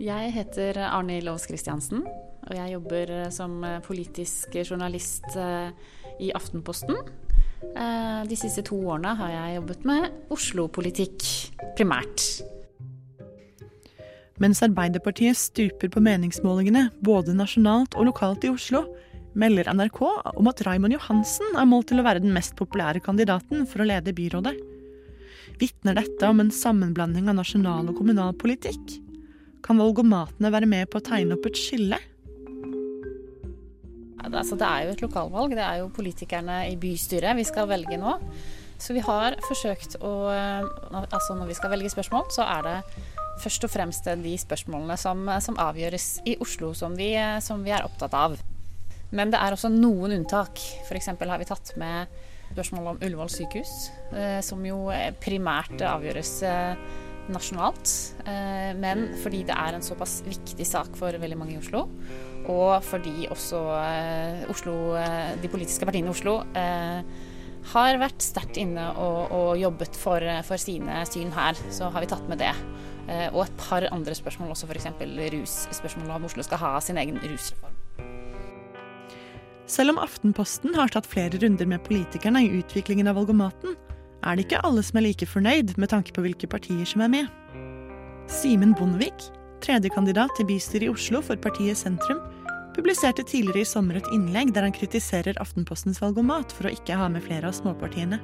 Jeg 0.00 0.32
heter 0.32 0.78
Arne 0.86 1.18
Lovs 1.20 1.44
Christiansen, 1.44 2.06
og 2.48 2.52
jeg 2.56 2.72
jobber 2.72 3.10
som 3.34 3.58
politisk 3.84 4.56
journalist 4.62 5.26
i 5.36 6.30
Aftenposten. 6.32 6.96
De 7.60 8.38
siste 8.40 8.64
to 8.64 8.78
årene 8.88 9.12
har 9.18 9.34
jeg 9.34 9.58
jobbet 9.58 9.84
med 9.90 10.32
Oslo-politikk, 10.32 11.26
primært. 11.76 12.24
Mens 14.40 14.62
Arbeiderpartiet 14.64 15.36
stuper 15.36 15.92
på 15.92 16.00
meningsmålingene 16.00 16.86
både 17.04 17.36
nasjonalt 17.36 17.92
og 18.00 18.08
lokalt 18.08 18.48
i 18.48 18.54
Oslo, 18.54 18.86
melder 19.38 19.70
NRK 19.74 20.00
om 20.36 20.50
at 20.50 20.62
Raymond 20.66 20.94
Johansen 20.96 21.56
er 21.58 21.68
målt 21.68 21.90
til 21.90 22.02
å 22.02 22.06
være 22.06 22.22
den 22.22 22.34
mest 22.34 22.56
populære 22.58 23.02
kandidaten 23.04 23.66
for 23.70 23.82
å 23.82 23.88
lede 23.88 24.14
byrådet. 24.16 24.56
Vitner 25.60 25.98
dette 25.98 26.28
om 26.30 26.40
en 26.42 26.52
sammenblanding 26.54 27.28
av 27.30 27.36
nasjonal 27.38 27.90
og 27.92 27.98
kommunal 27.98 28.34
politikk? 28.38 28.96
Kan 29.64 29.80
valgomatene 29.80 30.52
være 30.52 30.68
med 30.70 30.88
på 30.90 31.00
å 31.00 31.04
tegne 31.04 31.36
opp 31.36 31.46
et 31.50 31.60
skille? 31.60 31.98
Altså, 34.30 34.56
det 34.56 34.66
er 34.66 34.86
jo 34.86 34.94
et 34.94 35.04
lokalvalg. 35.04 35.54
Det 35.56 35.64
er 35.64 35.80
jo 35.80 35.92
politikerne 35.94 36.62
i 36.70 36.76
bystyret 36.80 37.38
vi 37.38 37.46
skal 37.48 37.68
velge 37.70 37.98
nå. 38.00 38.16
Så 38.80 38.94
vi 38.96 39.02
har 39.04 39.36
forsøkt 39.44 39.98
å 40.00 40.12
Altså 40.32 41.36
når 41.36 41.50
vi 41.50 41.56
skal 41.58 41.74
velge 41.74 41.90
spørsmål, 41.92 42.30
så 42.32 42.46
er 42.48 42.64
det 42.64 42.76
først 43.40 43.64
og 43.64 43.72
fremst 43.72 44.08
de 44.22 44.32
spørsmålene 44.40 44.96
som, 45.00 45.28
som 45.40 45.58
avgjøres 45.60 46.08
i 46.28 46.36
Oslo 46.40 46.72
som 46.76 46.96
vi, 46.96 47.12
som 47.44 47.64
vi 47.64 47.72
er 47.76 47.84
opptatt 47.84 48.16
av. 48.16 48.36
Men 49.16 49.32
det 49.32 49.40
er 49.42 49.54
også 49.54 49.70
noen 49.72 50.14
unntak. 50.20 50.60
F.eks. 50.86 51.10
har 51.18 51.40
vi 51.40 51.48
tatt 51.48 51.72
med 51.80 52.10
spørsmål 52.50 52.90
om 52.94 52.98
Ullevål 53.04 53.30
sykehus, 53.30 53.90
eh, 54.14 54.40
som 54.42 54.62
jo 54.66 54.88
primært 55.22 55.82
avgjøres 55.86 56.32
eh, 56.46 56.82
nasjonalt. 57.30 57.92
Eh, 58.26 58.70
men 58.78 59.10
fordi 59.22 59.44
det 59.46 59.56
er 59.56 59.76
en 59.76 59.86
såpass 59.86 60.20
viktig 60.26 60.66
sak 60.66 60.96
for 60.98 61.14
veldig 61.22 61.38
mange 61.38 61.56
i 61.56 61.60
Oslo, 61.60 61.86
og 62.50 62.80
fordi 62.86 63.28
også 63.30 63.58
Oslo, 64.50 64.74
de 65.42 65.50
politiske 65.52 65.86
partiene 65.86 66.08
i 66.08 66.14
Oslo 66.14 66.38
har 67.70 67.98
vært 68.00 68.24
sterkt 68.24 68.56
inne 68.58 68.86
og, 68.96 69.34
og 69.36 69.50
jobbet 69.60 69.98
for, 70.00 70.24
for, 70.48 70.58
sine 70.58 71.02
syn 71.06 71.30
her, 71.36 71.60
så 71.70 71.92
har 71.92 72.02
vi 72.02 72.08
tatt 72.10 72.24
med 72.32 72.40
det. 72.40 72.54
Og 73.34 73.44
et 73.44 73.60
par 73.60 73.86
andre 73.92 74.16
spørsmål, 74.16 74.56
også 74.56 74.70
f.eks. 74.72 74.88
russpørsmålet 75.36 76.16
om 76.16 76.26
Oslo 76.32 76.48
skal 76.48 76.64
ha 76.64 76.72
sin 76.82 76.98
egen 76.98 77.20
rusreform. 77.20 77.79
Selv 79.70 79.92
om 79.92 80.00
Aftenposten 80.02 80.74
har 80.74 80.90
tatt 80.90 81.06
flere 81.06 81.38
runder 81.38 81.68
med 81.70 81.84
politikerne 81.86 82.42
i 82.42 82.48
utviklingen 82.58 83.06
av 83.06 83.20
valgomaten, 83.20 83.76
er 84.26 84.36
det 84.36 84.48
ikke 84.48 84.62
alle 84.66 84.82
som 84.82 84.98
er 84.98 85.04
like 85.06 85.28
fornøyd 85.30 85.76
med 85.78 85.92
tanke 85.92 86.14
på 86.16 86.24
hvilke 86.24 86.48
partier 86.50 86.88
som 86.88 87.04
er 87.04 87.12
med. 87.12 87.28
Simen 88.30 88.74
Bondevik, 88.74 89.28
tredjekandidat 89.62 90.34
til 90.34 90.48
bystyret 90.50 90.88
i 90.88 90.90
Oslo 90.90 91.22
for 91.22 91.38
partiet 91.38 91.78
Sentrum, 91.78 92.18
publiserte 92.74 93.22
tidligere 93.22 93.62
i 93.62 93.70
sommer 93.70 94.00
et 94.00 94.10
innlegg 94.14 94.50
der 94.56 94.66
han 94.66 94.74
kritiserer 94.74 95.38
Aftenpostens 95.42 96.02
valgomat 96.02 96.50
for 96.56 96.66
å 96.66 96.74
ikke 96.74 96.98
ha 96.98 97.06
med 97.12 97.22
flere 97.28 97.50
av 97.50 97.54
småpartiene. 97.54 98.18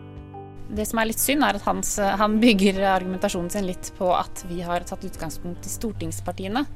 Det 0.74 0.82
som 0.90 0.98
er 0.98 1.12
litt 1.12 1.22
synd, 1.22 1.46
er 1.46 1.60
at 1.60 1.66
hans, 1.68 1.94
han 2.02 2.40
bygger 2.42 2.82
argumentasjonen 2.90 3.52
sin 3.54 3.70
litt 3.70 3.92
på 3.98 4.10
at 4.18 4.42
vi 4.50 4.64
har 4.66 4.82
tatt 4.88 5.06
utgangspunkt 5.06 5.62
i 5.62 5.74
stortingspartiene. 5.78 6.66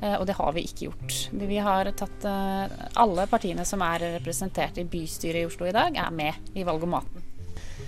Eh, 0.00 0.16
og 0.18 0.26
det 0.28 0.36
har 0.38 0.54
vi 0.54 0.64
ikke 0.66 0.88
gjort. 0.88 1.18
Vi 1.32 1.60
har 1.62 1.90
tatt 1.96 2.26
eh, 2.28 2.80
Alle 3.00 3.28
partiene 3.30 3.66
som 3.68 3.82
er 3.86 4.08
representert 4.18 4.80
i 4.80 4.88
bystyret 4.88 5.42
i 5.42 5.46
Oslo 5.48 5.68
i 5.68 5.76
dag, 5.76 5.96
er 5.96 6.10
med 6.14 6.56
i 6.58 6.66
valgomaten. 6.66 7.30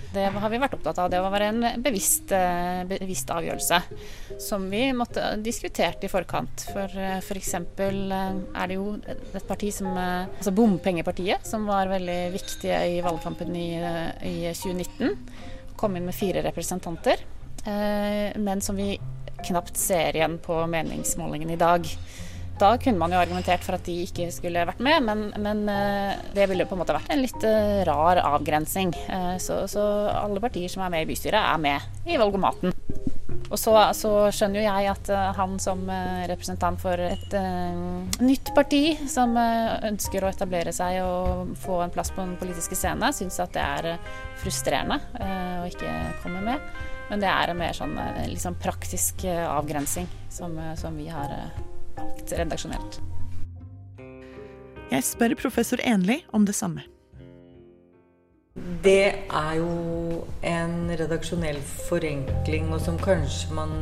Det 0.07 0.23
har 0.31 0.49
vi 0.49 0.57
vært 0.57 0.73
opptatt 0.77 0.97
av. 1.03 1.09
Det 1.11 1.19
var 1.21 1.43
en 1.43 1.65
bevisst, 1.83 2.31
eh, 2.33 2.81
bevisst 2.87 3.29
avgjørelse 3.33 3.81
som 4.41 4.63
vi 4.71 4.85
måtte 4.95 5.33
diskutert 5.43 6.05
i 6.07 6.09
forkant. 6.09 6.63
For 6.71 6.95
f.eks. 7.19 7.51
For 7.75 7.99
er 8.15 8.71
det 8.71 8.77
jo 8.77 8.87
et 9.03 9.47
parti 9.47 9.69
som 9.75 9.91
Altså 9.97 10.53
Bompengepartiet, 10.55 11.45
som 11.45 11.67
var 11.69 11.91
veldig 11.91 12.19
viktige 12.33 12.79
i 12.95 13.01
valgkampen 13.05 13.51
i, 13.59 13.69
i 14.31 14.37
2019. 14.55 15.19
Kom 15.77 15.99
inn 15.99 16.07
med 16.07 16.17
fire 16.17 16.41
representanter. 16.47 17.21
Men 17.67 18.61
som 18.63 18.79
vi 18.79 18.95
knapt 19.45 19.77
ser 19.77 20.15
igjen 20.17 20.39
på 20.43 20.63
meningsmålingen 20.71 21.53
i 21.53 21.59
dag. 21.59 21.85
Da 22.57 22.71
kunne 22.81 22.97
man 22.97 23.13
jo 23.13 23.19
argumentert 23.21 23.61
for 23.65 23.77
at 23.77 23.85
de 23.85 23.93
ikke 24.07 24.31
skulle 24.33 24.65
vært 24.65 24.81
med, 24.81 25.03
men, 25.05 25.27
men 25.41 25.67
eh, 25.69 26.17
det 26.33 26.47
ville 26.49 26.65
på 26.65 26.73
en 26.73 26.81
måte 26.81 26.95
vært 26.95 27.11
en 27.13 27.21
litt 27.21 27.45
eh, 27.45 27.83
rar 27.85 28.17
avgrensing. 28.23 28.95
Eh, 29.13 29.35
så, 29.41 29.61
så, 29.69 29.83
alle 30.09 30.41
partier 30.41 30.71
som 30.71 30.81
er 30.85 30.93
med 30.93 31.05
i 31.05 31.09
bystyret, 31.11 31.37
er 31.37 31.61
med 31.61 32.09
i 32.09 32.17
valgomaten. 32.17 32.73
Og 33.47 33.55
så, 33.61 33.75
så 33.95 34.11
skjønner 34.33 34.59
jo 34.59 34.65
jeg 34.65 34.89
at 34.91 35.09
han 35.37 35.53
som 35.61 35.85
representant 36.27 36.81
for 36.81 36.99
et 36.99 37.31
uh, 37.31 38.03
nytt 38.19 38.51
parti, 38.51 38.97
som 39.07 39.37
ønsker 39.39 40.25
å 40.25 40.31
etablere 40.33 40.73
seg 40.75 40.97
og 41.05 41.53
få 41.63 41.77
en 41.85 41.93
plass 41.93 42.11
på 42.11 42.25
den 42.25 42.35
politiske 42.41 42.75
scene, 42.75 43.13
syns 43.15 43.39
at 43.39 43.55
det 43.55 43.63
er 43.63 44.03
frustrerende 44.43 44.99
uh, 45.15 45.63
å 45.63 45.69
ikke 45.71 45.93
komme 46.25 46.43
med. 46.43 46.67
Men 47.07 47.23
det 47.23 47.29
er 47.31 47.51
en 47.53 47.59
mer 47.59 47.75
sånn 47.77 47.95
liksom 48.27 48.57
praktisk 48.59 49.23
avgrensing 49.29 50.09
som, 50.33 50.57
som 50.75 50.97
vi 50.99 51.07
har 51.07 51.31
valgt 51.95 52.33
redaksjonelt. 52.35 52.99
Jeg 54.87 55.03
spør 55.03 55.35
professor 55.39 55.81
Enli 55.83 56.21
om 56.35 56.45
det 56.47 56.55
samme. 56.55 56.83
Det 58.83 59.27
er 59.29 59.53
jo 59.59 60.23
en 60.47 60.75
redaksjonell 60.97 61.59
forenkling, 61.89 62.71
og 62.73 62.81
som 62.81 62.97
kanskje 63.01 63.53
man 63.53 63.73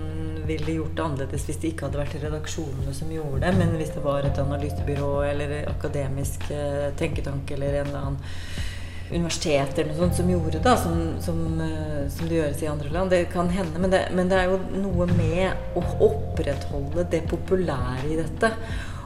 ville 0.46 0.78
gjort 0.80 1.00
annerledes 1.00 1.46
hvis 1.48 1.60
det 1.62 1.72
ikke 1.72 1.88
hadde 1.88 2.02
vært 2.02 2.18
redaksjonene 2.22 2.94
som 2.94 3.12
gjorde 3.14 3.42
det, 3.46 3.54
men 3.58 3.76
hvis 3.80 3.94
det 3.96 4.04
var 4.06 4.28
et 4.28 4.42
analysebyrå 4.42 5.12
eller 5.30 5.56
akademisk 5.72 6.50
tenketanke 7.00 7.56
eller 7.56 7.80
en 7.80 7.90
eller 7.90 8.02
annen 8.02 8.20
universitet 9.16 9.78
eller 9.80 9.92
noe 9.92 10.02
sånt 10.04 10.18
som 10.20 10.32
gjorde 10.32 10.62
da, 10.64 10.76
som, 10.80 10.98
som, 11.24 11.40
eh, 11.64 12.02
som, 12.12 12.28
det 12.30 12.40
gjøres 12.40 12.64
i 12.64 12.72
andre 12.72 12.92
land. 12.94 13.14
Det 13.14 13.22
kan 13.34 13.52
hende, 13.54 13.82
men 13.82 13.94
det, 13.94 14.04
men 14.16 14.32
det 14.32 14.42
er 14.42 14.52
jo 14.52 14.60
noe 14.84 15.08
med 15.14 15.78
å 15.78 15.86
opprettholde 16.10 17.08
det 17.12 17.24
populære 17.32 18.12
i 18.12 18.20
dette. 18.20 18.52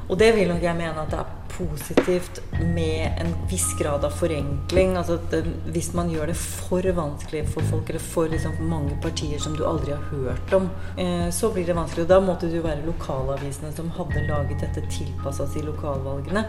Og 0.09 0.17
det 0.17 0.31
vil 0.33 0.49
nok 0.49 0.63
jeg 0.65 0.73
mene 0.73 1.03
at 1.03 1.11
det 1.11 1.19
er 1.21 1.35
positivt 1.53 2.39
med 2.75 3.11
en 3.21 3.33
viss 3.49 3.67
grad 3.77 4.05
av 4.07 4.13
forenkling. 4.17 4.95
Altså 4.97 5.19
det, 5.29 5.43
hvis 5.73 5.91
man 5.93 6.09
gjør 6.09 6.31
det 6.31 6.35
for 6.39 6.85
vanskelig 6.97 7.43
for 7.53 7.67
folk, 7.69 7.89
eller 7.91 8.01
for 8.01 8.31
liksom, 8.31 8.55
mange 8.71 8.95
partier 9.03 9.41
som 9.43 9.57
du 9.57 9.65
aldri 9.67 9.93
har 9.93 10.05
hørt 10.09 10.53
om, 10.55 10.69
eh, 10.97 11.27
så 11.35 11.51
blir 11.53 11.67
det 11.67 11.75
vanskelig. 11.77 12.07
Og 12.07 12.09
da 12.13 12.19
måtte 12.25 12.49
det 12.49 12.57
jo 12.57 12.65
være 12.65 12.85
lokalavisene 12.87 13.69
som 13.75 13.91
hadde 13.97 14.23
laget 14.25 14.63
dette 14.63 14.85
tilpassa 14.89 15.45
til 15.53 15.67
lokalvalgene. 15.69 16.45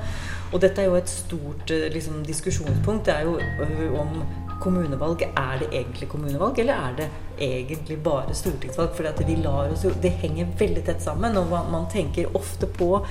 Og 0.52 0.62
dette 0.62 0.80
er 0.80 0.88
jo 0.88 1.00
et 1.00 1.12
stort 1.12 1.74
eh, 1.74 1.90
liksom, 1.92 2.22
diskusjonspunkt. 2.24 3.10
Det 3.10 3.16
er 3.16 3.28
jo 3.28 3.36
øh, 3.40 3.98
om 4.00 4.22
kommunevalg. 4.60 5.26
Er 5.34 5.60
det 5.60 5.68
egentlig 5.72 6.08
kommunevalg, 6.08 6.58
eller 6.58 6.86
er 6.88 6.96
det 7.02 7.10
egentlig 7.50 7.98
bare 8.04 8.34
stortingsvalg? 8.34 8.96
For 8.96 10.00
Det 10.00 10.10
henger 10.24 10.56
veldig 10.58 10.86
tett 10.86 11.02
sammen, 11.02 11.36
og 11.36 11.52
man 11.72 11.90
tenker 11.92 12.36
ofte 12.36 12.66
på 12.66 13.04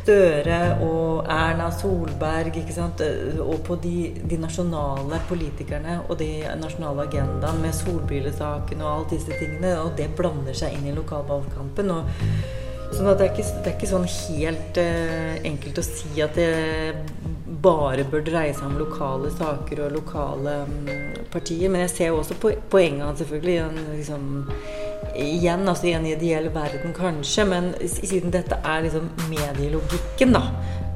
Støre 0.00 0.60
og 0.84 1.26
Erna 1.30 1.68
Solberg 1.74 2.56
ikke 2.56 2.74
sant? 2.74 3.02
og 3.40 3.58
på 3.66 3.76
de, 3.82 4.10
de 4.30 4.38
nasjonale 4.40 5.20
politikerne 5.28 6.00
og 6.06 6.16
de 6.20 6.30
nasjonale 6.60 7.04
agendaen 7.08 7.60
med 7.62 7.76
solbrillesaken 7.76 8.80
og 8.80 8.92
alt 8.94 9.14
disse 9.16 9.36
tingene. 9.36 9.76
Og 9.82 9.92
det 9.98 10.10
blander 10.16 10.56
seg 10.56 10.78
inn 10.78 10.88
i 10.90 10.96
lokalvalgkampen. 10.96 11.92
og 11.94 12.58
Sånn 12.90 13.06
det, 13.06 13.22
er 13.22 13.28
ikke, 13.30 13.44
det 13.62 13.68
er 13.70 13.74
ikke 13.76 13.88
sånn 13.90 14.06
helt 14.10 14.78
uh, 14.82 15.34
enkelt 15.46 15.78
å 15.78 15.84
si 15.86 16.24
at 16.24 16.34
det 16.34 16.48
bare 17.62 18.06
bør 18.08 18.24
dreie 18.26 18.54
seg 18.56 18.66
om 18.66 18.78
lokale 18.80 19.30
saker 19.34 19.84
og 19.84 19.94
lokale 19.94 20.56
um, 20.66 20.90
partier. 21.30 21.70
Men 21.70 21.84
jeg 21.84 21.92
ser 21.94 22.10
jo 22.10 22.18
også 22.22 22.38
poengene 22.40 23.12
selvfølgelig. 23.20 23.56
En, 23.68 23.78
liksom, 23.94 24.26
igjen, 25.16 25.66
altså 25.68 25.90
i 25.90 25.94
en 25.96 26.06
ideell 26.08 26.48
verden 26.54 26.94
kanskje, 26.96 27.44
men 27.48 27.72
siden 27.88 28.32
dette 28.34 28.58
er 28.64 28.86
liksom 28.86 29.10
medielogikken, 29.30 30.36
da. 30.36 30.44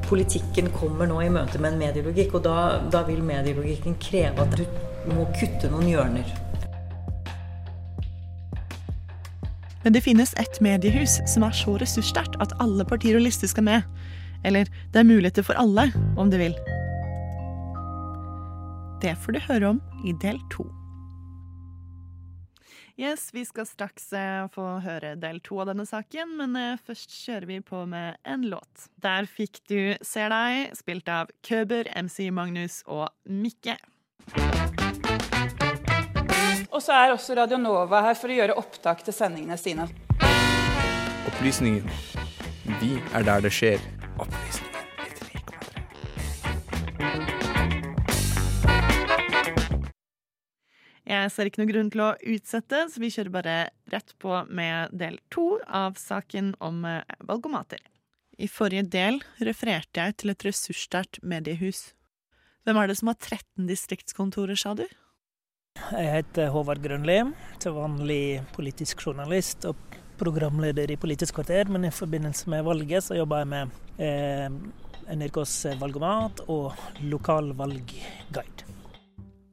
Politikken 0.04 0.68
kommer 0.76 1.08
nå 1.08 1.20
i 1.24 1.32
møte 1.32 1.60
med 1.60 1.74
en 1.74 1.80
medielogikk, 1.80 2.36
og 2.38 2.44
da, 2.46 2.56
da 2.92 3.04
vil 3.08 3.22
medielogikken 3.24 3.96
kreve 4.02 4.44
at 4.44 4.58
du 4.58 4.64
må 5.14 5.26
kutte 5.38 5.70
noen 5.72 5.88
hjørner. 5.88 6.34
Men 9.84 9.92
det 9.92 10.00
finnes 10.00 10.32
ett 10.40 10.60
mediehus 10.64 11.18
som 11.28 11.44
er 11.44 11.56
så 11.56 11.76
ressurssterkt 11.80 12.38
at 12.40 12.54
alle 12.64 12.86
partier 12.88 13.18
og 13.18 13.26
lister 13.26 13.50
skal 13.50 13.66
med. 13.66 13.90
Eller 14.44 14.68
det 14.92 15.02
er 15.02 15.08
muligheter 15.08 15.44
for 15.44 15.56
alle, 15.60 15.90
om 16.16 16.30
du 16.32 16.38
vil. 16.40 16.56
Det 19.04 19.12
får 19.20 19.36
du 19.36 19.44
høre 19.44 19.74
om 19.74 19.82
i 20.08 20.16
del 20.24 20.40
to. 20.52 20.64
Yes, 22.96 23.30
vi 23.34 23.44
skal 23.44 23.66
straks 23.66 24.12
eh, 24.12 24.44
få 24.54 24.62
høre 24.84 25.16
del 25.18 25.40
to 25.42 25.56
av 25.58 25.66
denne 25.72 25.82
saken, 25.82 26.36
men 26.38 26.52
eh, 26.54 26.76
først 26.86 27.10
kjører 27.10 27.48
vi 27.48 27.56
på 27.66 27.80
med 27.90 28.20
en 28.22 28.44
låt. 28.46 28.84
Der 29.02 29.26
fikk 29.26 29.58
du 29.66 29.96
Ser 29.98 30.30
deg, 30.30 30.76
spilt 30.78 31.10
av 31.10 31.32
Køber, 31.42 31.90
MC 31.98 32.28
Magnus 32.30 32.84
og 32.86 33.08
Mikke. 33.26 33.74
Og 36.70 36.78
så 36.82 36.94
er 36.94 37.16
også 37.16 37.34
Radio 37.34 37.58
Nova 37.58 38.04
her 38.06 38.14
for 38.18 38.30
å 38.30 38.38
gjøre 38.38 38.58
opptak 38.62 39.02
til 39.02 39.16
sendingene 39.16 39.58
sine. 39.58 39.90
Opplysningen 41.32 41.90
Vi 42.78 42.94
er 43.10 43.26
der 43.26 43.42
det 43.42 43.50
skjer. 43.58 43.82
Jeg 51.14 51.32
ser 51.32 51.48
ikke 51.48 51.62
noen 51.62 51.70
grunn 51.70 51.90
til 51.94 52.02
å 52.04 52.12
utsette, 52.34 52.84
så 52.90 53.00
vi 53.02 53.10
kjører 53.12 53.34
bare 53.34 53.56
rett 53.92 54.14
på 54.22 54.40
med 54.50 54.94
del 54.96 55.18
to 55.34 55.58
av 55.64 55.98
saken 56.00 56.54
om 56.64 56.84
eh, 56.88 57.02
valgomater. 57.28 57.82
I 58.34 58.48
forrige 58.50 58.88
del 58.90 59.20
refererte 59.46 60.02
jeg 60.02 60.16
til 60.18 60.32
et 60.32 60.44
ressurssterkt 60.46 61.20
mediehus. 61.22 61.92
Hvem 62.66 62.80
er 62.80 62.90
det 62.90 62.98
som 62.98 63.12
har 63.12 63.18
13 63.20 63.68
distriktskontorer, 63.68 64.58
sa 64.58 64.74
du? 64.74 64.86
Jeg 65.74 66.10
heter 66.10 66.50
Håvard 66.54 66.82
Grønli, 66.82 67.20
til 67.62 67.76
vanlig 67.76 68.40
politisk 68.54 69.04
journalist 69.06 69.66
og 69.68 69.78
programleder 70.18 70.90
i 70.94 70.98
Politisk 71.00 71.38
kvarter, 71.38 71.70
men 71.70 71.86
i 71.86 71.94
forbindelse 71.94 72.50
med 72.50 72.66
valget 72.66 73.06
så 73.06 73.18
jobber 73.18 73.42
jeg 73.42 73.50
med 73.50 74.02
eh, 74.02 74.60
NRKs 75.14 75.56
valgomat 75.80 76.44
og 76.48 76.72
lokalvalgguide. 77.02 78.73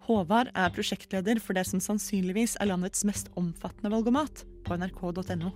Håvard 0.08 0.50
er 0.58 0.72
prosjektleder 0.74 1.38
for 1.44 1.58
det 1.58 1.68
som 1.70 1.82
sannsynligvis 1.84 2.56
er 2.60 2.72
landets 2.72 3.06
mest 3.06 3.30
omfattende 3.38 3.92
valgomat, 3.94 4.44
på 4.66 4.78
nrk.no. 4.80 5.52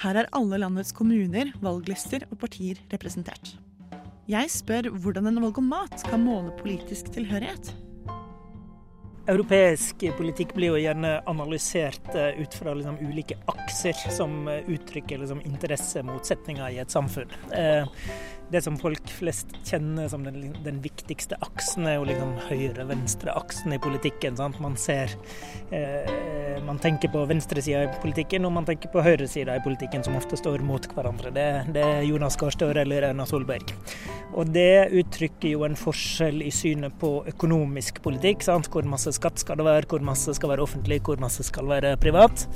Her 0.00 0.18
er 0.22 0.28
alle 0.36 0.60
landets 0.60 0.92
kommuner, 0.96 1.52
valglister 1.64 2.26
og 2.30 2.38
partier 2.44 2.80
representert. 2.92 3.54
Jeg 4.30 4.52
spør 4.52 4.90
hvordan 5.02 5.26
en 5.30 5.40
valgomat 5.42 6.04
kan 6.06 6.22
måle 6.22 6.52
politisk 6.60 7.08
tilhørighet. 7.16 7.72
Europeisk 9.28 10.04
politikk 10.16 10.54
blir 10.56 10.72
jo 10.72 10.80
gjerne 10.80 11.18
analysert 11.28 12.14
eh, 12.14 12.40
ut 12.40 12.54
fra 12.56 12.74
liksom 12.74 12.98
ulike 13.04 13.36
akser 13.52 13.96
som 14.10 14.48
eh, 14.48 14.64
uttrykker 14.72 15.20
liksom 15.20 15.42
interessemotsetninger 15.44 16.76
i 16.76 16.80
et 16.82 16.90
samfunn. 16.90 17.32
Eh, 17.52 17.86
det 18.50 18.62
som 18.62 18.78
folk 18.78 19.08
flest 19.08 19.52
kjenner 19.64 20.08
som 20.08 20.24
den, 20.26 20.54
den 20.64 20.80
viktigste 20.82 21.36
aksen, 21.44 21.86
er 21.86 22.00
jo 22.00 22.06
liksom 22.08 22.32
høyre-venstre-aksen 22.48 23.76
i 23.76 23.78
politikken. 23.82 24.34
Sant? 24.40 24.58
Man 24.62 24.74
ser 24.80 25.12
eh, 25.70 26.58
Man 26.66 26.80
tenker 26.82 27.12
på 27.12 27.22
venstresida 27.30 27.84
i 27.86 27.92
politikken, 28.02 28.44
og 28.48 28.52
man 28.56 28.66
tenker 28.66 28.90
på 28.90 29.04
høyresida 29.06 29.56
i 29.56 29.62
politikken, 29.64 30.02
som 30.04 30.18
ofte 30.18 30.38
står 30.38 30.64
mot 30.66 30.88
hverandre. 30.96 31.30
Det, 31.34 31.46
det 31.76 31.84
er 31.86 32.08
Jonas 32.08 32.38
Gahr 32.40 32.54
Støre 32.54 32.82
eller 32.82 33.10
Erna 33.12 33.26
Solberg. 33.26 33.70
Og 34.38 34.52
det 34.54 34.92
uttrykker 34.94 35.50
jo 35.50 35.64
en 35.66 35.76
forskjell 35.78 36.42
i 36.46 36.52
synet 36.54 36.94
på 37.00 37.12
økonomisk 37.32 37.98
politikk. 38.04 38.44
Sant? 38.46 38.70
Hvor 38.70 38.86
masse 38.86 39.12
skatt 39.16 39.42
skal 39.42 39.58
det 39.60 39.66
være, 39.66 39.88
hvor 39.90 40.04
masse 40.06 40.34
skal 40.36 40.52
være 40.52 40.64
offentlig, 40.66 41.00
hvor 41.06 41.20
masse 41.22 41.46
skal 41.46 41.70
være 41.70 41.96
privat. 42.00 42.46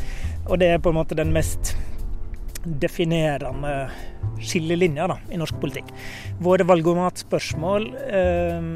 Og 0.46 0.60
det 0.62 0.70
er 0.70 0.82
på 0.82 0.92
en 0.92 1.00
måte 1.00 1.18
den 1.18 1.34
mest 1.34 1.74
definerende 2.64 3.74
skillelinjer 4.44 5.08
da, 5.08 5.18
i 5.32 5.38
norsk 5.40 5.58
politikk. 5.62 5.90
Våre 6.44 6.66
valgomatspørsmål 6.68 7.88
eh, 8.08 8.68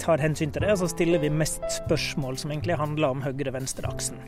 tar 0.00 0.22
hensyn 0.22 0.52
til 0.54 0.64
det, 0.64 0.72
og 0.74 0.82
så 0.82 0.90
stiller 0.92 1.22
vi 1.22 1.32
mest 1.32 1.64
spørsmål 1.80 2.38
som 2.40 2.52
egentlig 2.52 2.78
handler 2.80 3.14
om 3.14 3.24
høyre-venstre-aksen. 3.24 4.20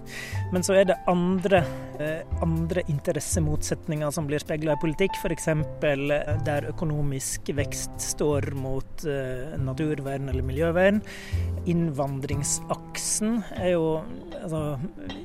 Men 0.52 0.66
så 0.66 0.76
er 0.80 0.88
det 0.90 0.98
andre, 1.10 1.62
eh, 2.02 2.22
andre 2.44 2.84
interessemotsetninger 2.90 4.10
som 4.14 4.28
blir 4.28 4.42
speila 4.42 4.76
i 4.76 4.82
politikk, 4.82 5.16
f.eks. 5.20 5.48
Eh, 5.52 6.32
der 6.46 6.68
økonomisk 6.70 7.52
vekst 7.56 7.96
står 8.02 8.52
mot 8.58 9.06
eh, 9.08 9.54
naturvern 9.62 10.28
eller 10.32 10.46
miljøvern. 10.46 11.02
Innvandringsaksen 11.70 13.42
er 13.56 13.74
jo 13.76 13.86
altså, 14.42 14.62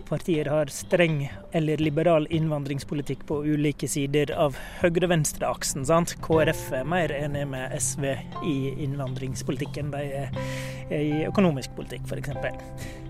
Partier 0.08 0.48
har 0.52 0.72
streng 0.72 1.26
eller 1.58 1.82
liberal 1.82 2.28
innvandringspolitikk 2.32 3.26
på 3.28 3.42
ulike 3.44 3.90
sider 3.92 4.32
av 4.38 4.56
høyre-venstre-aksen. 4.98 5.86
sant? 5.86 6.16
KrF 6.26 6.72
er 6.74 6.88
mer 6.88 7.14
enig 7.14 7.44
med 7.52 7.74
SV 7.78 8.16
i 8.48 8.56
innvandringspolitikken 8.86 9.92
de 9.94 10.04
er 10.24 10.32
i 10.88 11.26
økonomisk 11.28 11.76
politikk, 11.78 12.08
f.eks. 12.08 12.32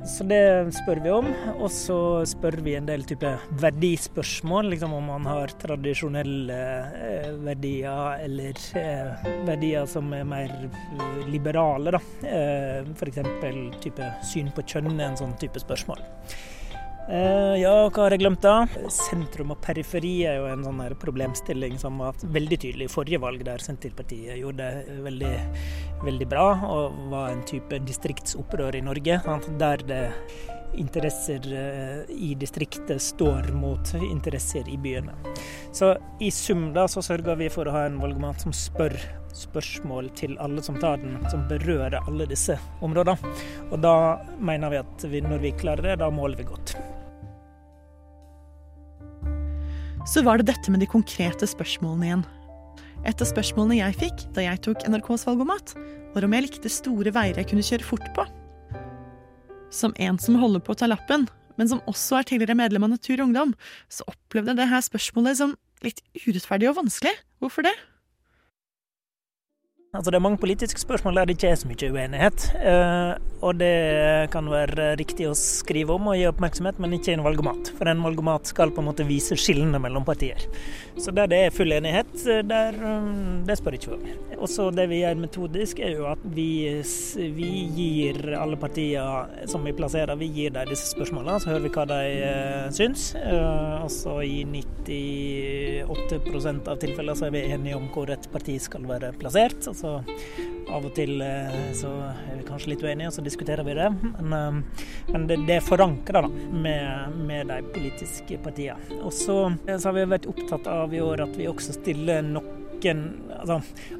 Så 0.08 0.26
det 0.28 0.42
spør 0.76 1.02
vi 1.04 1.14
om. 1.14 1.30
Og 1.62 1.70
så 1.72 2.00
spør 2.28 2.60
vi 2.66 2.76
en 2.76 2.90
del 2.90 3.06
type 3.08 3.32
verdispørsmål, 3.62 4.72
liksom 4.74 4.96
om 4.98 5.08
man 5.14 5.30
har 5.30 5.54
tradisjonelle 5.62 6.60
eh, 6.98 7.32
verdier 7.46 8.26
eller 8.26 8.60
eh, 8.82 9.32
verdier 9.48 9.88
som 9.88 10.12
er 10.18 10.28
mer 10.28 10.54
liberale, 11.32 11.96
da. 11.96 12.04
Eh, 12.28 12.92
F.eks. 12.98 13.24
type 13.84 14.12
syn 14.28 14.52
på 14.56 14.66
kjønn 14.68 14.98
er 14.98 15.12
en 15.12 15.20
sånn 15.24 15.38
type 15.40 15.62
spørsmål. 15.64 16.04
Uh, 17.08 17.56
ja, 17.56 17.72
hva 17.88 18.04
har 18.04 18.12
jeg 18.12 18.20
glemt 18.20 18.44
da? 18.44 18.66
Sentrum 18.92 19.54
og 19.54 19.62
periferi 19.64 20.26
er 20.28 20.42
jo 20.42 20.50
en 20.52 20.66
sånn 20.66 20.82
problemstilling 21.00 21.78
som 21.80 22.02
var 22.04 22.18
veldig 22.36 22.58
tydelig 22.60 22.90
i 22.90 22.92
forrige 22.92 23.22
valg, 23.24 23.46
der 23.48 23.64
Senterpartiet 23.64 24.36
gjorde 24.42 24.68
det 24.68 24.98
veldig, 25.06 25.32
veldig 26.04 26.28
bra 26.28 26.50
og 26.68 26.98
var 27.14 27.32
en 27.32 27.46
type 27.48 27.80
distriktsopprør 27.88 28.76
i 28.76 28.84
Norge. 28.84 29.22
Der 29.62 29.88
det 29.88 30.02
interesser 30.78 31.48
uh, 31.48 32.12
i 32.12 32.34
distriktet 32.36 33.00
står 33.02 33.54
mot 33.56 33.94
interesser 34.02 34.68
i 34.68 34.76
byene. 34.76 35.16
Så 35.72 35.94
i 36.20 36.28
sum 36.34 36.74
da 36.76 36.90
så 36.92 37.06
sørger 37.06 37.40
vi 37.40 37.48
for 37.54 37.70
å 37.70 37.78
ha 37.78 37.86
en 37.88 38.02
valgomat 38.04 38.44
som 38.44 38.52
spør 38.52 39.00
spørsmål 39.38 40.10
til 40.18 40.36
alle 40.44 40.64
som 40.66 40.78
tar 40.82 41.00
den, 41.02 41.18
som 41.32 41.46
berører 41.50 42.00
alle 42.04 42.28
disse 42.30 42.58
områdene. 42.86 43.34
Og 43.72 43.82
da 43.84 43.96
mener 44.40 44.74
vi 44.74 44.82
at 44.82 45.08
vi, 45.12 45.22
når 45.24 45.44
vi 45.44 45.56
klarer 45.60 45.92
det, 45.92 46.00
da 46.02 46.10
måler 46.14 46.40
vi 46.40 46.48
godt. 46.50 46.76
Så 50.08 50.24
var 50.24 50.40
det 50.40 50.48
dette 50.48 50.72
med 50.72 50.80
de 50.80 50.88
konkrete 50.90 51.48
spørsmålene 51.50 52.08
igjen. 52.08 52.26
Et 53.08 53.22
av 53.22 53.28
spørsmålene 53.30 53.82
jeg 53.82 53.98
fikk 54.02 54.24
da 54.36 54.46
jeg 54.46 54.62
tok 54.66 54.86
NRKs 54.88 55.28
valgomat, 55.28 55.74
var 56.16 56.26
om 56.26 56.34
jeg 56.34 56.48
likte 56.48 56.72
store 56.72 57.12
veier 57.14 57.38
jeg 57.38 57.50
kunne 57.52 57.66
kjøre 57.66 57.86
fort 57.86 58.08
på. 58.16 58.26
Som 59.74 59.94
en 60.00 60.18
som 60.22 60.40
holder 60.40 60.64
på 60.64 60.74
å 60.74 60.80
ta 60.80 60.88
lappen, 60.88 61.28
men 61.60 61.70
som 61.70 61.84
også 61.90 62.22
er 62.22 62.30
tidligere 62.30 62.58
medlem 62.58 62.88
av 62.88 62.94
Natur 62.96 63.18
og 63.18 63.28
Ungdom, 63.28 63.54
så 63.92 64.06
opplevde 64.08 64.54
jeg 64.54 64.62
det 64.62 64.72
her 64.72 64.86
spørsmålet 64.86 65.40
som 65.42 65.56
litt 65.86 66.02
urettferdig 66.24 66.72
og 66.72 66.80
vanskelig. 66.80 67.14
Hvorfor 67.44 67.68
det? 67.68 67.76
Altså 69.98 70.12
Det 70.12 70.20
er 70.20 70.28
mange 70.28 70.38
politiske 70.38 70.82
spørsmål 70.82 71.18
der 71.18 71.26
det 71.26 71.38
ikke 71.38 71.50
er 71.50 71.58
så 71.58 71.68
mye 71.68 71.90
uenighet. 71.90 72.44
Eh, 72.62 73.18
og 73.46 73.58
det 73.58 74.30
kan 74.34 74.48
være 74.50 74.96
riktig 74.98 75.28
å 75.30 75.36
skrive 75.38 75.94
om 75.94 76.08
og 76.10 76.16
gi 76.18 76.26
oppmerksomhet, 76.30 76.80
men 76.82 76.94
ikke 76.98 77.14
en 77.14 77.24
valgomat. 77.26 77.70
For 77.78 77.86
en 77.90 78.04
valgomat 78.06 78.44
skal 78.50 78.72
på 78.74 78.82
en 78.82 78.88
måte 78.90 79.06
vise 79.06 79.36
skillene 79.38 79.80
mellom 79.82 80.04
partier. 80.06 80.40
Så 80.98 81.12
der 81.14 81.28
det 81.30 81.40
er 81.46 81.52
full 81.54 81.72
enighet, 81.74 82.14
der, 82.50 82.74
um, 82.82 83.46
det 83.46 83.58
spør 83.60 83.74
ikke 83.78 83.92
vi 83.92 83.98
om. 83.98 84.04
Også 84.48 84.64
det 84.74 84.86
vi 84.90 85.02
gjør 85.04 85.22
metodisk, 85.22 85.76
er 85.86 85.92
jo 86.00 86.06
at 86.10 86.22
vi, 86.34 86.50
vi 87.38 87.52
gir 87.78 88.16
alle 88.38 88.58
partier 88.58 89.06
som 89.50 89.64
vi 89.66 89.74
plasserer, 89.78 90.16
vi 90.18 90.28
gir 90.34 90.52
dem 90.56 90.70
disse 90.72 90.88
spørsmålene, 90.96 91.40
så 91.42 91.50
hører 91.54 91.66
vi 91.68 91.74
hva 91.78 91.86
de 91.94 92.02
uh, 92.18 92.66
syns. 92.74 93.02
Og 93.18 93.90
så 93.94 94.14
i 94.26 94.42
98% 94.50 96.72
av 96.74 96.78
tilfellene 96.82 97.18
så 97.18 97.26
er 97.30 97.34
vi 97.38 97.50
enige 97.54 97.78
om 97.78 97.86
hvor 97.94 98.08
et 98.14 98.26
parti 98.34 98.56
skal 98.62 98.84
være 98.90 99.14
plassert. 99.22 99.60
Altså 99.70 99.87
så 99.88 100.48
av 100.68 100.84
og 100.84 100.94
til 100.98 101.22
eh, 101.24 101.56
så 101.78 101.90
er 102.10 102.40
vi 102.40 102.46
kanskje 102.48 102.74
litt 102.74 102.84
uenige, 102.84 103.10
og 103.10 103.16
så 103.16 103.24
diskuterer 103.26 103.64
vi 103.68 103.78
det. 103.78 103.88
Men, 104.04 104.36
eh, 104.36 104.84
men 105.14 105.28
det, 105.30 105.40
det 105.48 105.58
er 105.58 105.66
forankra 105.66 106.26
med, 106.28 107.18
med, 107.28 107.52
de 107.52 107.62
politiske 107.74 108.40
partiene. 108.44 109.02
Og 109.02 109.14
så, 109.16 109.40
så, 109.68 109.82
har 109.88 109.98
vi 109.98 110.08
vært 110.12 110.30
opptatt 110.30 110.68
av 110.72 110.96
i 110.96 111.04
år 111.04 111.28
at 111.28 111.36
vi 111.40 111.50
også 111.50 111.78
stiller 111.80 112.26
noen 112.26 112.54
altså, 112.78 113.56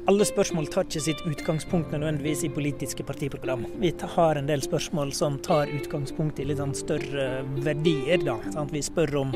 Alle 0.06 0.26
spørsmål 0.28 0.68
tar 0.70 0.86
ikke 0.86 1.02
sitt 1.02 1.24
utgangspunkt 1.26 1.90
nødvendigvis 1.90 2.44
i 2.46 2.52
politiske 2.52 3.02
partiprogram. 3.02 3.64
Vi 3.82 3.90
har 4.14 4.38
en 4.38 4.50
del 4.50 4.62
spørsmål 4.62 5.10
som 5.16 5.40
tar 5.42 5.72
utgangspunkt 5.80 6.38
i 6.38 6.46
litt 6.46 6.62
sånn 6.62 6.76
større 6.78 7.42
verdier. 7.64 8.22
Da? 8.28 8.38
Vi 8.70 8.84
spør 8.86 9.24
om 9.24 9.34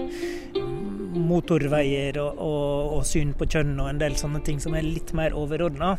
motorveier 1.23 2.19
og, 2.23 2.39
og, 2.43 2.95
og, 2.99 3.03
syn 3.09 3.33
på 3.39 3.49
kjønn 3.55 3.75
og 3.81 3.91
en 3.91 4.03
del 4.03 4.17
sånne 4.19 4.43
ting 4.47 4.61
som 4.63 4.77
er 4.79 4.87
litt 4.87 5.15
mer 5.17 5.37
overordna. 5.39 5.95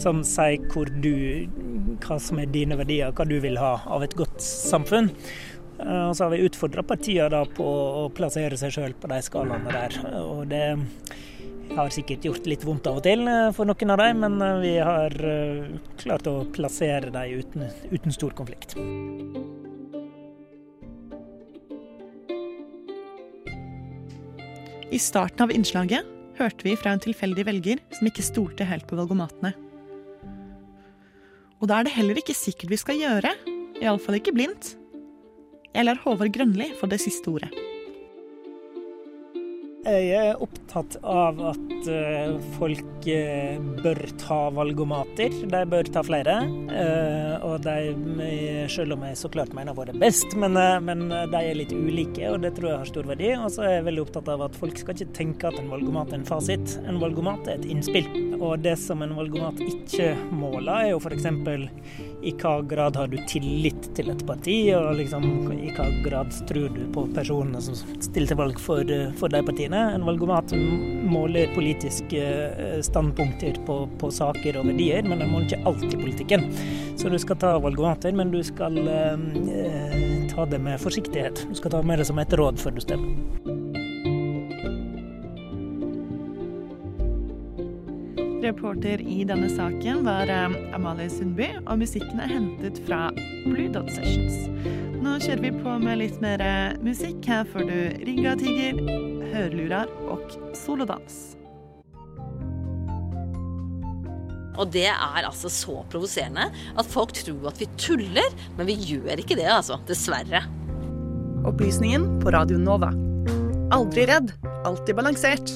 Som 0.00 0.22
sier 0.26 0.64
hvor 0.72 0.90
du, 1.02 1.48
hva 2.04 2.18
som 2.22 2.40
er 2.42 2.52
dine 2.52 2.78
verdier, 2.80 3.14
hva 3.14 3.28
du 3.28 3.38
vil 3.44 3.60
ha 3.60 3.76
av 3.86 4.04
et 4.06 4.16
godt 4.18 4.40
samfunn. 4.42 5.12
Eh, 5.86 6.08
og 6.08 6.16
så 6.16 6.24
har 6.26 6.34
vi 6.34 6.44
utfordra 6.46 6.84
partiene 6.86 7.42
på 7.56 7.66
å 7.66 8.06
plassere 8.14 8.58
seg 8.60 8.74
sjøl 8.74 8.96
på 8.98 9.10
de 9.12 9.20
skalaene 9.24 9.72
der. 9.74 9.98
Og 10.22 10.44
det 10.50 10.64
har 11.72 11.92
sikkert 11.94 12.26
gjort 12.28 12.48
litt 12.50 12.66
vondt 12.68 12.88
av 12.90 13.00
og 13.00 13.06
til 13.06 13.24
eh, 13.30 13.48
for 13.56 13.68
noen 13.68 13.94
av 13.94 14.04
dem, 14.04 14.22
men 14.26 14.38
eh, 14.44 14.60
vi 14.62 14.76
har 14.78 15.16
klart 16.02 16.30
å 16.30 16.42
plassere 16.52 17.12
dem 17.14 17.42
uten, 17.42 17.68
uten 17.92 18.14
stor 18.14 18.36
konflikt. 18.36 18.76
I 24.92 24.98
starten 25.00 25.40
av 25.46 25.52
innslaget 25.54 26.04
hørte 26.36 26.66
vi 26.66 26.74
fra 26.76 26.92
en 26.92 27.00
tilfeldig 27.00 27.46
velger 27.48 27.80
som 27.96 28.08
ikke 28.10 28.24
stolte 28.26 28.66
helt 28.68 28.84
på 28.90 28.98
valgomatene. 28.98 29.54
Og 31.62 31.70
da 31.70 31.78
er 31.78 31.88
det 31.88 31.94
heller 31.96 32.20
ikke 32.20 32.36
sikkert 32.36 32.74
vi 32.74 32.80
skal 32.82 33.00
gjøre, 33.00 33.32
iallfall 33.80 34.18
ikke 34.18 34.34
blindt. 34.36 34.74
Jeg 35.72 35.88
lar 35.88 36.00
Håvard 36.04 36.34
Grønli 36.34 36.74
få 36.76 36.90
det 36.92 37.00
siste 37.00 37.32
ordet. 37.32 37.71
Jeg 39.82 40.10
er 40.14 40.38
opptatt 40.38 40.94
av 41.02 41.40
at 41.50 41.86
uh, 41.90 42.36
folk 42.54 43.06
uh, 43.10 43.56
bør 43.82 43.98
ta 44.20 44.36
valgomater. 44.54 45.34
De 45.50 45.62
bør 45.66 45.90
ta 45.90 46.04
flere. 46.06 46.36
Uh, 46.70 47.42
og 47.48 47.64
de, 47.64 48.68
selv 48.70 48.94
om 48.94 49.02
jeg 49.08 49.18
så 49.18 49.30
klart 49.34 49.50
mener 49.58 49.74
våre 49.74 49.96
best, 49.98 50.36
men, 50.38 50.54
men, 50.86 51.08
de 51.10 51.40
er 51.40 51.58
litt 51.58 51.74
ulike, 51.74 52.28
og 52.30 52.44
det 52.44 52.54
tror 52.54 52.70
jeg 52.70 52.80
har 52.84 52.92
stor 52.92 53.10
verdi. 53.10 53.32
Og 53.34 53.50
så 53.56 53.66
er 53.66 53.74
jeg 53.80 53.88
veldig 53.90 54.06
opptatt 54.06 54.30
av 54.30 54.46
at 54.46 54.62
folk 54.62 54.78
skal 54.78 54.94
ikke 54.94 55.18
tenke 55.18 55.50
at 55.50 55.58
en 55.58 55.74
valgomat 55.74 56.14
er 56.14 56.20
en 56.20 56.30
fasit. 56.30 56.78
En 56.86 57.02
valgomat 57.02 57.50
er 57.50 57.58
et 57.58 57.70
innspill. 57.74 58.06
Og 58.38 58.62
det 58.62 58.78
som 58.78 59.02
en 59.02 59.18
valgomat 59.18 59.58
ikke 59.66 60.12
måler, 60.30 60.76
er 60.76 60.92
jo 60.94 61.02
f.eks. 61.02 61.26
i 62.22 62.32
hva 62.38 62.60
grad 62.62 62.96
har 62.96 63.08
du 63.10 63.16
tillit 63.28 63.88
til 63.96 64.10
et 64.12 64.22
parti, 64.26 64.56
og 64.76 64.94
liksom, 64.98 65.26
i 65.56 65.72
hva 65.74 65.88
grad 66.04 66.30
tror 66.48 66.70
du 66.74 66.82
på 66.94 67.06
personene 67.16 67.62
som 67.64 67.76
stiller 67.76 68.30
til 68.32 68.38
valg 68.38 68.60
for, 68.62 68.94
for 69.18 69.32
de 69.32 69.42
partiene. 69.46 69.82
En 69.96 70.06
valgomat 70.06 70.54
måler 71.12 71.50
politiske 71.56 72.22
eh, 72.22 72.78
standpunkter 72.84 73.58
på, 73.66 73.82
på, 73.98 74.12
saker 74.14 74.60
og 74.60 74.70
verdier, 74.70 75.02
men 75.06 75.22
den 75.22 75.32
måler 75.32 75.50
ikke 75.50 75.62
alltid 75.72 75.98
politikken. 75.98 76.48
Så 76.96 77.10
du 77.10 77.18
skal 77.18 77.40
ta 77.42 77.56
valgomater, 77.62 78.14
men 78.14 78.30
du 78.34 78.42
skal 78.46 78.78
eh, 78.86 80.28
ta 80.32 80.46
det 80.46 80.62
med 80.62 80.80
forsiktighet. 80.80 81.46
Du 81.48 81.58
skal 81.58 81.74
ta 81.74 81.82
med 81.82 82.02
det 82.02 82.10
som 82.10 82.22
et 82.22 82.38
råd 82.38 82.62
før 82.62 82.78
du 82.78 82.84
stemmer. 82.84 83.41
Reporter 88.42 89.00
i 89.06 89.22
denne 89.26 89.46
saken 89.52 90.02
var 90.06 90.30
eh, 90.30 90.54
Amalie 90.74 91.10
Sundby, 91.10 91.52
og 91.62 91.78
musikken 91.82 92.18
er 92.22 92.32
hentet 92.32 92.80
fra 92.88 93.04
Blue 93.44 93.68
Dot 93.70 93.90
Sessions. 93.94 94.48
Nå 95.02 95.14
kjører 95.22 95.44
vi 95.44 95.52
på 95.60 95.76
med 95.82 96.00
litt 96.00 96.18
mer 96.22 96.42
eh, 96.42 96.74
musikk. 96.82 97.22
Her 97.30 97.46
får 97.52 97.68
du 97.70 97.76
Ringa 98.08 98.34
Tiger, 98.40 98.82
Hørlurar 99.30 99.92
og 100.10 100.34
Solodans. 100.58 101.20
Og 104.60 104.68
det 104.74 104.88
er 104.90 105.24
altså 105.24 105.48
så 105.48 105.78
provoserende 105.92 106.50
at 106.50 106.92
folk 106.92 107.14
tror 107.16 107.52
at 107.54 107.62
vi 107.62 107.70
tuller, 107.80 108.34
men 108.58 108.68
vi 108.68 108.76
gjør 108.92 109.22
ikke 109.22 109.38
det, 109.38 109.48
altså. 109.48 109.78
Dessverre. 109.88 110.44
Opplysningen 111.48 112.18
på 112.22 112.34
Radio 112.34 112.58
Nova. 112.60 112.92
Aldri 113.72 114.10
redd, 114.10 114.34
alltid 114.66 114.98
balansert. 114.98 115.54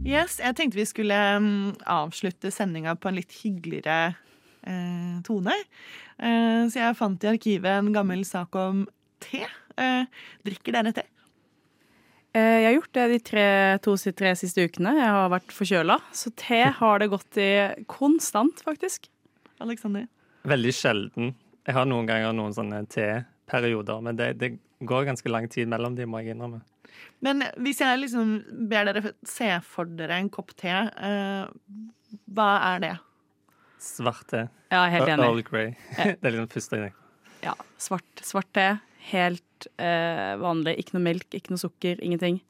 Yes, 0.00 0.38
jeg 0.40 0.56
tenkte 0.56 0.78
vi 0.78 0.86
skulle 0.88 1.16
um, 1.36 1.72
avslutte 1.84 2.48
sendinga 2.54 2.94
på 2.96 3.10
en 3.10 3.18
litt 3.18 3.34
hyggeligere 3.42 4.14
eh, 4.64 5.18
tone. 5.26 5.52
Eh, 6.16 6.62
så 6.72 6.80
jeg 6.80 6.96
fant 6.96 7.26
i 7.26 7.28
arkivet 7.34 7.82
en 7.82 7.90
gammel 7.92 8.24
sak 8.24 8.56
om 8.56 8.86
te. 9.20 9.42
Eh, 9.76 10.08
drikker 10.48 10.78
dere 10.78 10.94
te? 10.96 11.04
Eh, 12.32 12.62
jeg 12.62 12.66
har 12.70 12.76
gjort 12.78 12.96
det 12.96 13.06
de 13.12 13.20
tre, 13.28 13.46
to-tre 13.84 14.32
siste 14.40 14.64
ukene. 14.64 14.96
Jeg 14.96 15.12
har 15.18 15.28
vært 15.34 15.52
forkjøla. 15.52 15.98
Så 16.16 16.32
te 16.32 16.62
har 16.80 17.04
det 17.04 17.10
gått 17.12 17.40
i 17.42 17.50
konstant, 17.90 18.64
faktisk. 18.64 19.10
Alexander? 19.60 20.08
Veldig 20.48 20.72
sjelden. 20.72 21.34
Jeg 21.68 21.76
har 21.76 21.84
noen 21.84 22.08
ganger 22.08 22.32
noen 22.32 22.56
sånne 22.56 22.86
teperioder, 22.88 24.00
men 24.00 24.16
det, 24.16 24.32
det 24.40 24.54
går 24.80 25.10
ganske 25.10 25.28
lang 25.28 25.50
tid 25.52 25.68
mellom 25.68 25.92
de, 25.98 26.08
må 26.08 26.24
jeg 26.24 26.32
innrømme. 26.32 26.62
Men 27.24 27.44
hvis 27.60 27.82
jeg 27.82 28.00
liksom 28.02 28.34
ber 28.70 28.88
dere 28.88 29.14
se 29.26 29.50
for 29.66 29.88
dere 29.98 30.18
en 30.20 30.30
kopp 30.32 30.54
te, 30.58 30.72
uh, 30.72 31.50
hva 32.34 32.50
er 32.72 32.84
det? 32.84 32.94
Svart 33.80 34.26
te. 34.32 34.46
Ja, 34.72 34.84
helt 34.92 35.08
enig. 35.08 35.26
Earl 35.26 35.42
Grey. 35.46 35.72
det 35.96 36.20
er 36.20 36.34
liksom 36.34 36.50
første 36.52 36.80
gang. 36.82 36.96
Ja. 37.44 37.56
Svart, 37.80 38.24
svart 38.24 38.50
te. 38.56 38.68
Helt 39.10 39.68
uh, 39.80 40.36
vanlig. 40.40 40.76
Ikke 40.80 40.98
noe 40.98 41.06
melk, 41.06 41.28
ikke 41.36 41.54
noe 41.54 41.62
sukker, 41.62 42.00
ingenting. 42.04 42.42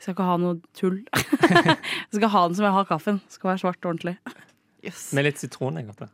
Jeg 0.00 0.06
skal 0.06 0.16
ikke 0.16 0.28
ha 0.30 0.38
noe 0.40 0.56
tull. 0.76 1.02
jeg 1.12 2.16
skal 2.16 2.32
ha 2.32 2.46
den 2.46 2.56
som 2.56 2.68
jeg 2.68 2.76
har 2.78 2.88
kaffen. 2.88 3.20
Det 3.26 3.36
skal 3.36 3.52
være 3.52 3.62
svart 3.64 3.82
og 3.84 3.92
ordentlig. 3.92 4.16
Yes. 4.80 5.10
Med 5.16 5.28
litt 5.28 5.42
sitron, 5.42 5.76
jeg 5.76 5.90
godt. 5.90 6.08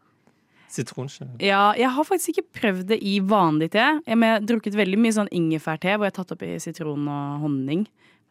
Sitronskjell? 0.76 1.30
Ja, 1.42 1.70
jeg 1.78 1.90
har 1.96 2.06
faktisk 2.06 2.34
ikke 2.34 2.60
prøvd 2.60 2.90
det 2.92 2.98
i 3.04 3.18
vanlig 3.24 3.70
te. 3.74 3.84
Jeg 4.06 4.20
har 4.22 4.44
drukket 4.44 4.78
veldig 4.78 4.98
mye 5.00 5.16
sånn 5.16 5.32
ingefærte 5.34 5.94
hvor 5.94 6.06
jeg 6.06 6.14
har 6.14 6.18
tatt 6.18 6.34
oppi 6.36 6.50
sitron 6.62 7.08
og 7.10 7.44
honning. 7.44 7.86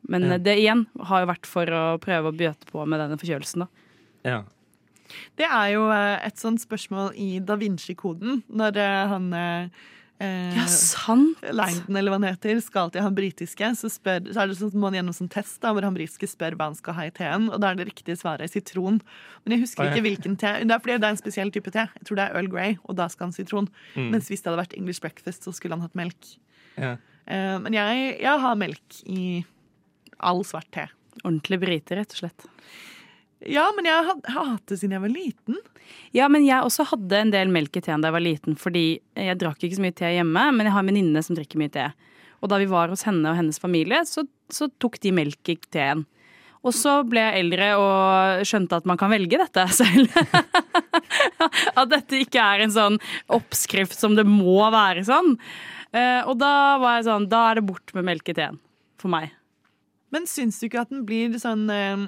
Men 0.10 0.27
ja. 0.29 0.38
det 0.41 0.60
igjen 0.62 0.86
har 1.10 1.23
jo 1.23 1.31
vært 1.31 1.49
for 1.49 1.73
å 1.73 1.84
prøve 2.01 2.29
å 2.29 2.38
bøte 2.38 2.69
på 2.69 2.86
med 2.86 3.01
denne 3.01 3.17
forkjølelsen, 3.21 3.65
da. 3.65 3.88
Ja. 4.25 4.39
Det 5.38 5.45
er 5.45 5.67
jo 5.73 5.86
eh, 5.93 6.17
et 6.25 6.39
sånt 6.41 6.62
spørsmål 6.63 7.13
i 7.21 7.38
Da 7.45 7.58
Vinci-koden, 7.62 8.41
når 8.49 8.79
eh, 8.81 9.01
han 9.12 9.27
eh, 10.23 10.56
ja, 10.56 10.65
sant! 10.71 11.41
Langdon, 11.56 11.97
eller 11.97 12.13
hva 12.13 12.19
han 12.19 12.28
heter, 12.28 12.60
skal 12.63 12.91
til 12.93 13.04
han 13.06 13.15
britiske, 13.17 13.69
så, 13.80 13.91
spør, 13.91 14.30
så 14.30 14.43
er 14.43 14.51
det 14.51 14.58
sånn, 14.60 14.73
må 14.80 14.89
han 14.89 14.99
gjennom 14.99 15.17
sånn 15.17 15.32
test 15.34 15.58
da, 15.63 15.73
hvor 15.75 15.86
han 15.88 15.97
britiske 15.97 16.30
spør 16.32 16.58
hva 16.60 16.69
han 16.71 16.78
skal 16.78 16.97
ha 16.97 17.08
i 17.10 17.13
teen, 17.15 17.49
og 17.51 17.62
da 17.63 17.71
er 17.71 17.80
det 17.80 17.89
riktige 17.89 18.17
svaret 18.19 18.54
sitron. 18.54 19.01
Men 19.43 19.58
jeg 19.58 19.65
husker 19.65 19.88
ja. 19.88 19.93
ikke 19.93 20.06
hvilken 20.08 20.39
te. 20.41 20.54
Det 20.63 20.75
er 20.75 20.84
fordi 20.84 20.97
det 21.01 21.10
er 21.10 21.17
en 21.17 21.21
spesiell 21.21 21.54
type 21.56 21.73
te. 21.75 21.88
Jeg 21.99 22.10
tror 22.10 22.21
det 22.21 22.28
er 22.28 22.39
Earl 22.39 22.51
Grey, 22.54 22.78
og 22.86 22.99
da 22.99 23.10
skal 23.12 23.30
han 23.30 23.36
sitron. 23.36 23.69
Mm. 23.95 24.10
Mens 24.15 24.32
hvis 24.32 24.43
det 24.43 24.51
hadde 24.51 24.63
vært 24.63 24.78
English 24.80 25.04
breakfast, 25.04 25.47
så 25.47 25.56
skulle 25.56 25.78
han 25.78 25.86
hatt 25.86 25.97
melk. 25.97 26.36
Ja. 26.75 26.95
Eh, 27.25 27.56
men 27.62 27.75
jeg, 27.78 28.10
jeg 28.23 28.43
har 28.45 28.60
melk 28.60 29.01
i 29.10 29.43
all 30.23 30.43
svart 30.47 30.71
te. 30.75 30.88
Ordentlig 31.23 31.62
brite, 31.62 31.97
rett 31.99 32.15
og 32.15 32.23
slett. 32.23 32.47
Ja, 33.43 33.67
men 33.76 33.88
jeg 33.88 34.06
har 34.08 34.48
hatt 34.48 34.63
det 34.71 34.80
siden 34.80 34.95
jeg 34.95 35.04
var 35.04 35.12
liten. 35.12 35.58
Ja, 36.15 36.30
men 36.32 36.45
jeg 36.48 36.63
også 36.63 36.86
hadde 36.89 37.19
en 37.19 37.34
del 37.34 37.52
melk 37.54 37.76
i 37.78 37.84
teen 37.84 38.02
da 38.02 38.10
jeg 38.10 38.15
var 38.15 38.24
liten, 38.24 38.58
fordi 38.58 38.86
jeg 39.19 39.39
drakk 39.41 39.62
ikke 39.62 39.78
så 39.78 39.84
mye 39.84 39.95
te 39.98 40.12
hjemme, 40.15 40.45
men 40.56 40.65
jeg 40.65 40.74
har 40.74 40.86
en 40.86 40.89
venninne 40.89 41.24
som 41.26 41.38
drikker 41.38 41.60
mye 41.62 41.74
te. 41.74 41.89
Og 42.41 42.50
da 42.52 42.60
vi 42.62 42.69
var 42.71 42.91
hos 42.93 43.06
henne 43.08 43.30
og 43.32 43.38
hennes 43.38 43.60
familie, 43.62 44.02
så, 44.08 44.26
så 44.54 44.69
tok 44.82 44.98
de 45.04 45.13
melk 45.15 45.52
i 45.52 45.58
teen. 45.74 46.06
Og 46.65 46.74
så 46.74 46.98
ble 47.06 47.21
jeg 47.21 47.43
eldre 47.43 47.69
og 47.78 48.45
skjønte 48.50 48.80
at 48.80 48.88
man 48.89 48.98
kan 48.98 49.12
velge 49.13 49.38
dette 49.38 49.67
selv. 49.80 50.10
at 51.80 51.88
dette 51.91 52.24
ikke 52.24 52.41
er 52.41 52.65
en 52.65 52.74
sånn 52.74 53.00
oppskrift 53.36 53.98
som 54.00 54.17
det 54.17 54.26
må 54.30 54.58
være 54.74 55.06
sånn. 55.06 55.36
Eh, 55.95 56.21
og 56.26 56.39
da 56.41 56.54
var 56.82 56.98
jeg 57.00 57.10
sånn, 57.10 57.30
da 57.32 57.48
er 57.52 57.60
det 57.60 57.67
bort 57.69 57.93
med 57.98 58.08
melk 58.10 58.34
i 58.34 58.38
teen. 58.38 58.58
For 59.02 59.12
meg. 59.12 59.36
Men 60.15 60.26
syns 60.30 60.58
du 60.62 60.69
ikke 60.69 60.86
at 60.86 60.93
den 60.93 61.06
blir 61.08 61.36
sånn 61.41 61.67
eh, 61.69 62.08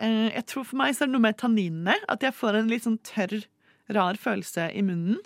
jeg 0.00 0.44
tror 0.50 0.64
for 0.68 0.80
meg 0.80 0.94
så 0.96 1.04
er 1.04 1.10
det 1.10 1.16
noe 1.16 1.26
med 1.26 1.38
tanninene. 1.40 1.98
At 2.10 2.24
jeg 2.24 2.34
får 2.36 2.58
en 2.58 2.70
litt 2.72 2.86
sånn 2.86 3.00
tørr, 3.06 3.42
rar 3.92 4.18
følelse 4.20 4.70
i 4.72 4.82
munnen. 4.86 5.20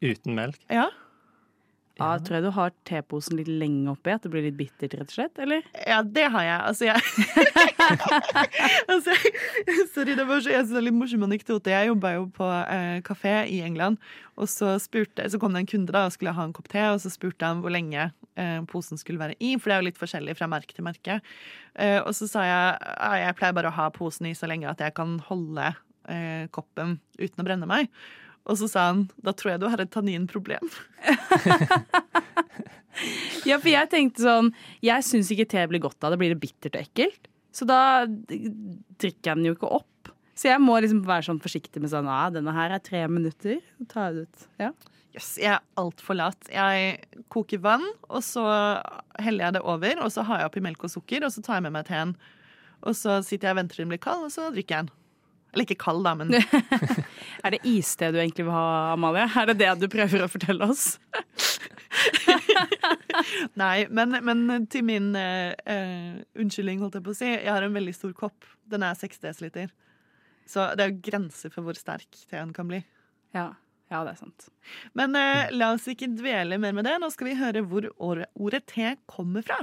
Uten 0.00 0.36
melk? 0.36 0.60
Ja. 0.72 0.88
Ja, 2.00 2.14
tror 2.24 2.38
jeg 2.38 2.44
du 2.46 2.50
har 2.56 2.72
teposen 2.88 3.36
litt 3.36 3.50
lenge 3.60 3.92
oppi, 3.92 4.12
at 4.14 4.24
det 4.24 4.30
blir 4.32 4.46
litt 4.46 4.56
bittert, 4.56 4.94
rett 4.96 5.10
og 5.10 5.16
slett? 5.16 5.40
eller? 5.42 5.66
Ja, 5.84 6.00
det 6.00 6.26
har 6.32 6.46
jeg. 6.46 6.60
Altså, 6.70 6.88
jeg 6.88 7.00
altså, 8.94 9.16
Sorry, 9.92 10.16
det 10.16 10.24
var 10.24 10.40
så, 10.40 10.54
jeg 10.54 10.64
synes 10.64 10.72
det 10.72 10.80
er 10.80 10.86
litt 10.86 10.96
morsom 10.96 11.26
anekdote. 11.28 11.74
Jeg 11.74 11.90
jobba 11.90 12.14
jo 12.16 12.24
på 12.36 12.48
eh, 12.48 13.02
kafé 13.06 13.34
i 13.52 13.60
England, 13.66 14.00
og 14.40 14.48
så, 14.48 14.72
spurte, 14.80 15.28
så 15.28 15.40
kom 15.42 15.52
det 15.52 15.64
en 15.64 15.70
kunde 15.74 15.94
da 15.94 16.06
og 16.08 16.16
skulle 16.16 16.34
ha 16.36 16.48
en 16.48 16.56
kopp 16.56 16.70
te, 16.72 16.86
og 16.88 17.02
så 17.04 17.12
spurte 17.12 17.44
han 17.44 17.60
hvor 17.60 17.74
lenge 17.74 18.08
eh, 18.40 18.56
posen 18.70 19.00
skulle 19.00 19.20
være 19.20 19.36
i, 19.36 19.52
for 19.58 19.68
det 19.68 19.76
er 19.76 19.84
jo 19.84 19.88
litt 19.90 20.00
forskjellig 20.00 20.38
fra 20.38 20.48
merke 20.50 20.76
til 20.76 20.86
merke. 20.86 21.20
Eh, 21.76 21.98
og 22.00 22.14
så 22.16 22.30
sa 22.30 22.46
jeg 22.48 22.80
at 22.80 23.20
jeg 23.26 23.38
pleier 23.42 23.60
bare 23.60 23.72
å 23.72 23.76
ha 23.76 23.90
posen 23.94 24.30
i 24.30 24.34
så 24.38 24.48
lenge 24.50 24.70
at 24.70 24.80
jeg 24.80 24.96
kan 24.96 25.18
holde 25.28 25.68
eh, 26.08 26.48
koppen 26.54 26.98
uten 27.20 27.44
å 27.44 27.46
brenne 27.46 27.68
meg. 27.68 27.92
Og 28.48 28.58
så 28.60 28.68
sa 28.70 28.88
han 28.90 29.04
da 29.24 29.34
tror 29.36 29.54
jeg 29.54 29.62
du 29.62 29.68
har 29.70 29.82
et 29.82 29.92
tanninproblem. 29.92 30.70
ja, 33.48 33.56
for 33.56 33.70
jeg 33.70 33.90
tenkte 33.92 34.24
sånn 34.24 34.50
Jeg 34.84 35.04
syns 35.06 35.30
ikke 35.32 35.48
te 35.48 35.64
blir 35.70 35.82
godt 35.84 36.04
av 36.04 36.14
det. 36.14 36.20
Blir 36.22 36.34
det 36.34 36.42
bittert 36.42 36.76
og 36.76 36.82
ekkelt? 36.82 37.30
Så 37.54 37.66
da 37.68 38.06
drikker 38.06 39.32
jeg 39.32 39.40
den 39.40 39.48
jo 39.48 39.56
ikke 39.56 39.72
opp. 39.80 40.12
Så 40.38 40.48
jeg 40.48 40.62
må 40.62 40.78
liksom 40.80 41.02
være 41.04 41.26
sånn 41.26 41.42
forsiktig 41.42 41.82
med 41.82 41.92
sånn 41.92 42.08
Ja, 42.08 42.30
denne 42.32 42.54
her 42.56 42.72
er 42.72 42.82
tre 42.82 43.02
minutter. 43.10 43.60
Ta 43.90 44.08
det 44.14 44.28
ut. 44.28 44.48
Ja. 44.62 44.70
Yes, 45.10 45.32
jeg 45.42 45.50
er 45.56 45.64
altfor 45.80 46.14
lat. 46.14 46.38
Jeg 46.54 47.24
koker 47.34 47.60
vann, 47.64 47.82
og 48.06 48.22
så 48.22 48.44
heller 49.18 49.48
jeg 49.48 49.56
det 49.58 49.64
over. 49.66 50.04
Og 50.04 50.14
så 50.14 50.22
har 50.28 50.40
jeg 50.40 50.52
oppi 50.52 50.62
melk 50.64 50.86
og 50.86 50.92
sukker, 50.92 51.26
og 51.26 51.34
så 51.34 51.42
tar 51.44 51.58
jeg 51.58 51.66
med 51.66 51.74
meg 51.74 51.88
teen. 51.90 52.14
Og 52.86 52.96
så 52.96 53.18
sitter 53.26 53.50
jeg 53.50 53.56
og 53.56 53.60
venter 53.60 53.76
til 53.76 53.84
den 53.84 53.92
blir 53.92 54.02
kald, 54.02 54.24
og 54.28 54.32
så 54.32 54.48
drikker 54.54 54.76
jeg 54.76 54.86
den. 54.86 54.94
Eller 55.50 55.66
ikke 55.66 55.82
kald, 55.82 56.06
da, 56.06 56.14
men 56.14 56.30
Er 57.40 57.54
det 57.54 57.60
iste 57.68 58.10
du 58.12 58.18
egentlig 58.20 58.44
vil 58.46 58.54
ha, 58.54 58.92
Amalie? 58.94 59.24
Er 59.24 59.50
det 59.50 59.58
det 59.62 59.70
du 59.80 59.86
prøver 59.92 60.24
å 60.24 60.28
fortelle 60.30 60.68
oss? 60.68 60.98
Nei, 63.60 63.86
men, 63.90 64.18
men, 64.26 64.66
til 64.70 64.84
min 64.86 65.10
uh, 65.16 66.20
unnskyldning, 66.38 66.82
holdt 66.82 66.98
jeg 66.98 67.06
på 67.06 67.14
å 67.14 67.18
si, 67.18 67.30
jeg 67.32 67.50
har 67.50 67.64
en 67.64 67.76
veldig 67.76 67.96
stor 67.96 68.12
kopp. 68.16 68.46
Den 68.70 68.84
er 68.86 68.98
6 68.98 69.24
dl. 69.24 69.64
Så 70.50 70.68
det 70.76 70.84
er 70.84 70.92
jo 70.92 71.02
grenser 71.10 71.52
for 71.54 71.66
hvor 71.66 71.78
sterk 71.78 72.22
teen 72.30 72.54
kan 72.56 72.70
bli. 72.70 72.82
Ja, 73.36 73.52
ja, 73.90 74.04
det 74.04 74.14
er 74.14 74.20
sant. 74.20 74.48
Men 74.98 75.16
uh, 75.16 75.48
la 75.54 75.72
oss 75.76 75.88
ikke 75.90 76.12
dvele 76.12 76.60
mer 76.62 76.76
med 76.76 76.88
det. 76.88 76.98
Nå 77.00 77.10
skal 77.14 77.32
vi 77.32 77.38
høre 77.40 77.64
hvor 77.66 77.88
ordet 77.96 78.64
te 78.70 78.94
kommer 79.10 79.46
fra. 79.46 79.62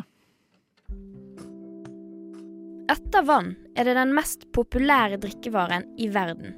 Etter 2.87 3.25
vann 3.27 3.51
er 3.75 3.87
det 3.87 3.97
den 3.99 4.13
mest 4.15 4.47
populære 4.55 5.19
drikkevaren 5.19 5.83
i 5.99 6.07
verden. 6.11 6.55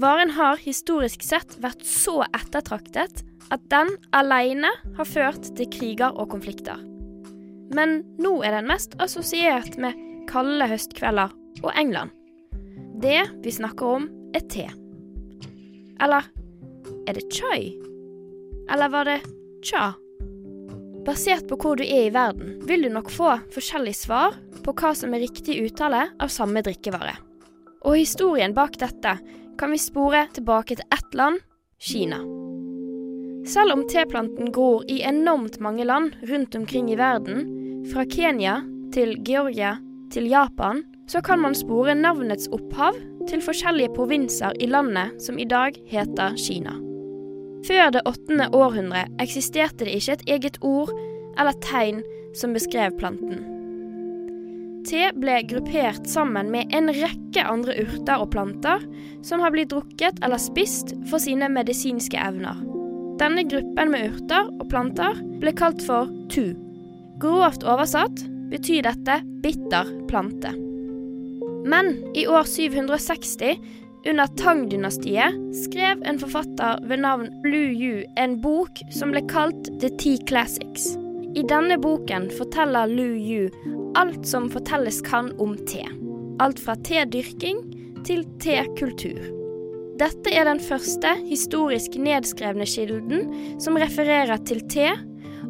Varen 0.00 0.30
har 0.32 0.56
historisk 0.56 1.20
sett 1.26 1.58
vært 1.60 1.82
så 1.84 2.22
ettertraktet 2.32 3.20
at 3.52 3.64
den 3.68 3.90
alene 4.16 4.70
har 4.96 5.08
ført 5.08 5.50
til 5.58 5.68
kriger 5.68 6.14
og 6.14 6.30
konflikter. 6.32 6.78
men 7.70 8.00
nå 8.18 8.32
er 8.42 8.56
den 8.56 8.66
mest 8.66 8.96
assosiert 8.98 9.76
med 9.78 9.94
kalde 10.26 10.66
høstkvelder 10.66 11.30
og 11.62 11.70
England. 11.78 12.10
Det 13.02 13.20
vi 13.44 13.52
snakker 13.54 13.86
om, 13.86 14.08
er 14.34 14.42
te. 14.50 14.64
Eller 16.02 16.26
er 17.06 17.14
det 17.14 17.28
chai? 17.30 17.76
Eller 18.72 18.90
var 18.90 19.06
det 19.06 19.20
cha? 19.62 19.92
Basert 21.06 21.46
på 21.46 21.60
hvor 21.60 21.78
du 21.78 21.84
er 21.84 22.08
i 22.08 22.14
verden, 22.14 22.58
vil 22.66 22.82
du 22.82 22.90
nok 22.90 23.10
få 23.10 23.36
forskjellige 23.54 24.02
svar 24.02 24.34
på 24.64 24.74
hva 24.74 24.94
som 24.98 25.14
er 25.14 25.22
riktig 25.22 25.60
uttale 25.62 26.08
av 26.18 26.32
samme 26.32 26.64
drikkevare. 26.66 27.14
Og 27.86 27.96
historien 28.02 28.54
bak 28.56 28.80
dette 28.82 29.14
kan 29.60 29.70
vi 29.70 29.78
spore 29.78 30.24
tilbake 30.34 30.76
til 30.76 30.86
ett 30.94 31.14
land 31.14 31.42
Kina. 31.78 32.16
Selv 33.48 33.72
om 33.72 33.82
teplanten 33.88 34.52
gror 34.52 34.84
i 34.88 35.02
enormt 35.02 35.58
mange 35.60 35.84
land 35.84 36.16
rundt 36.22 36.54
omkring 36.54 36.88
i 36.92 36.96
verden, 36.96 37.44
fra 37.92 38.04
Kenya 38.08 38.60
til 38.94 39.18
Georgia 39.24 39.76
til 40.12 40.28
Japan, 40.28 40.82
så 41.08 41.20
kan 41.20 41.40
man 41.40 41.54
spore 41.54 41.94
navnets 41.94 42.48
opphav 42.48 42.96
til 43.28 43.44
forskjellige 43.44 43.92
provinser 43.96 44.56
i 44.60 44.68
landet 44.70 45.20
som 45.20 45.38
i 45.38 45.44
dag 45.44 45.76
heter 45.92 46.36
Kina. 46.40 46.76
Før 47.68 47.92
det 47.92 48.06
åttende 48.08 48.48
århundre 48.56 49.04
eksisterte 49.20 49.84
det 49.84 50.00
ikke 50.00 50.16
et 50.16 50.28
eget 50.38 50.60
ord 50.64 50.92
eller 51.36 51.56
tegn 51.68 52.00
som 52.36 52.56
beskrev 52.56 52.96
planten. 52.96 53.49
Te 54.88 55.10
ble 55.12 55.40
gruppert 55.44 56.06
sammen 56.08 56.48
med 56.52 56.72
en 56.76 56.88
rekke 56.94 57.42
andre 57.44 57.74
urter 57.82 58.22
og 58.22 58.30
planter 58.32 58.84
som 59.26 59.42
har 59.44 59.52
blitt 59.52 59.72
drukket 59.74 60.22
eller 60.24 60.40
spist 60.40 60.94
for 61.10 61.20
sine 61.20 61.50
medisinske 61.52 62.16
evner. 62.16 62.56
Denne 63.20 63.44
gruppen 63.44 63.92
med 63.92 64.08
urter 64.08 64.48
og 64.56 64.68
planter 64.72 65.20
ble 65.42 65.52
kalt 65.56 65.84
for 65.84 66.08
tu. 66.32 66.54
Grovt 67.20 67.66
oversatt 67.68 68.24
betyr 68.50 68.86
dette 68.88 69.20
bitter 69.44 69.90
plante. 70.08 70.54
Men 71.68 71.92
i 72.16 72.24
år 72.24 72.48
760 72.48 73.60
under 74.08 74.26
Tang-dynastiet 74.40 75.36
skrev 75.66 76.00
en 76.08 76.18
forfatter 76.22 76.80
ved 76.88 77.02
navn 77.04 77.28
Lu 77.44 77.60
Yu 77.68 78.00
en 78.16 78.38
bok 78.40 78.80
som 78.96 79.12
ble 79.12 79.20
kalt 79.28 79.68
The 79.82 79.92
Tea 80.00 80.24
Classics. 80.24 80.94
I 81.36 81.44
denne 81.46 81.76
boken 81.78 82.30
forteller 82.38 82.88
Lu 82.88 83.12
Yu 83.12 83.50
alt 83.98 84.26
som 84.26 84.48
fortelles 84.52 85.00
kan 85.06 85.32
om 85.40 85.56
te. 85.68 85.84
Alt 86.40 86.60
fra 86.62 86.76
tedyrking 86.86 87.60
til 88.06 88.24
tekultur. 88.42 89.20
Dette 90.00 90.32
er 90.32 90.46
den 90.48 90.60
første 90.64 91.12
historisk 91.26 91.98
nedskrevne 92.00 92.64
kilden 92.68 93.26
som 93.60 93.76
refererer 93.80 94.40
til 94.48 94.62
te, 94.72 94.88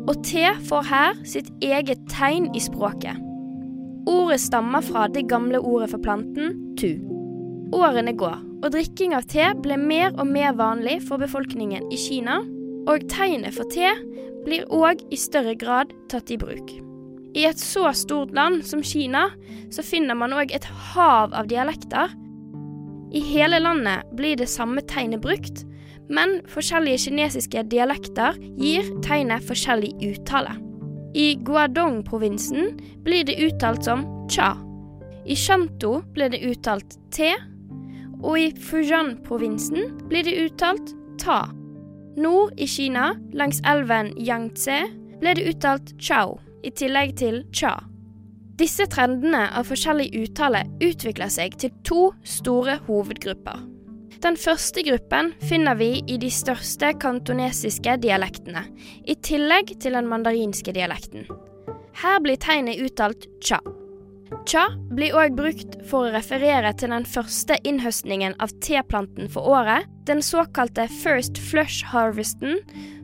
og 0.09 0.16
te 0.26 0.49
får 0.66 0.88
her 0.88 1.20
sitt 1.28 1.51
eget 1.62 2.03
tegn 2.11 2.49
i 2.57 2.62
språket. 2.62 3.18
Ordet 4.11 4.41
stammer 4.43 4.82
fra 4.82 5.07
det 5.12 5.28
gamle 5.30 5.61
ordet 5.61 5.93
for 5.93 6.03
planten 6.03 6.57
tu. 6.80 6.97
Årene 7.76 8.16
går, 8.18 8.41
og 8.64 8.72
drikking 8.74 9.14
av 9.14 9.28
te 9.30 9.53
ble 9.62 9.78
mer 9.78 10.11
og 10.16 10.26
mer 10.26 10.57
vanlig 10.59 10.99
for 11.07 11.22
befolkningen 11.22 11.86
i 11.93 12.01
Kina, 12.01 12.41
og 12.91 13.07
tegnet 13.12 13.55
for 13.55 13.70
te 13.70 13.93
blir 14.43 14.66
òg 14.72 15.05
i 15.12 15.20
større 15.20 15.55
grad 15.55 15.93
tatt 16.11 16.32
i 16.32 16.41
bruk. 16.41 16.89
I 17.34 17.44
et 17.46 17.58
så 17.62 17.92
stort 17.94 18.32
land 18.34 18.64
som 18.66 18.82
Kina 18.82 19.28
så 19.70 19.84
finner 19.86 20.18
man 20.18 20.34
òg 20.34 20.50
et 20.54 20.66
hav 20.92 21.34
av 21.36 21.50
dialekter. 21.50 22.10
I 23.14 23.22
hele 23.22 23.60
landet 23.62 24.08
blir 24.18 24.38
det 24.38 24.50
samme 24.50 24.82
tegnet 24.90 25.22
brukt, 25.22 25.64
men 26.10 26.40
forskjellige 26.50 27.06
kinesiske 27.06 27.62
dialekter 27.70 28.38
gir 28.58 28.86
tegnet 29.06 29.46
forskjellig 29.46 29.92
uttale. 30.10 30.56
I 31.14 31.34
Guadong-provinsen 31.46 32.76
blir 33.06 33.24
det 33.26 33.38
uttalt 33.42 33.86
som 33.86 34.04
cha. 34.30 34.56
I 35.26 35.36
Shanto 35.36 36.00
blir 36.14 36.30
det 36.34 36.42
uttalt 36.46 36.98
te, 37.14 37.32
og 38.20 38.38
i 38.38 38.50
Fujian-provinsen 38.58 40.06
blir 40.10 40.26
det 40.26 40.36
uttalt 40.46 40.94
ta. 41.22 41.44
Nord 42.18 42.58
i 42.58 42.66
Kina, 42.66 43.14
langs 43.32 43.62
elven 43.66 44.12
Yangtze, 44.18 44.82
ble 45.20 45.34
det 45.38 45.46
uttalt 45.50 45.94
chao, 45.98 46.38
i 46.62 46.70
tillegg 46.70 47.16
til 47.20 47.42
cha. 47.54 47.76
Disse 48.61 48.84
trendene 48.92 49.46
av 49.56 49.68
forskjellig 49.70 50.11
uttale 50.20 50.66
utvikler 50.84 51.30
seg 51.32 51.56
til 51.61 51.72
to 51.86 52.11
store 52.28 52.76
hovedgrupper. 52.88 53.62
Den 54.20 54.36
første 54.36 54.82
gruppen 54.84 55.30
finner 55.48 55.78
vi 55.80 56.02
i 56.04 56.18
de 56.20 56.28
største 56.28 56.90
kantonesiske 57.00 57.94
dialektene, 58.02 58.66
i 59.08 59.16
tillegg 59.16 59.72
til 59.80 59.96
den 59.96 60.11
mandarinske 60.11 60.74
dialekten. 60.76 61.24
Her 62.02 62.20
blir 62.20 62.36
tegnet 62.36 62.82
uttalt 62.84 63.24
cha. 63.40 63.62
Cha 64.44 64.66
blir 64.92 65.16
òg 65.16 65.34
brukt 65.38 65.80
for 65.88 66.06
å 66.06 66.14
referere 66.14 66.74
til 66.76 66.92
den 66.92 67.08
første 67.08 67.56
innhøstningen 67.66 68.36
av 68.44 68.52
teplanten 68.61 69.32
for 69.32 69.48
året, 69.56 69.88
den 70.04 70.20
såkalte 70.20 70.84
first 71.00 71.40
flush 71.40 71.80
harvesten, 71.88 72.61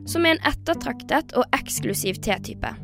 som 0.07 0.25
er 0.25 0.37
en 0.37 0.45
ettertraktet 0.53 1.33
og 1.33 1.49
eksklusiv 1.57 2.21
tetype. 2.21 2.77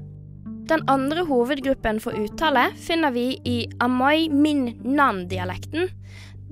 Den 0.69 0.83
andre 0.87 1.25
hovedgruppen 1.27 1.99
for 1.99 2.15
uttale 2.15 2.69
finner 2.79 3.11
vi 3.11 3.25
i 3.43 3.57
Amai 3.83 4.29
Min 4.29 4.69
Nan-dialekten. 4.83 5.89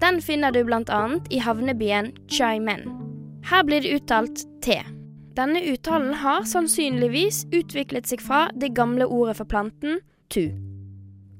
Den 0.01 0.21
finner 0.21 0.51
du 0.51 0.63
bl.a. 0.67 1.03
i 1.29 1.39
havnebyen 1.39 2.11
Chaimen. 2.27 2.83
Her 3.47 3.63
blir 3.63 3.81
det 3.81 3.93
uttalt 3.95 4.43
T. 4.65 4.81
Denne 5.35 5.61
uttalen 5.71 6.13
har 6.13 6.43
sannsynligvis 6.43 7.45
utviklet 7.55 8.11
seg 8.11 8.21
fra 8.21 8.49
det 8.51 8.73
gamle 8.75 9.07
ordet 9.07 9.37
for 9.39 9.47
planten 9.47 10.01
tu. 10.27 10.51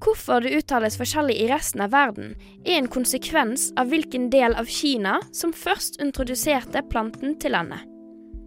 Hvorfor 0.01 0.41
det 0.41 0.55
uttales 0.57 0.95
forskjellig 0.97 1.35
i 1.43 1.51
resten 1.51 1.83
av 1.83 1.91
verden, 1.93 2.33
er 2.65 2.79
en 2.79 2.89
konsekvens 2.89 3.69
av 3.77 3.91
hvilken 3.91 4.31
del 4.33 4.55
av 4.57 4.71
Kina 4.71 5.19
som 5.35 5.53
først 5.53 5.99
introduserte 6.01 6.87
planten 6.89 7.35
til 7.43 7.53
landet. 7.53 7.90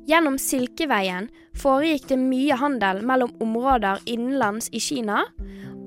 Gjennom 0.04 0.36
Silkeveien 0.38 1.30
foregikk 1.56 2.10
det 2.10 2.18
mye 2.20 2.56
handel 2.60 3.00
mellom 3.06 3.32
områder 3.40 4.02
innenlands 4.04 4.68
i 4.72 4.80
Kina 4.82 5.22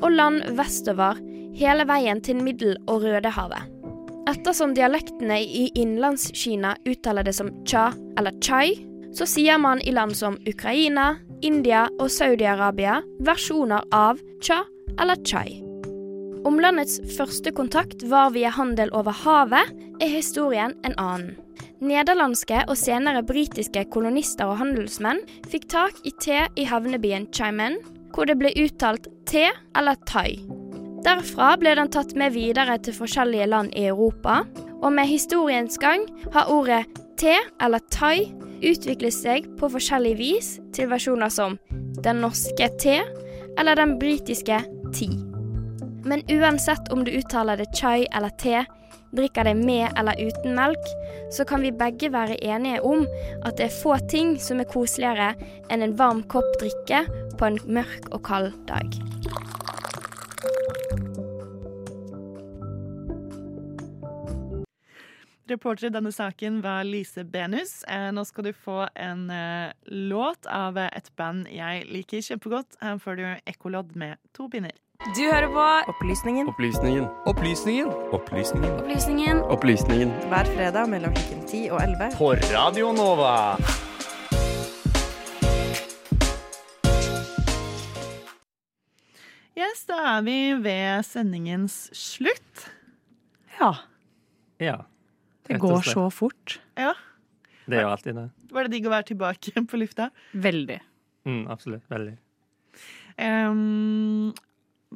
og 0.02 0.10
land 0.14 0.46
vestover 0.58 1.20
hele 1.58 1.86
veien 1.90 2.22
til 2.22 2.42
Middel- 2.42 2.80
og 2.90 3.06
Rødehavet. 3.06 3.74
Ettersom 4.28 4.74
dialektene 4.76 5.40
i 5.40 5.70
Innlandskina 5.80 6.74
uttaler 6.90 7.24
det 7.24 7.36
som 7.38 7.54
cha 7.66 7.92
eller 8.20 8.36
chai, 8.44 8.76
så 9.16 9.26
sier 9.30 9.58
man 9.62 9.80
i 9.82 9.94
land 9.96 10.18
som 10.18 10.36
Ukraina, 10.50 11.16
India 11.42 11.86
og 11.98 12.10
Saudi-Arabia 12.12 13.00
versjoner 13.24 13.86
av 13.96 14.20
cha 14.44 14.64
eller 15.00 15.22
chai. 15.24 15.62
Om 16.48 16.60
landets 16.64 17.00
første 17.18 17.52
kontakt 17.52 18.04
var 18.08 18.34
via 18.36 18.52
handel 18.54 18.92
over 18.96 19.16
havet, 19.24 19.72
er 20.02 20.12
historien 20.12 20.76
en 20.86 20.96
annen. 21.02 21.36
Nederlandske 21.78 22.64
og 22.66 22.78
senere 22.80 23.22
britiske 23.26 23.84
kolonister 23.94 24.50
og 24.50 24.58
handelsmenn 24.64 25.20
fikk 25.52 25.68
tak 25.70 26.00
i 26.08 26.14
te 26.18 26.40
i 26.58 26.66
havnebyen 26.66 27.28
Chimen, 27.30 27.78
hvor 28.16 28.26
det 28.26 28.38
ble 28.40 28.50
uttalt 28.58 29.06
te 29.30 29.46
eller 29.78 30.00
thai. 30.10 30.40
Derfra 31.06 31.52
ble 31.62 31.76
den 31.78 31.92
tatt 31.94 32.16
med 32.18 32.34
videre 32.34 32.80
til 32.82 32.98
forskjellige 32.98 33.46
land 33.52 33.76
i 33.78 33.86
Europa, 33.92 34.42
og 34.82 34.90
med 34.94 35.10
historiens 35.10 35.78
gang 35.78 36.08
har 36.34 36.50
ordet 36.52 36.84
te 37.22 37.36
eller 37.62 37.84
thai 37.94 38.26
utviklet 38.66 39.14
seg 39.14 39.46
på 39.60 39.70
forskjellig 39.70 40.16
vis 40.18 40.56
til 40.74 40.90
versjoner 40.90 41.30
som 41.34 41.60
den 42.02 42.24
norske 42.26 42.72
te 42.82 43.00
eller 43.58 43.78
den 43.78 43.98
britiske 44.02 44.64
ti. 44.98 45.12
Men 46.08 46.26
uansett 46.32 46.90
om 46.94 47.04
du 47.06 47.14
uttaler 47.20 47.60
det 47.60 47.70
chai 47.76 48.08
eller 48.16 48.34
te, 48.42 48.64
drikker 49.18 49.50
det 49.50 49.56
med 49.60 49.90
eller 49.98 50.20
uten 50.22 50.56
melk, 50.58 50.92
så 51.34 51.46
kan 51.48 51.66
vi 51.66 51.74
begge 51.76 52.12
være 52.14 52.40
enige 52.44 52.84
om 52.86 53.06
at 53.44 53.58
det 53.58 53.68
er 53.68 53.80
få 53.82 53.98
ting 54.12 54.38
som 54.42 54.62
er 54.62 54.70
koseligere 54.70 55.34
enn 55.74 55.84
en 55.86 55.98
varm 56.00 56.24
kopp 56.32 56.48
drikke 56.62 57.06
på 57.38 57.50
en 57.50 57.62
mørk 57.68 58.12
og 58.14 58.24
kald 58.28 58.54
dag. 58.70 58.98
Reporter 65.48 65.88
i 65.88 65.92
denne 65.96 66.12
saken 66.12 66.60
var 66.64 66.84
Lise 66.84 67.24
Benus. 67.24 67.80
Eh, 67.88 68.10
nå 68.12 68.26
skal 68.28 68.50
du 68.50 68.52
få 68.52 68.82
en 69.00 69.30
eh, 69.32 69.72
låt 69.88 70.50
av 70.52 70.76
et 70.82 71.08
band 71.16 71.48
jeg 71.54 71.88
liker 71.88 72.26
kjempegodt. 72.26 72.76
Her 72.84 73.00
får 73.00 73.20
du 73.20 73.24
Ekkolodd 73.48 73.96
med 73.96 74.20
to 74.36 74.50
pinner. 74.52 74.76
Du 75.06 75.22
hører 75.32 75.48
på 75.54 75.64
Opplysningen. 75.92 76.48
Opplysningen. 76.50 77.04
Opplysningen. 77.30 77.90
Opplysningen. 78.18 78.72
Opplysningen. 78.82 79.42
Opplysningen. 79.54 80.14
Hver 80.32 80.50
fredag 80.56 80.90
mellom 80.90 81.14
klokken 81.14 81.44
10 81.46 81.62
og 81.70 81.82
11. 81.84 82.10
På 82.18 82.32
Radio 82.50 82.90
Nova. 82.98 83.36
Yes, 89.58 89.86
da 89.90 89.98
er 90.18 90.26
vi 90.26 90.38
ved 90.62 91.06
sendingens 91.08 91.78
slutt. 91.98 92.68
Ja. 93.58 93.72
Ja. 94.62 94.78
Det 95.48 95.58
går 95.62 95.82
så 95.88 96.08
fort. 96.14 96.58
Ja. 96.78 96.94
Det 97.68 97.80
er 97.80 97.86
jo 97.88 97.94
alltid 97.94 98.18
det. 98.18 98.28
Var 98.54 98.68
det 98.68 98.74
digg 98.78 98.90
å 98.90 98.94
være 98.94 99.10
tilbake 99.14 99.64
på 99.72 99.80
lufta? 99.82 100.10
Veldig. 100.34 100.78
Mm, 101.28 101.44
absolutt. 101.52 101.86
Veldig. 101.92 102.16
Em, 103.18 104.30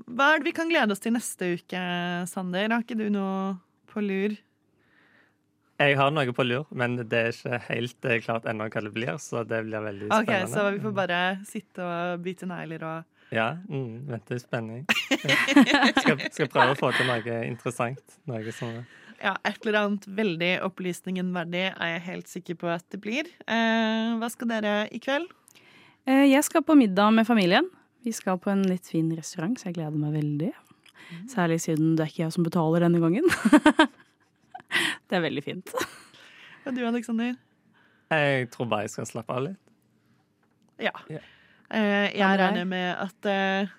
hva 0.08 0.30
er 0.34 0.40
det 0.40 0.48
vi 0.50 0.54
kan 0.56 0.70
glede 0.72 0.94
oss 0.96 1.02
til 1.04 1.14
neste 1.16 1.54
uke, 1.58 1.82
Sander? 2.32 2.70
Har 2.72 2.84
ikke 2.86 2.98
du 3.00 3.10
noe 3.12 3.58
på 3.92 4.04
lur? 4.06 4.38
Jeg 5.82 5.96
har 5.98 6.12
noe 6.14 6.34
på 6.38 6.44
lur, 6.46 6.68
men 6.78 7.00
det 7.10 7.18
er 7.18 7.32
ikke 7.34 7.60
helt 7.72 8.06
eh, 8.06 8.20
klart 8.22 8.46
ennå 8.50 8.68
hva 8.70 8.84
det 8.86 8.92
blir, 8.94 9.16
så 9.18 9.42
det 9.48 9.64
blir 9.66 9.82
veldig 9.82 10.12
Ok, 10.14 10.28
spennende. 10.30 10.52
Så 10.54 10.66
vi 10.76 10.82
får 10.84 10.94
bare 11.00 11.22
sitte 11.50 11.88
og 11.88 12.22
bite 12.26 12.50
negler 12.50 12.86
og 12.86 13.34
Ja, 13.34 13.50
mm, 13.66 14.06
vente 14.12 14.36
i 14.38 14.42
spenning. 14.44 14.82
Skal, 15.98 16.20
skal 16.36 16.50
prøve 16.52 16.76
å 16.76 16.80
få 16.80 16.92
til 16.98 17.08
noe 17.10 17.38
interessant. 17.48 18.18
Noe 18.30 18.54
som 18.56 18.82
Ja, 19.22 19.36
et 19.46 19.58
eller 19.66 19.80
annet 19.82 20.06
veldig 20.18 20.52
opplysningen 20.68 21.34
verdig 21.36 21.66
er 21.72 21.92
jeg 21.96 22.06
helt 22.08 22.30
sikker 22.32 22.58
på 22.62 22.70
at 22.74 22.86
det 22.94 23.02
blir. 23.04 23.28
Eh, 23.48 24.16
hva 24.22 24.30
skal 24.34 24.50
dere 24.54 24.76
i 24.94 25.02
kveld? 25.02 25.30
Eh, 26.06 26.28
Jeg 26.30 26.44
skal 26.46 26.62
på 26.66 26.78
middag 26.78 27.12
med 27.18 27.26
familien. 27.28 27.68
Vi 28.02 28.14
skal 28.16 28.40
på 28.42 28.50
en 28.50 28.64
litt 28.66 28.88
fin 28.90 29.10
restaurant, 29.14 29.58
så 29.60 29.70
jeg 29.70 29.78
gleder 29.78 29.98
meg 30.02 30.16
veldig. 30.16 30.52
Særlig 31.30 31.60
siden 31.62 31.96
det 31.98 32.06
er 32.06 32.12
ikke 32.12 32.24
jeg 32.24 32.36
som 32.36 32.46
betaler 32.46 32.86
denne 32.86 33.02
gangen. 33.04 33.28
det 35.10 35.18
er 35.18 35.26
veldig 35.26 35.44
fint. 35.46 35.74
Og 36.66 36.74
du, 36.76 36.82
Aleksander? 36.88 37.36
Jeg 38.12 38.50
tror 38.54 38.70
bare 38.72 38.88
jeg 38.88 38.96
skal 38.96 39.10
slappe 39.10 39.36
av 39.36 39.46
litt. 39.46 39.62
Ja. 40.82 40.94
Eh, 41.10 41.20
med 41.70 42.18
jeg 42.18 42.42
regner 42.42 42.68
med 42.68 42.90
at 43.06 43.30
eh, 43.30 43.72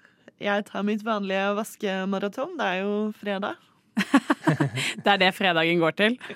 jeg 0.42 0.66
tar 0.68 0.86
mitt 0.86 1.02
vanlige 1.06 1.50
vaskemaraton. 1.58 2.56
Det 2.60 2.70
er 2.70 2.80
jo 2.84 2.96
fredag. 3.18 3.68
Det 5.02 5.08
er 5.12 5.18
det 5.20 5.34
fredagen 5.36 5.82
går 5.82 5.98
til. 5.98 6.18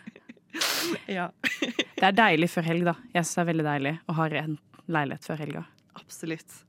Ja. 1.11 1.27
Det 1.61 2.05
er 2.07 2.15
deilig 2.17 2.47
før 2.49 2.65
helg, 2.65 2.87
da. 2.87 2.95
Jeg 3.13 3.27
syns 3.27 3.35
det 3.35 3.41
er 3.43 3.49
veldig 3.51 3.65
deilig 3.67 3.93
å 4.09 4.15
ha 4.17 4.27
en 4.41 4.55
leilighet 4.89 5.27
før 5.29 5.41
helga. 5.43 5.63
Absolutt. 5.97 6.63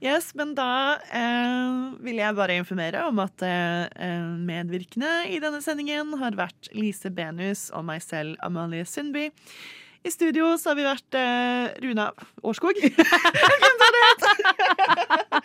Yes, 0.00 0.30
men 0.38 0.54
da 0.56 0.96
eh, 1.12 1.98
vil 2.06 2.20
jeg 2.22 2.36
bare 2.38 2.56
informere 2.60 3.02
om 3.10 3.18
at 3.22 3.42
eh, 3.44 3.90
eh, 3.98 4.30
medvirkende 4.46 5.10
i 5.28 5.40
denne 5.42 5.60
sendingen 5.64 6.14
har 6.22 6.38
vært 6.38 6.70
Lise 6.76 7.10
Benus 7.12 7.68
og 7.74 7.84
meg 7.90 8.04
selv, 8.04 8.38
Amalie 8.46 8.86
Sundby. 8.88 9.28
I 10.00 10.10
studio 10.14 10.54
så 10.56 10.70
har 10.70 10.78
vi 10.78 10.86
vært 10.86 11.16
eh, 11.18 11.74
Runa 11.84 12.08
Årskog. 12.46 12.78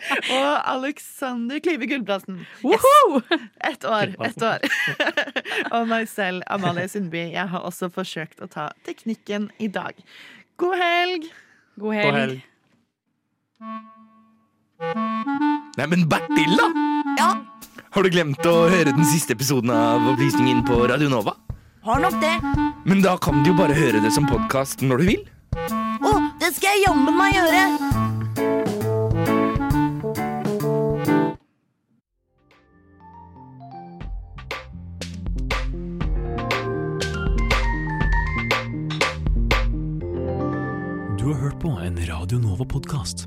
Og 0.36 0.70
Alexander 0.72 1.60
Klyve 1.60 1.86
Gulbrandsen. 1.90 2.40
Yes. 2.64 2.80
Ett 3.60 3.84
år. 3.84 4.14
Ett 4.24 4.42
år. 4.42 4.64
og 5.76 5.88
meg 5.90 6.08
selv, 6.08 6.42
Amalie 6.46 6.88
Sundby. 6.88 7.26
Jeg 7.34 7.48
har 7.52 7.68
også 7.68 7.90
forsøkt 7.92 8.40
å 8.40 8.48
ta 8.50 8.70
teknikken 8.88 9.50
i 9.60 9.68
dag. 9.68 9.98
God 10.56 10.76
helg! 10.80 11.32
God 11.76 11.92
God 11.92 12.20
helg. 12.20 12.44
Nei, 15.76 15.86
men 15.88 16.08
Bertil, 16.08 16.56
da! 16.58 16.66
Ja? 17.16 17.28
Har 17.90 18.04
du 18.04 18.10
glemt 18.12 18.44
å 18.44 18.66
høre 18.68 18.92
den 18.92 19.06
siste 19.08 19.32
episoden 19.32 19.70
av 19.72 20.04
Opplysningen 20.12 20.60
på 20.68 20.82
Radio 20.90 21.08
Nova? 21.08 21.32
Har 21.86 22.02
nok 22.02 22.18
det. 22.20 22.34
Men 22.84 23.00
da 23.00 23.16
kan 23.16 23.40
du 23.42 23.54
jo 23.54 23.56
bare 23.56 23.76
høre 23.76 24.02
det 24.04 24.12
som 24.12 24.28
podkast 24.28 24.84
når 24.84 25.00
du 25.00 25.04
vil. 25.08 25.22
Å, 25.56 26.12
det 26.42 26.52
skal 26.58 26.76
jeg 26.76 26.84
jammen 26.84 27.16
meg 27.16 27.32
gjøre. 27.38 27.62
Du 41.16 41.24
har 41.32 41.40
hørt 41.40 41.58
på 41.64 41.72
en 41.80 41.96
Radio 42.12 42.42
Nova-podkast. 42.44 43.26